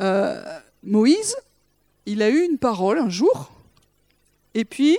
Euh, 0.00 0.60
Moïse, 0.82 1.36
il 2.06 2.22
a 2.22 2.30
eu 2.30 2.42
une 2.42 2.58
parole 2.58 2.98
un 2.98 3.10
jour, 3.10 3.50
et 4.54 4.64
puis 4.64 4.96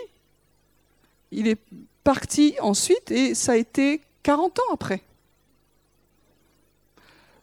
il 1.31 1.47
est 1.47 1.59
parti 2.03 2.55
ensuite, 2.61 3.11
et 3.11 3.35
ça 3.35 3.53
a 3.53 3.55
été 3.55 4.01
40 4.23 4.59
ans 4.59 4.73
après. 4.73 5.01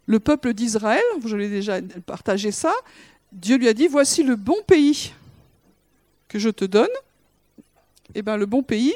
Le 0.06 0.20
peuple 0.20 0.52
d'Israël, 0.52 1.02
je 1.24 1.36
l'ai 1.36 1.48
déjà 1.48 1.80
partagé 2.06 2.52
ça, 2.52 2.74
Dieu 3.32 3.56
lui 3.56 3.68
a 3.68 3.74
dit, 3.74 3.88
voici 3.88 4.22
le 4.22 4.36
bon 4.36 4.56
pays 4.66 5.12
que 6.28 6.38
je 6.38 6.50
te 6.50 6.64
donne. 6.64 6.88
Eh 8.14 8.22
bien 8.22 8.36
le 8.36 8.46
bon 8.46 8.62
pays, 8.62 8.94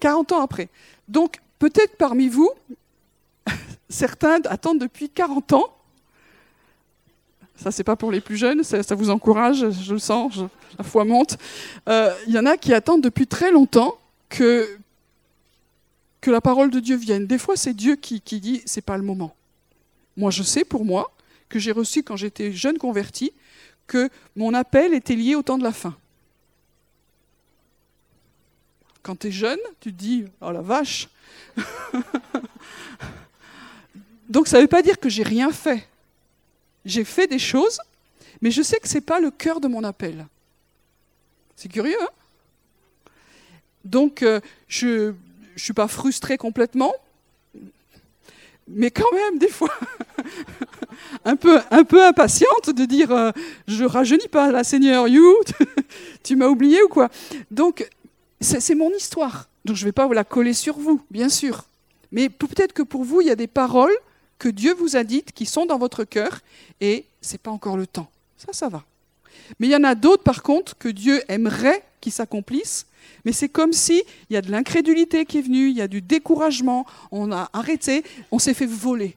40 0.00 0.32
ans 0.32 0.40
après. 0.42 0.68
Donc 1.08 1.40
peut-être 1.58 1.96
parmi 1.96 2.28
vous, 2.28 2.50
Certains 3.88 4.40
attendent 4.46 4.80
depuis 4.80 5.08
40 5.08 5.52
ans. 5.54 5.76
Ça, 7.56 7.70
c'est 7.70 7.84
pas 7.84 7.96
pour 7.96 8.10
les 8.10 8.20
plus 8.20 8.36
jeunes, 8.36 8.64
ça, 8.64 8.94
vous 8.94 9.10
encourage, 9.10 9.70
je 9.70 9.92
le 9.92 10.00
sens, 10.00 10.40
la 10.76 10.82
foi 10.82 11.04
monte. 11.04 11.38
Euh, 11.88 12.12
il 12.26 12.34
y 12.34 12.38
en 12.38 12.46
a 12.46 12.56
qui 12.56 12.74
attendent 12.74 13.02
depuis 13.02 13.28
très 13.28 13.52
longtemps 13.52 13.96
que, 14.28 14.68
que 16.20 16.32
la 16.32 16.40
parole 16.40 16.70
de 16.70 16.80
Dieu 16.80 16.96
vienne. 16.96 17.26
Des 17.26 17.38
fois, 17.38 17.56
c'est 17.56 17.72
Dieu 17.72 17.94
qui, 17.94 18.20
qui 18.20 18.40
dit 18.40 18.62
c'est 18.66 18.80
pas 18.80 18.96
le 18.96 19.04
moment. 19.04 19.36
Moi, 20.16 20.30
je 20.30 20.42
sais 20.42 20.64
pour 20.64 20.84
moi 20.84 21.12
que 21.48 21.58
j'ai 21.58 21.72
reçu 21.72 22.02
quand 22.02 22.16
j'étais 22.16 22.52
jeune 22.52 22.78
converti 22.78 23.32
que 23.86 24.08
mon 24.36 24.54
appel 24.54 24.94
était 24.94 25.14
lié 25.16 25.34
au 25.34 25.42
temps 25.42 25.58
de 25.58 25.62
la 25.62 25.72
fin. 25.72 25.96
Quand 29.02 29.16
tu 29.16 29.26
es 29.26 29.32
jeune, 29.32 29.58
tu 29.80 29.92
te 29.92 29.98
dis 29.98 30.24
oh 30.40 30.50
la 30.50 30.62
vache 30.62 31.08
Donc 34.28 34.48
ça 34.48 34.56
ne 34.56 34.62
veut 34.62 34.68
pas 34.68 34.82
dire 34.82 34.98
que 34.98 35.08
j'ai 35.08 35.22
rien 35.22 35.52
fait. 35.52 35.86
J'ai 36.84 37.04
fait 37.04 37.26
des 37.26 37.38
choses, 37.38 37.78
mais 38.40 38.50
je 38.50 38.62
sais 38.62 38.78
que 38.80 38.88
ce 38.88 38.94
n'est 38.94 39.00
pas 39.02 39.20
le 39.20 39.30
cœur 39.30 39.60
de 39.60 39.68
mon 39.68 39.84
appel. 39.84 40.26
C'est 41.56 41.68
curieux, 41.68 42.00
hein? 42.00 42.08
Donc 43.84 44.22
euh, 44.22 44.40
je 44.66 45.10
ne 45.10 45.14
suis 45.56 45.74
pas 45.74 45.88
frustrée 45.88 46.38
complètement, 46.38 46.94
mais 48.68 48.90
quand 48.90 49.12
même 49.12 49.38
des 49.38 49.48
fois 49.48 49.72
un, 51.24 51.36
peu, 51.36 51.60
un 51.70 51.84
peu 51.84 52.04
impatiente 52.04 52.70
de 52.70 52.84
dire 52.84 53.10
euh, 53.10 53.30
je 53.66 53.84
rajeunis 53.84 54.28
pas 54.28 54.50
la 54.50 54.64
Seigneur, 54.64 55.08
you, 55.08 55.34
tu 56.22 56.36
m'as 56.36 56.46
oublié 56.46 56.82
ou 56.82 56.88
quoi. 56.88 57.08
Donc 57.50 57.88
c'est 58.40 58.74
mon 58.74 58.90
histoire. 58.90 59.48
Donc 59.64 59.76
je 59.76 59.82
ne 59.82 59.88
vais 59.88 59.92
pas 59.92 60.06
vous 60.06 60.12
la 60.12 60.24
coller 60.24 60.52
sur 60.52 60.78
vous, 60.78 61.00
bien 61.10 61.28
sûr. 61.28 61.64
Mais 62.12 62.28
peut-être 62.28 62.72
que 62.72 62.82
pour 62.82 63.04
vous, 63.04 63.20
il 63.20 63.26
y 63.26 63.30
a 63.30 63.36
des 63.36 63.46
paroles 63.46 63.94
que 64.38 64.48
Dieu 64.48 64.74
vous 64.74 64.96
a 64.96 65.04
dites, 65.04 65.32
qui 65.32 65.46
sont 65.46 65.66
dans 65.66 65.78
votre 65.78 66.04
cœur, 66.04 66.40
et 66.80 67.06
ce 67.22 67.32
n'est 67.32 67.38
pas 67.38 67.50
encore 67.50 67.76
le 67.76 67.86
temps. 67.86 68.10
Ça, 68.36 68.52
ça 68.52 68.68
va. 68.68 68.84
Mais 69.58 69.68
il 69.68 69.70
y 69.70 69.76
en 69.76 69.84
a 69.84 69.94
d'autres, 69.94 70.22
par 70.22 70.42
contre, 70.42 70.76
que 70.76 70.88
Dieu 70.88 71.22
aimerait 71.28 71.82
qu'ils 72.04 72.12
s'accomplissent, 72.12 72.86
mais 73.24 73.32
c'est 73.32 73.48
comme 73.48 73.72
s'il 73.72 74.02
y 74.28 74.36
a 74.36 74.42
de 74.42 74.50
l'incrédulité 74.50 75.24
qui 75.24 75.38
est 75.38 75.42
venue, 75.42 75.70
il 75.70 75.76
y 75.76 75.80
a 75.80 75.88
du 75.88 76.02
découragement, 76.02 76.86
on 77.10 77.32
a 77.32 77.48
arrêté, 77.54 78.04
on 78.30 78.38
s'est 78.38 78.52
fait 78.52 78.66
voler. 78.66 79.16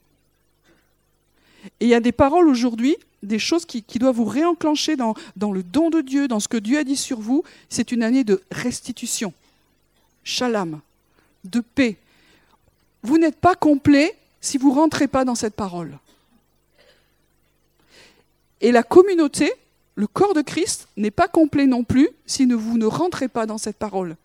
Et 1.80 1.86
il 1.86 1.90
y 1.90 1.94
a 1.94 2.00
des 2.00 2.14
paroles 2.14 2.48
aujourd'hui, 2.48 2.96
des 3.24 3.40
choses 3.40 3.66
qui, 3.66 3.84
doivent 4.00 4.16
vous 4.16 4.26
réenclencher 4.26 4.96
dans, 4.96 5.14
dans 5.36 5.52
le 5.52 5.64
don 5.64 5.90
de 5.90 6.00
Dieu, 6.00 6.30
dans 6.30 6.40
ce 6.40 6.48
que 6.48 6.58
Dieu 6.58 6.78
a 6.80 6.86
dit 6.86 6.96
sur 6.96 7.20
vous. 7.20 7.44
C'est 7.68 7.92
une 7.92 8.04
année 8.04 8.24
de 8.24 8.42
restitution, 8.52 9.34
shalom, 10.24 10.80
de 11.44 11.60
paix. 11.60 11.98
Vous 13.04 13.18
n'êtes 13.18 13.38
pas 13.38 13.56
complet 13.56 14.16
si 14.40 14.58
vous 14.58 14.70
ne 14.70 14.76
rentrez 14.76 15.10
pas 15.10 15.26
dans 15.26 15.36
cette 15.36 15.56
parole. 15.56 15.98
Et 18.62 18.72
la 18.72 18.84
communauté, 18.84 19.52
le 19.98 20.06
corps 20.06 20.36
de 20.36 20.42
Christ, 20.42 20.88
n'est 20.96 21.12
pas 21.12 21.28
complet 21.28 21.66
non 21.66 21.84
plus 21.84 22.08
si 22.28 22.46
vous 22.46 22.78
ne 22.78 22.86
rentrez 22.86 23.28
pas 23.28 23.48
dans 23.48 23.58
cette 23.58 23.78
parole. 23.78 24.16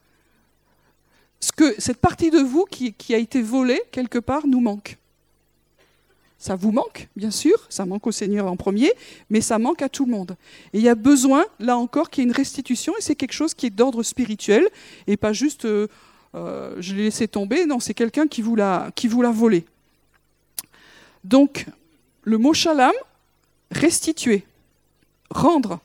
Ce 1.41 1.51
que, 1.51 1.75
cette 1.81 1.97
partie 1.97 2.31
de 2.31 2.39
vous 2.39 2.67
qui, 2.67 2.95
a 3.15 3.17
été 3.17 3.41
volée 3.41 3.81
quelque 3.91 4.19
part 4.19 4.47
nous 4.47 4.61
manque. 4.61 4.99
Ça 6.39 6.57
vous 6.57 6.73
manque, 6.73 7.09
bien 7.17 7.31
sûr, 7.31 7.57
ça 7.71 7.87
manque 7.87 8.07
au 8.07 8.13
Seigneur 8.13 8.47
en 8.49 8.57
premier, 8.57 8.93
mais 9.31 9.41
ça 9.41 9.59
manque 9.59 9.81
à 9.81 9.89
tout 9.89 10.05
le 10.05 10.13
monde. 10.13 10.37
Et 10.75 10.79
il 10.79 10.85
y 10.85 10.91
a 10.91 10.95
besoin, 10.95 11.47
là 11.59 11.79
encore, 11.79 12.11
qu'il 12.11 12.23
y 12.23 12.27
ait 12.27 12.29
une 12.29 12.37
restitution, 12.37 12.93
et 12.99 13.01
c'est 13.01 13.17
quelque 13.17 13.33
chose 13.33 13.55
qui 13.55 13.67
est 13.67 13.71
d'ordre 13.71 14.03
spirituel, 14.03 14.69
et 15.07 15.17
pas 15.17 15.33
juste 15.33 15.65
euh, 15.65 15.89
euh, 16.35 16.77
je 16.81 16.95
l'ai 16.95 17.05
laissé 17.05 17.29
tomber, 17.29 17.65
non, 17.65 17.81
c'est 17.81 17.95
quelqu'un 17.95 18.27
qui 18.27 18.43
vous 18.43 18.57
l'a 18.57 18.93
volé. 19.33 19.65
Donc, 21.25 21.67
le 22.25 22.37
mot 22.37 22.53
shalom, 22.53 22.93
restituer, 23.71 24.45
rendre. 25.33 25.81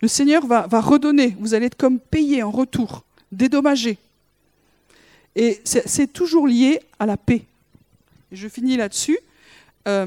le 0.00 0.08
Seigneur 0.08 0.46
va, 0.46 0.66
redonner. 0.80 1.36
Vous 1.38 1.54
allez 1.54 1.66
être 1.66 1.76
comme 1.76 1.98
payé 1.98 2.42
en 2.42 2.50
retour 2.50 3.04
dédommagé. 3.32 3.98
Et 5.36 5.60
c'est 5.64 6.12
toujours 6.12 6.46
lié 6.46 6.80
à 6.98 7.06
la 7.06 7.16
paix. 7.16 7.42
Je 8.30 8.48
finis 8.48 8.76
là-dessus. 8.76 9.18
Euh, 9.88 10.06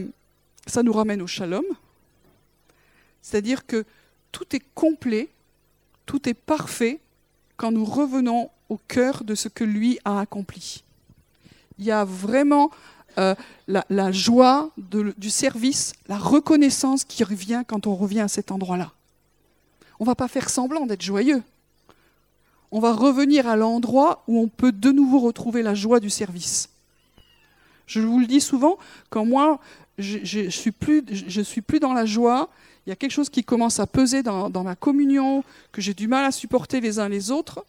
ça 0.66 0.84
nous 0.84 0.94
ramène 0.94 1.22
au 1.22 1.28
shalom. 1.28 1.66
C'est-à-dire 3.22 3.66
que 3.66 3.84
tout 4.32 4.56
est 4.56 4.64
complet, 4.74 5.28
tout 6.06 6.30
est 6.30 6.34
parfait 6.34 7.00
quand 7.58 7.72
nous 7.72 7.86
revenons 7.86 8.50
au 8.70 8.78
cœur 8.88 9.24
de 9.24 9.36
ce 9.36 9.50
que 9.50 9.64
lui 9.64 10.00
a 10.06 10.22
accompli. 10.22 10.84
Il 11.80 11.86
y 11.86 11.92
a 11.92 12.06
vraiment 12.06 12.72
euh, 13.18 13.36
la, 13.68 14.12
joie 14.12 14.72
du 14.78 15.30
service, 15.30 15.94
la 16.08 16.18
reconnaissance 16.18 17.04
qui 17.04 17.24
revient 17.24 17.64
quand 17.68 17.88
on 17.88 17.96
revient 17.96 18.22
à 18.22 18.28
cet 18.28 18.52
endroit-là. 18.52 18.92
On 20.00 20.04
ne 20.04 20.08
va 20.08 20.16
pas 20.16 20.28
faire 20.28 20.50
semblant 20.50 20.86
d'être 20.86 21.02
joyeux. 21.02 21.42
On 22.72 22.80
va 22.80 22.94
revenir 22.94 23.48
à 23.48 23.56
l'endroit 23.56 24.24
où 24.28 24.40
on 24.40 24.48
peut 24.48 24.72
de 24.72 24.92
nouveau 24.92 25.20
retrouver 25.20 25.64
la 25.64 25.74
joie 25.74 26.00
du 26.00 26.10
service. 26.10 26.70
Je 27.88 28.02
vous 28.02 28.20
le 28.20 28.28
dis 28.28 28.42
souvent, 28.42 28.78
quand 29.10 29.26
moi, 29.26 29.60
je 29.98 30.18
ne 30.20 30.50
suis, 30.50 30.72
plus, 30.72 31.80
dans 31.80 31.94
la 31.94 32.06
joie, 32.06 32.50
il 32.86 32.90
y 32.90 32.94
a 32.94 32.96
quelque 32.96 33.12
chose 33.12 33.30
qui 33.30 33.44
commence 33.44 33.80
à 33.80 33.88
peser 33.88 34.22
dans, 34.22 34.64
ma 34.64 34.76
communion, 34.76 35.44
que 35.72 35.82
j'ai 35.82 35.94
du 35.94 36.08
mal 36.08 36.26
à 36.26 36.32
supporter 36.32 36.82
les 36.82 37.00
uns 37.00 37.10
les 37.10 37.32
autres, 37.32 37.66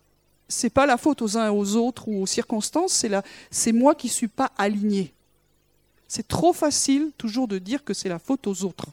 c'est 0.49 0.70
pas 0.70 0.86
la 0.86 0.96
faute 0.96 1.22
aux 1.22 1.38
uns 1.38 1.46
et 1.46 1.51
aux 1.51 1.76
autres 1.76 2.09
ou 2.09 2.22
aux 2.22 2.26
circonstances, 2.26 2.92
c'est, 2.92 3.11
c'est 3.51 3.72
moi 3.72 3.94
qui 3.94 4.09
ne 4.09 4.12
suis 4.12 4.28
pas 4.28 4.51
aligné. 4.59 5.14
C'est 6.09 6.26
trop 6.26 6.54
facile 6.54 7.12
toujours 7.18 7.46
de 7.46 7.59
dire 7.59 7.84
que 7.84 7.92
c'est 7.92 8.09
la 8.09 8.18
faute 8.18 8.46
aux 8.46 8.64
autres. 8.64 8.86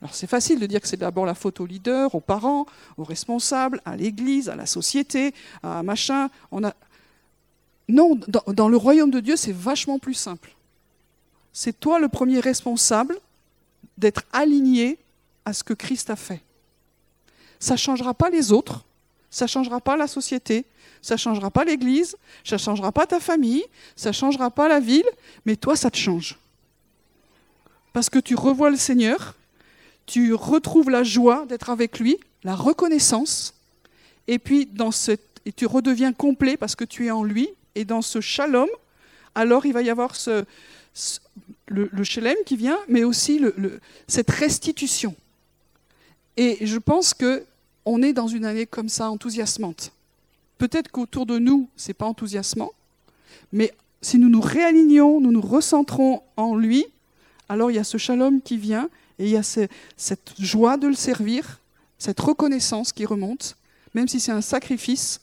Alors 0.00 0.14
c'est 0.14 0.26
facile 0.26 0.58
de 0.58 0.66
dire 0.66 0.80
que 0.80 0.88
c'est 0.88 0.96
d'abord 0.96 1.26
la 1.26 1.34
faute 1.34 1.60
aux 1.60 1.66
leaders, 1.66 2.12
aux 2.14 2.20
parents, 2.20 2.66
aux 2.96 3.04
responsables, 3.04 3.80
à 3.84 3.94
l'Église, 3.94 4.48
à 4.48 4.56
la 4.56 4.66
société, 4.66 5.32
à 5.62 5.82
machin. 5.84 6.28
Non, 7.88 8.18
dans, 8.48 8.68
le 8.68 8.76
royaume 8.76 9.10
de 9.10 9.20
Dieu, 9.20 9.36
c'est 9.36 9.52
vachement 9.52 9.98
plus 9.98 10.14
simple. 10.14 10.56
C'est 11.52 11.78
toi 11.78 11.98
le 12.00 12.08
premier 12.08 12.40
responsable 12.40 13.16
d'être 13.98 14.22
aligné 14.32 14.98
à 15.44 15.52
ce 15.52 15.62
que 15.62 15.74
Christ 15.74 16.10
a 16.10 16.16
fait. 16.16 16.42
Ça 17.60 17.74
ne 17.74 17.78
changera 17.78 18.14
pas 18.14 18.30
les 18.30 18.50
autres, 18.50 18.84
ça 19.32 19.46
changera 19.46 19.80
pas 19.80 19.96
la 19.96 20.06
société, 20.06 20.66
ça 21.00 21.16
changera 21.16 21.50
pas 21.50 21.64
l'Église, 21.64 22.16
ça 22.44 22.58
changera 22.58 22.92
pas 22.92 23.06
ta 23.06 23.18
famille, 23.18 23.64
ça 23.96 24.12
changera 24.12 24.50
pas 24.50 24.68
la 24.68 24.78
ville, 24.78 25.08
mais 25.46 25.56
toi, 25.56 25.74
ça 25.74 25.90
te 25.90 25.96
change. 25.96 26.38
Parce 27.94 28.10
que 28.10 28.18
tu 28.18 28.34
revois 28.34 28.70
le 28.70 28.76
Seigneur, 28.76 29.34
tu 30.04 30.34
retrouves 30.34 30.90
la 30.90 31.02
joie 31.02 31.46
d'être 31.46 31.70
avec 31.70 31.98
lui, 31.98 32.18
la 32.44 32.54
reconnaissance, 32.54 33.54
et 34.28 34.38
puis 34.38 34.66
dans 34.66 34.90
et 35.44 35.52
tu 35.52 35.66
redeviens 35.66 36.12
complet 36.12 36.56
parce 36.56 36.76
que 36.76 36.84
tu 36.84 37.06
es 37.06 37.10
en 37.10 37.24
lui, 37.24 37.48
et 37.74 37.84
dans 37.84 38.02
ce 38.02 38.20
shalom, 38.20 38.68
alors 39.34 39.64
il 39.64 39.72
va 39.72 39.80
y 39.80 39.88
avoir 39.88 40.14
ce, 40.14 40.44
le, 41.66 41.88
le 41.90 42.04
shalem 42.04 42.36
qui 42.44 42.56
vient, 42.56 42.78
mais 42.86 43.02
aussi 43.02 43.40
cette 44.06 44.30
restitution. 44.30 45.16
Et 46.36 46.66
je 46.66 46.78
pense 46.78 47.14
que 47.14 47.44
on 47.84 48.02
est 48.02 48.12
dans 48.12 48.28
une 48.28 48.44
année 48.44 48.66
comme 48.66 48.88
ça, 48.88 49.10
enthousiasmante. 49.10 49.92
Peut-être 50.58 50.90
qu'autour 50.90 51.26
de 51.26 51.38
nous, 51.38 51.68
ce 51.76 51.88
n'est 51.88 51.94
pas 51.94 52.06
enthousiasmant, 52.06 52.72
mais 53.52 53.72
si 54.00 54.18
nous 54.18 54.28
nous 54.28 54.40
réalignons, 54.40 55.20
nous 55.20 55.32
nous 55.32 55.40
recentrons 55.40 56.22
en 56.36 56.54
lui, 56.56 56.86
alors 57.48 57.70
il 57.70 57.74
y 57.74 57.78
a 57.78 57.84
ce 57.84 57.98
shalom 57.98 58.40
qui 58.40 58.56
vient 58.56 58.88
et 59.18 59.24
il 59.26 59.30
y 59.30 59.36
a 59.36 59.42
cette 59.42 60.34
joie 60.38 60.76
de 60.76 60.88
le 60.88 60.94
servir, 60.94 61.60
cette 61.98 62.20
reconnaissance 62.20 62.92
qui 62.92 63.06
remonte, 63.06 63.56
même 63.94 64.08
si 64.08 64.20
c'est 64.20 64.32
un 64.32 64.40
sacrifice, 64.40 65.20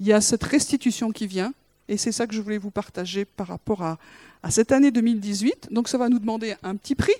il 0.00 0.06
y 0.06 0.12
a 0.12 0.20
cette 0.20 0.44
restitution 0.44 1.10
qui 1.10 1.26
vient 1.26 1.52
et 1.88 1.96
c'est 1.96 2.12
ça 2.12 2.26
que 2.26 2.34
je 2.34 2.40
voulais 2.40 2.58
vous 2.58 2.70
partager 2.70 3.24
par 3.24 3.48
rapport 3.48 3.82
à, 3.82 3.98
à 4.42 4.50
cette 4.50 4.72
année 4.72 4.90
2018. 4.90 5.68
Donc 5.70 5.88
ça 5.88 5.98
va 5.98 6.08
nous 6.08 6.18
demander 6.18 6.54
un 6.62 6.76
petit 6.76 6.94
prix, 6.94 7.14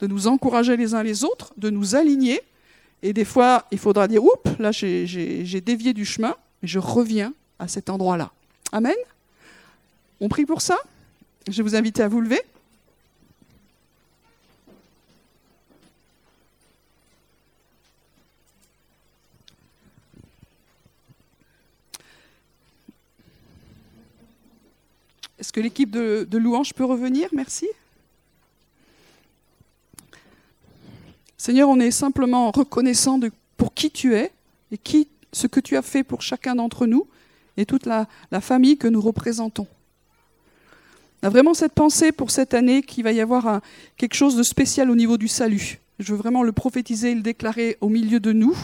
de 0.00 0.06
nous 0.06 0.26
encourager 0.26 0.76
les 0.76 0.94
uns 0.94 1.02
les 1.02 1.24
autres, 1.24 1.54
de 1.56 1.70
nous 1.70 1.94
aligner 1.94 2.42
et 3.02 3.12
des 3.12 3.24
fois, 3.24 3.66
il 3.70 3.78
faudra 3.78 4.08
dire, 4.08 4.24
oups, 4.24 4.58
là 4.58 4.72
j'ai 4.72 5.60
dévié 5.60 5.92
du 5.92 6.04
chemin, 6.04 6.34
et 6.62 6.66
je 6.66 6.78
reviens 6.78 7.32
à 7.58 7.68
cet 7.68 7.90
endroit-là. 7.90 8.30
Amen 8.72 8.96
On 10.20 10.28
prie 10.28 10.46
pour 10.46 10.60
ça 10.60 10.78
Je 11.48 11.56
vais 11.56 11.62
vous 11.62 11.76
inviter 11.76 12.02
à 12.02 12.08
vous 12.08 12.20
lever. 12.20 12.40
Est-ce 25.38 25.52
que 25.52 25.60
l'équipe 25.60 25.90
de, 25.90 26.26
de 26.28 26.38
louange 26.38 26.72
peut 26.74 26.84
revenir? 26.84 27.28
Merci. 27.32 27.68
Seigneur, 31.38 31.68
on 31.68 31.78
est 31.80 31.90
simplement 31.90 32.50
reconnaissant 32.50 33.20
pour 33.56 33.74
qui 33.74 33.90
tu 33.90 34.14
es 34.14 34.32
et 34.72 34.80
ce 35.32 35.46
que 35.46 35.60
tu 35.60 35.76
as 35.76 35.82
fait 35.82 36.02
pour 36.02 36.22
chacun 36.22 36.54
d'entre 36.54 36.86
nous 36.86 37.06
et 37.56 37.66
toute 37.66 37.86
la, 37.86 38.06
famille 38.40 38.78
que 38.78 38.88
nous 38.88 39.00
représentons. 39.00 39.66
On 41.22 41.26
a 41.26 41.30
vraiment 41.30 41.54
cette 41.54 41.72
pensée 41.72 42.12
pour 42.12 42.30
cette 42.30 42.54
année 42.54 42.82
qu'il 42.82 43.04
va 43.04 43.12
y 43.12 43.20
avoir 43.20 43.60
quelque 43.96 44.14
chose 44.14 44.36
de 44.36 44.42
spécial 44.42 44.90
au 44.90 44.96
niveau 44.96 45.16
du 45.18 45.28
salut. 45.28 45.78
Je 45.98 46.12
veux 46.12 46.18
vraiment 46.18 46.42
le 46.42 46.52
prophétiser 46.52 47.12
et 47.12 47.14
le 47.14 47.22
déclarer 47.22 47.78
au 47.80 47.88
milieu 47.88 48.20
de 48.20 48.32
nous. 48.32 48.56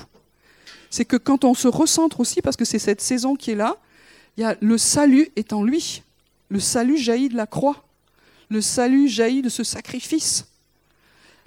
C'est 0.90 1.06
que 1.06 1.16
quand 1.16 1.44
on 1.44 1.54
se 1.54 1.68
recentre 1.68 2.20
aussi, 2.20 2.42
parce 2.42 2.56
que 2.56 2.66
c'est 2.66 2.78
cette 2.78 3.00
saison 3.00 3.34
qui 3.34 3.52
est 3.52 3.54
là, 3.54 3.76
le 4.60 4.78
salut 4.78 5.30
est 5.36 5.52
en 5.52 5.62
lui. 5.62 6.02
Le 6.50 6.60
salut 6.60 6.98
jaillit 6.98 7.30
de 7.30 7.36
la 7.36 7.46
croix. 7.46 7.84
Le 8.50 8.60
salut 8.60 9.08
jaillit 9.08 9.40
de 9.40 9.48
ce 9.48 9.64
sacrifice. 9.64 10.51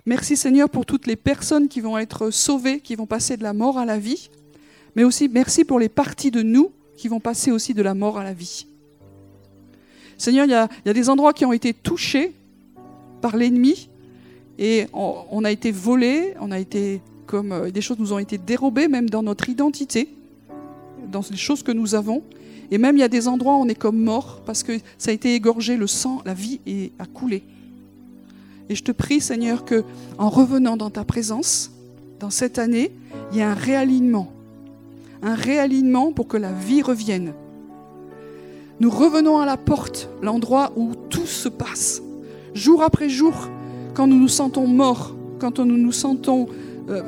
Merci 0.07 0.37
Seigneur 0.37 0.69
pour 0.69 0.85
toutes 0.85 1.07
les 1.07 1.15
personnes 1.15 1.67
qui 1.67 1.81
vont 1.81 1.97
être 1.97 2.29
sauvées, 2.29 2.79
qui 2.79 2.93
vont 2.93 3.07
passer 3.07 3.37
de 3.37 3.43
la 3.43 3.53
mort 3.53 3.79
à 3.79 3.85
la 3.85 3.97
vie, 3.97 4.29
mais 4.95 5.03
aussi 5.03 5.27
merci 5.27 5.65
pour 5.65 5.79
les 5.79 5.89
parties 5.89 6.29
de 6.29 6.43
nous 6.43 6.71
qui 6.95 7.07
vont 7.07 7.19
passer 7.19 7.51
aussi 7.51 7.73
de 7.73 7.81
la 7.81 7.95
mort 7.95 8.19
à 8.19 8.23
la 8.23 8.33
vie. 8.33 8.67
Seigneur, 10.19 10.45
il 10.45 10.51
y 10.51 10.53
a, 10.89 10.93
des 10.93 11.09
endroits 11.09 11.33
qui 11.33 11.43
ont 11.43 11.53
été 11.53 11.73
touchés 11.73 12.35
par 13.19 13.35
l'ennemi 13.35 13.89
et 14.59 14.85
on, 14.93 15.43
a 15.43 15.51
été 15.51 15.71
volés, 15.71 16.35
on 16.39 16.51
a 16.51 16.59
été 16.59 17.01
comme 17.25 17.51
euh, 17.51 17.71
des 17.71 17.81
choses 17.81 17.97
nous 17.97 18.13
ont 18.13 18.19
été 18.19 18.37
dérobées 18.37 18.87
même 18.87 19.09
dans 19.09 19.23
notre 19.23 19.49
identité, 19.49 20.07
dans 21.11 21.23
les 21.31 21.35
choses 21.35 21.63
que 21.63 21.71
nous 21.71 21.95
avons. 21.95 22.21
Et 22.69 22.77
même 22.77 22.95
il 22.95 22.99
y 22.99 23.03
a 23.03 23.09
des 23.09 23.27
endroits 23.27 23.55
où 23.55 23.61
on 23.61 23.67
est 23.67 23.75
comme 23.75 23.97
mort 23.97 24.43
parce 24.45 24.61
que 24.61 24.73
ça 24.99 25.09
a 25.09 25.13
été 25.15 25.33
égorgé, 25.33 25.77
le 25.77 25.87
sang, 25.87 26.21
la 26.25 26.35
vie 26.35 26.59
a 26.99 27.07
coulé. 27.07 27.43
Et 28.69 28.75
je 28.75 28.83
te 28.83 28.91
prie, 28.91 29.21
Seigneur, 29.21 29.65
que 29.65 29.83
en 30.17 30.29
revenant 30.29 30.77
dans 30.77 30.89
ta 30.89 31.03
présence, 31.03 31.71
dans 32.19 32.29
cette 32.29 32.57
année, 32.57 32.91
il 33.31 33.37
y 33.37 33.39
ait 33.41 33.43
un 33.43 33.53
réalignement. 33.53 34.31
Un 35.21 35.35
réalignement 35.35 36.11
pour 36.11 36.27
que 36.27 36.37
la 36.37 36.51
vie 36.51 36.81
revienne. 36.81 37.33
Nous 38.79 38.89
revenons 38.89 39.39
à 39.39 39.45
la 39.45 39.57
porte, 39.57 40.09
l'endroit 40.21 40.73
où 40.75 40.93
tout 41.09 41.25
se 41.25 41.47
passe. 41.47 42.01
Jour 42.53 42.83
après 42.83 43.09
jour, 43.09 43.33
quand 43.93 44.07
nous 44.07 44.17
nous 44.17 44.27
sentons 44.27 44.67
morts, 44.67 45.15
quand 45.39 45.59
nous 45.59 45.77
nous 45.77 45.91
sentons 45.91 46.47
euh, 46.89 47.01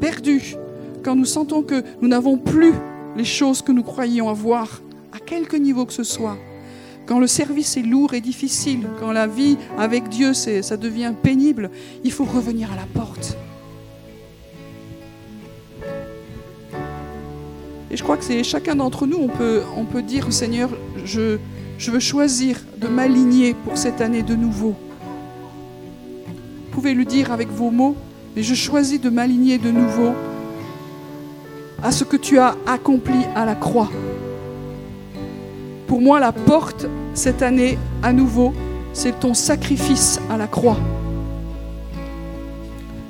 perdus, 0.00 0.56
quand 1.02 1.16
nous 1.16 1.24
sentons 1.24 1.62
que 1.62 1.82
nous 2.02 2.08
n'avons 2.08 2.36
plus 2.36 2.72
les 3.16 3.24
choses 3.24 3.62
que 3.62 3.72
nous 3.72 3.82
croyions 3.82 4.28
avoir, 4.28 4.82
à 5.12 5.18
quelque 5.18 5.56
niveau 5.56 5.86
que 5.86 5.92
ce 5.92 6.02
soit, 6.04 6.36
quand 7.08 7.18
le 7.18 7.26
service 7.26 7.78
est 7.78 7.82
lourd 7.82 8.12
et 8.12 8.20
difficile, 8.20 8.86
quand 9.00 9.12
la 9.12 9.26
vie 9.26 9.56
avec 9.78 10.10
Dieu, 10.10 10.34
ça 10.34 10.76
devient 10.76 11.14
pénible, 11.20 11.70
il 12.04 12.12
faut 12.12 12.26
revenir 12.26 12.70
à 12.70 12.76
la 12.76 12.84
porte. 12.84 13.38
Et 17.90 17.96
je 17.96 18.02
crois 18.02 18.18
que 18.18 18.24
c'est 18.24 18.44
chacun 18.44 18.76
d'entre 18.76 19.06
nous, 19.06 19.16
on 19.16 19.28
peut, 19.28 19.62
on 19.74 19.86
peut 19.86 20.02
dire, 20.02 20.30
Seigneur, 20.30 20.68
je, 21.06 21.38
je 21.78 21.90
veux 21.90 22.00
choisir 22.00 22.60
de 22.76 22.88
m'aligner 22.88 23.54
pour 23.54 23.78
cette 23.78 24.02
année 24.02 24.22
de 24.22 24.34
nouveau. 24.34 24.76
Vous 26.26 26.70
pouvez 26.72 26.92
le 26.92 27.06
dire 27.06 27.32
avec 27.32 27.48
vos 27.48 27.70
mots, 27.70 27.96
mais 28.36 28.42
je 28.42 28.54
choisis 28.54 29.00
de 29.00 29.08
m'aligner 29.08 29.56
de 29.56 29.70
nouveau 29.70 30.12
à 31.82 31.90
ce 31.90 32.04
que 32.04 32.18
tu 32.18 32.38
as 32.38 32.54
accompli 32.66 33.24
à 33.34 33.46
la 33.46 33.54
croix. 33.54 33.88
Pour 35.88 36.02
moi, 36.02 36.20
la 36.20 36.32
porte 36.32 36.86
cette 37.14 37.40
année, 37.40 37.78
à 38.02 38.12
nouveau, 38.12 38.52
c'est 38.92 39.20
ton 39.20 39.32
sacrifice 39.32 40.20
à 40.28 40.36
la 40.36 40.46
croix. 40.46 40.76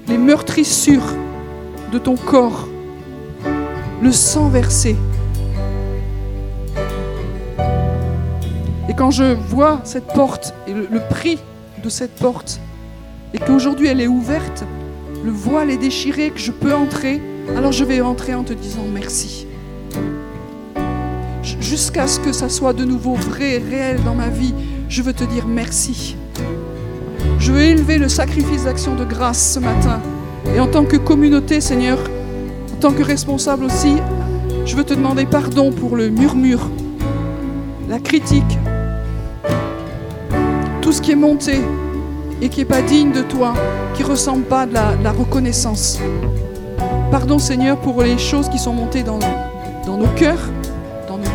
Les 0.06 0.16
meurtrissures 0.16 1.16
de 1.90 1.98
ton 1.98 2.14
corps, 2.14 2.68
le 4.00 4.12
sang 4.12 4.48
versé. 4.48 4.94
Et 8.88 8.94
quand 8.96 9.10
je 9.10 9.34
vois 9.34 9.80
cette 9.82 10.06
porte 10.06 10.54
et 10.68 10.72
le, 10.72 11.00
prix 11.10 11.40
de 11.82 11.88
cette 11.88 12.14
porte, 12.14 12.60
et 13.34 13.38
qu'aujourd'hui 13.38 13.88
elle 13.88 14.00
est 14.00 14.06
ouverte, 14.06 14.64
le 15.24 15.32
voile 15.32 15.70
est 15.70 15.78
déchiré, 15.78 16.30
que 16.30 16.38
je 16.38 16.52
peux 16.52 16.72
entrer, 16.72 17.20
alors 17.56 17.72
je 17.72 17.82
vais 17.82 18.00
entrer 18.00 18.36
en 18.36 18.44
te 18.44 18.52
disant 18.52 18.84
merci. 18.94 19.47
Jusqu'à 21.68 22.06
ce 22.06 22.18
que 22.18 22.32
ça 22.32 22.48
soit 22.48 22.72
de 22.72 22.82
nouveau 22.82 23.12
vrai 23.12 23.58
réel 23.58 24.02
dans 24.02 24.14
ma 24.14 24.28
vie, 24.28 24.54
je 24.88 25.02
veux 25.02 25.12
te 25.12 25.24
dire 25.24 25.46
merci. 25.46 26.16
Je 27.38 27.52
veux 27.52 27.60
élever 27.60 27.98
le 27.98 28.08
sacrifice 28.08 28.64
d'action 28.64 28.94
de 28.94 29.04
grâce 29.04 29.52
ce 29.52 29.58
matin. 29.58 30.00
Et 30.56 30.60
en 30.60 30.66
tant 30.66 30.86
que 30.86 30.96
communauté, 30.96 31.60
Seigneur, 31.60 31.98
en 32.72 32.80
tant 32.80 32.92
que 32.92 33.02
responsable 33.02 33.64
aussi, 33.64 33.96
je 34.64 34.76
veux 34.76 34.84
te 34.84 34.94
demander 34.94 35.26
pardon 35.26 35.70
pour 35.70 35.94
le 35.94 36.08
murmure, 36.08 36.70
la 37.86 37.98
critique, 37.98 38.58
tout 40.80 40.92
ce 40.92 41.02
qui 41.02 41.12
est 41.12 41.16
monté 41.16 41.60
et 42.40 42.48
qui 42.48 42.60
n'est 42.60 42.64
pas 42.64 42.80
digne 42.80 43.12
de 43.12 43.20
toi, 43.20 43.52
qui 43.92 44.04
ne 44.04 44.08
ressemble 44.08 44.44
pas 44.44 44.64
de 44.64 44.72
la, 44.72 45.12
reconnaissance. 45.12 45.98
Pardon 47.10 47.38
Seigneur 47.38 47.78
pour 47.78 48.02
les 48.02 48.16
choses 48.16 48.48
qui 48.48 48.58
sont 48.58 48.72
montées 48.72 49.02
dans 49.02 49.18
nos 49.86 50.08
cœurs, 50.16 50.48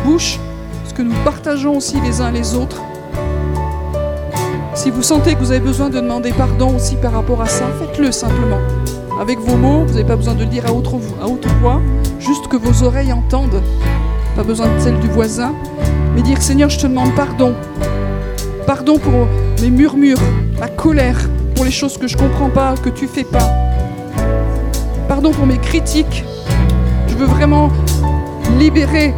bouches, 0.04 0.38
ce 0.86 0.92
que 0.92 1.02
nous 1.02 1.14
partageons 1.24 1.76
aussi 1.76 2.00
les 2.00 2.20
uns 2.20 2.30
les 2.30 2.54
autres. 2.54 2.82
Si 4.74 4.90
vous 4.90 5.02
sentez 5.02 5.34
que 5.34 5.40
vous 5.40 5.50
avez 5.50 5.60
besoin 5.60 5.88
de 5.88 5.98
demander 5.98 6.32
pardon 6.32 6.76
aussi 6.76 6.96
par 6.96 7.12
rapport 7.12 7.40
à 7.40 7.46
ça, 7.46 7.64
faites-le 7.78 8.12
simplement. 8.12 8.58
Avec 9.20 9.38
vos 9.38 9.56
mots, 9.56 9.84
vous 9.86 9.94
n'avez 9.94 10.04
pas 10.04 10.16
besoin 10.16 10.34
de 10.34 10.40
le 10.40 10.46
dire 10.46 10.66
à 10.66 10.72
haute, 10.72 10.88
à 11.22 11.26
haute 11.26 11.46
voix, 11.60 11.80
juste 12.18 12.48
que 12.48 12.56
vos 12.56 12.84
oreilles 12.84 13.12
entendent. 13.12 13.62
Pas 14.36 14.42
besoin 14.42 14.66
de 14.66 14.78
celle 14.78 14.98
du 15.00 15.08
voisin, 15.08 15.54
mais 16.14 16.22
dire 16.22 16.42
Seigneur, 16.42 16.68
je 16.68 16.78
te 16.78 16.86
demande 16.86 17.14
pardon. 17.14 17.54
Pardon 18.66 18.98
pour 18.98 19.28
mes 19.62 19.70
murmures, 19.70 20.20
ma 20.58 20.68
colère, 20.68 21.18
pour 21.54 21.64
les 21.64 21.70
choses 21.70 21.96
que 21.96 22.08
je 22.08 22.16
ne 22.16 22.22
comprends 22.22 22.50
pas, 22.50 22.74
que 22.76 22.90
tu 22.90 23.06
fais 23.06 23.24
pas. 23.24 23.50
Pardon 25.08 25.30
pour 25.30 25.46
mes 25.46 25.58
critiques. 25.58 26.24
Je 27.08 27.14
veux 27.14 27.26
vraiment 27.26 27.70
libérer, 28.58 29.14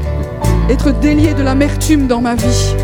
être 0.69 0.91
délié 1.01 1.33
de 1.33 1.43
l'amertume 1.43 2.07
dans 2.09 2.21
ma 2.21 2.35
vie. 2.35 2.75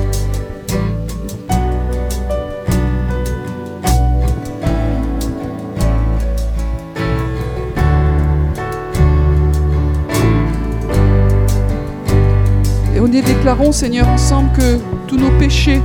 Et 12.95 13.01
on 13.01 13.07
y 13.07 13.20
déclarons, 13.20 13.72
Seigneur, 13.72 14.09
ensemble 14.09 14.53
que 14.53 14.78
tous 15.09 15.16
nos 15.16 15.30
péchés, 15.39 15.83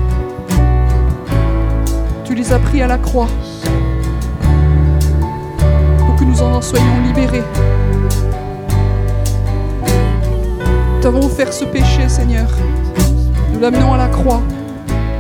tu 2.24 2.36
les 2.36 2.54
as 2.54 2.60
pris 2.60 2.82
à 2.82 2.88
la 2.88 3.00
croix 3.00 3.30
pour 6.00 6.16
que 6.16 6.24
nous 6.24 6.42
en 6.42 6.62
soyons 6.62 7.02
libérés. 7.06 7.44
Nous 11.08 11.14
t'avons 11.14 11.28
offert 11.28 11.54
ce 11.54 11.64
péché, 11.64 12.10
Seigneur. 12.10 12.50
Nous 13.54 13.62
l'amenons 13.62 13.94
à 13.94 13.98
la 13.98 14.10
croix, 14.10 14.42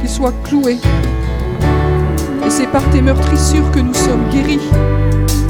qu'il 0.02 0.10
soit 0.10 0.34
cloué. 0.44 0.80
Et 2.46 2.50
c'est 2.50 2.68
par 2.68 2.84
tes 2.90 3.02
meurtrissures 3.02 3.72
que 3.72 3.80
nous 3.80 3.94
sommes 3.94 4.28
guéris, 4.30 4.60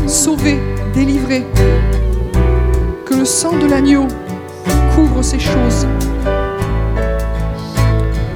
sauvés, 0.06 0.60
délivrés. 0.94 1.44
Que 3.04 3.16
le 3.16 3.26
sang 3.26 3.58
de 3.58 3.66
l'agneau 3.66 4.08
couvre 4.94 5.24
ces 5.24 5.40
choses 5.40 5.88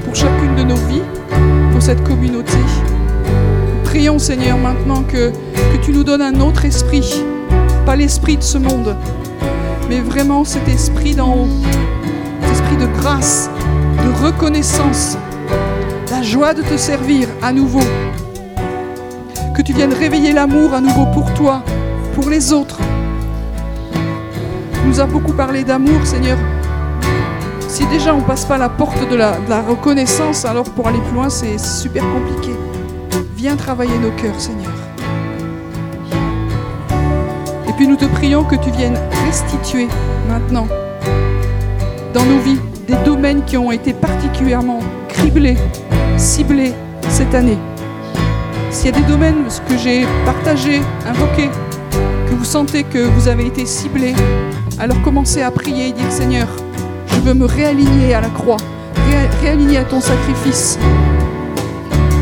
pour 0.04 0.16
chacune 0.16 0.56
de 0.56 0.64
nos 0.64 0.88
vies, 0.88 1.04
pour 1.70 1.80
cette 1.80 2.02
communauté. 2.02 2.58
Nous 2.58 3.84
prions 3.84 4.18
Seigneur 4.18 4.58
maintenant 4.58 5.04
que, 5.04 5.30
que 5.30 5.84
tu 5.84 5.92
nous 5.92 6.02
donnes 6.02 6.22
un 6.22 6.40
autre 6.40 6.64
esprit, 6.64 7.22
pas 7.86 7.94
l'esprit 7.94 8.38
de 8.38 8.42
ce 8.42 8.58
monde, 8.58 8.96
mais 9.92 10.00
vraiment 10.00 10.42
cet 10.42 10.68
esprit 10.68 11.14
d'en 11.14 11.34
haut, 11.34 11.48
cet 12.40 12.50
esprit 12.52 12.76
de 12.78 12.86
grâce, 12.86 13.50
de 14.02 14.24
reconnaissance, 14.24 15.18
la 16.10 16.22
joie 16.22 16.54
de 16.54 16.62
te 16.62 16.78
servir 16.78 17.28
à 17.42 17.52
nouveau. 17.52 17.82
Que 19.54 19.60
tu 19.60 19.74
viennes 19.74 19.92
réveiller 19.92 20.32
l'amour 20.32 20.72
à 20.72 20.80
nouveau 20.80 21.04
pour 21.12 21.34
toi, 21.34 21.62
pour 22.14 22.30
les 22.30 22.54
autres. 22.54 22.78
Tu 24.72 24.80
nous 24.86 24.98
as 24.98 25.06
beaucoup 25.06 25.34
parlé 25.34 25.62
d'amour, 25.62 26.06
Seigneur. 26.06 26.38
Si 27.68 27.84
déjà 27.88 28.14
on 28.14 28.22
passe 28.22 28.46
pas 28.46 28.56
la 28.56 28.70
porte 28.70 29.10
de 29.10 29.14
la, 29.14 29.32
de 29.40 29.50
la 29.50 29.60
reconnaissance, 29.60 30.46
alors 30.46 30.70
pour 30.70 30.88
aller 30.88 31.00
plus 31.00 31.14
loin, 31.16 31.28
c'est 31.28 31.58
super 31.58 32.04
compliqué. 32.14 32.52
Viens 33.36 33.56
travailler 33.56 33.98
nos 33.98 34.12
cœurs, 34.12 34.40
Seigneur. 34.40 34.81
Et 37.72 37.74
puis 37.74 37.88
nous 37.88 37.96
te 37.96 38.04
prions 38.04 38.44
que 38.44 38.54
tu 38.54 38.70
viennes 38.70 38.98
restituer 39.24 39.88
maintenant 40.28 40.68
dans 42.12 42.22
nos 42.22 42.38
vies 42.40 42.58
des 42.86 42.96
domaines 43.02 43.42
qui 43.46 43.56
ont 43.56 43.72
été 43.72 43.94
particulièrement 43.94 44.80
criblés, 45.08 45.56
ciblés 46.18 46.74
cette 47.08 47.34
année. 47.34 47.56
S'il 48.70 48.90
y 48.90 48.94
a 48.94 49.00
des 49.00 49.06
domaines 49.06 49.44
que 49.66 49.78
j'ai 49.78 50.04
partagés, 50.26 50.82
invoqués, 51.08 51.48
que 52.28 52.34
vous 52.34 52.44
sentez 52.44 52.84
que 52.84 52.98
vous 52.98 53.26
avez 53.26 53.46
été 53.46 53.64
ciblés, 53.64 54.14
alors 54.78 55.00
commencez 55.00 55.40
à 55.40 55.50
prier 55.50 55.88
et 55.88 55.92
dire 55.92 56.12
Seigneur, 56.12 56.48
je 57.06 57.20
veux 57.20 57.32
me 57.32 57.46
réaligner 57.46 58.12
à 58.12 58.20
la 58.20 58.28
croix, 58.28 58.58
ré 59.08 59.30
réaligner 59.40 59.78
à 59.78 59.84
ton 59.84 60.02
sacrifice. 60.02 60.78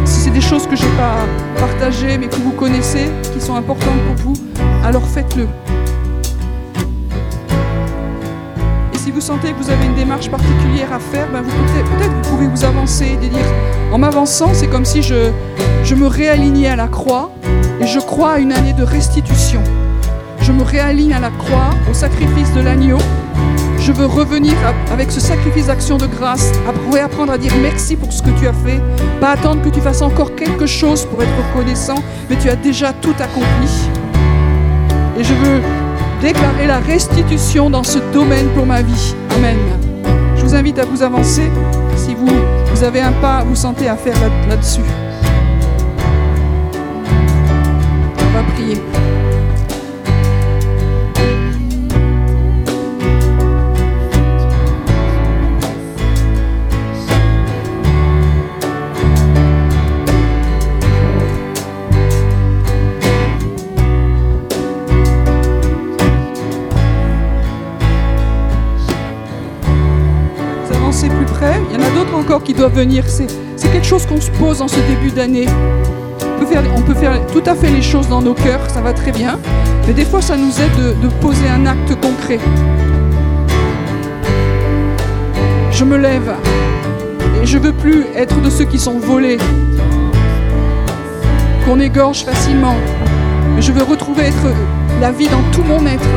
Si 0.04 0.20
c'est 0.20 0.30
des 0.30 0.40
choses 0.40 0.68
que 0.68 0.76
je 0.76 0.84
n'ai 0.84 0.96
pas 0.96 1.16
partagées 1.58 2.18
mais 2.18 2.28
que 2.28 2.36
vous 2.36 2.52
connaissez, 2.52 3.10
qui 3.34 3.40
sont 3.40 3.56
importantes 3.56 3.98
pour 4.06 4.26
vous, 4.26 4.49
alors 4.84 5.06
faites-le. 5.06 5.46
Et 8.92 8.98
si 8.98 9.10
vous 9.10 9.20
sentez 9.20 9.52
que 9.52 9.62
vous 9.62 9.70
avez 9.70 9.86
une 9.86 9.94
démarche 9.94 10.30
particulière 10.30 10.92
à 10.92 10.98
faire, 10.98 11.28
ben 11.32 11.42
vous 11.42 11.50
peut-être 11.50 12.12
vous 12.12 12.36
pouvez 12.36 12.46
vous 12.46 12.64
avancer 12.64 13.18
et 13.22 13.28
dire 13.28 13.46
en 13.92 13.98
m'avançant, 13.98 14.50
c'est 14.54 14.68
comme 14.68 14.84
si 14.84 15.02
je, 15.02 15.32
me 15.94 16.06
réalignais 16.06 16.68
à 16.68 16.76
la 16.76 16.86
croix 16.86 17.32
et 17.80 17.86
je 17.86 17.98
crois 17.98 18.34
à 18.34 18.38
une 18.38 18.52
année 18.52 18.72
de 18.72 18.84
restitution. 18.84 19.60
Je 20.40 20.52
me 20.52 20.62
réaligne 20.62 21.12
à 21.12 21.20
la 21.20 21.30
croix, 21.30 21.70
au 21.90 21.94
sacrifice 21.94 22.52
de 22.54 22.60
l'agneau. 22.60 22.98
Je 23.80 23.92
veux 23.92 24.06
revenir 24.06 24.54
avec 24.92 25.10
ce 25.10 25.18
sacrifice 25.18 25.66
d'action 25.66 25.96
de 25.96 26.06
grâce, 26.06 26.52
à 26.66 27.04
apprendre 27.04 27.32
à 27.32 27.38
dire 27.38 27.52
merci 27.60 27.96
pour 27.96 28.12
ce 28.12 28.22
que 28.22 28.30
tu 28.38 28.46
as 28.46 28.52
fait, 28.52 28.80
pas 29.20 29.30
attendre 29.30 29.62
que 29.62 29.70
tu 29.70 29.80
fasses 29.80 30.02
encore 30.02 30.36
quelque 30.36 30.66
chose 30.66 31.04
pour 31.06 31.22
être 31.22 31.32
reconnaissant, 31.48 32.02
mais 32.28 32.36
tu 32.36 32.48
as 32.48 32.56
déjà 32.56 32.92
tout 32.92 33.14
accompli. 33.18 33.99
Et 35.20 35.24
je 35.24 35.34
veux 35.34 35.60
déclarer 36.22 36.66
la 36.66 36.78
restitution 36.78 37.68
dans 37.68 37.84
ce 37.84 37.98
domaine 38.10 38.48
pour 38.54 38.64
ma 38.64 38.80
vie. 38.80 39.14
Amen. 39.36 39.58
Je 40.34 40.42
vous 40.42 40.54
invite 40.54 40.78
à 40.78 40.86
vous 40.86 41.02
avancer 41.02 41.50
si 41.94 42.14
vous, 42.14 42.82
avez 42.82 43.02
un 43.02 43.12
pas, 43.12 43.44
vous 43.44 43.54
sentez 43.54 43.86
à 43.86 43.96
faire 43.96 44.16
là-dessus. 44.48 44.80
On 44.80 45.09
encore 72.20 72.42
qui 72.42 72.52
doivent 72.54 72.74
venir. 72.74 73.04
C'est 73.08 73.26
quelque 73.72 73.86
chose 73.86 74.06
qu'on 74.06 74.20
se 74.20 74.30
pose 74.32 74.60
en 74.60 74.68
ce 74.68 74.78
début 74.88 75.10
d'année. 75.10 75.46
On, 76.76 76.82
peut 76.82 76.94
faire, 76.94 77.14
tout 77.26 77.42
à 77.46 77.54
fait 77.54 77.70
les 77.70 77.82
choses 77.82 78.08
dans 78.08 78.20
nos 78.20 78.34
cœurs, 78.34 78.68
ça 78.70 78.80
va 78.80 78.92
très 78.92 79.12
bien. 79.12 79.38
Mais 79.86 79.92
des 79.92 80.04
fois, 80.04 80.20
ça 80.20 80.36
nous 80.36 80.52
aide 80.60 80.76
de, 80.76 81.06
de 81.06 81.12
poser 81.20 81.48
un 81.48 81.64
acte 81.66 81.94
concret. 82.00 82.38
Je 85.70 85.84
me 85.84 85.96
lève 85.96 86.34
et 87.42 87.46
je 87.46 87.58
veux 87.58 87.72
plus 87.72 88.04
être 88.14 88.40
de 88.40 88.50
ceux 88.50 88.64
qui 88.64 88.78
sont 88.78 88.98
volés, 88.98 89.38
qu'on 91.64 91.80
égorge 91.80 92.24
facilement. 92.24 92.76
Mais 93.54 93.62
je 93.62 93.72
veux 93.72 93.82
retrouver 93.82 94.24
être 94.24 94.46
la 95.00 95.12
vie 95.12 95.28
dans 95.28 95.42
tout 95.52 95.62
mon 95.62 95.86
être 95.86 96.08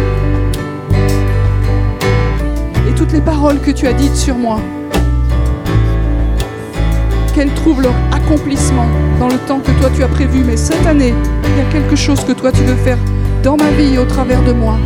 et 2.90 2.96
toutes 2.96 3.14
les 3.14 3.22
paroles 3.22 3.60
que 3.62 3.72
tu 3.72 3.88
as 3.88 3.94
dites 3.94 4.16
sur 4.16 4.36
moi, 4.36 4.60
qu'elles 7.34 7.54
trouvent 7.54 7.82
leur 7.82 7.96
accomplissement 8.12 8.88
dans 9.20 9.28
le 9.28 9.38
temps 9.48 9.60
que 9.60 9.72
toi 9.80 9.90
tu 9.96 10.04
as 10.04 10.08
prévu. 10.08 10.44
Mais 10.44 10.58
cette 10.58 10.86
année, 10.86 11.14
il 11.44 11.58
y 11.58 11.62
a 11.62 11.72
quelque 11.72 11.96
chose 11.96 12.24
que 12.24 12.32
toi 12.32 12.52
tu 12.52 12.64
veux 12.64 12.76
faire 12.76 12.98
dans 13.44 13.58
ma 13.58 13.70
vie 13.72 13.96
et 13.96 13.98
au 13.98 14.06
travers 14.06 14.42
de 14.44 14.54
moi. 14.54 14.78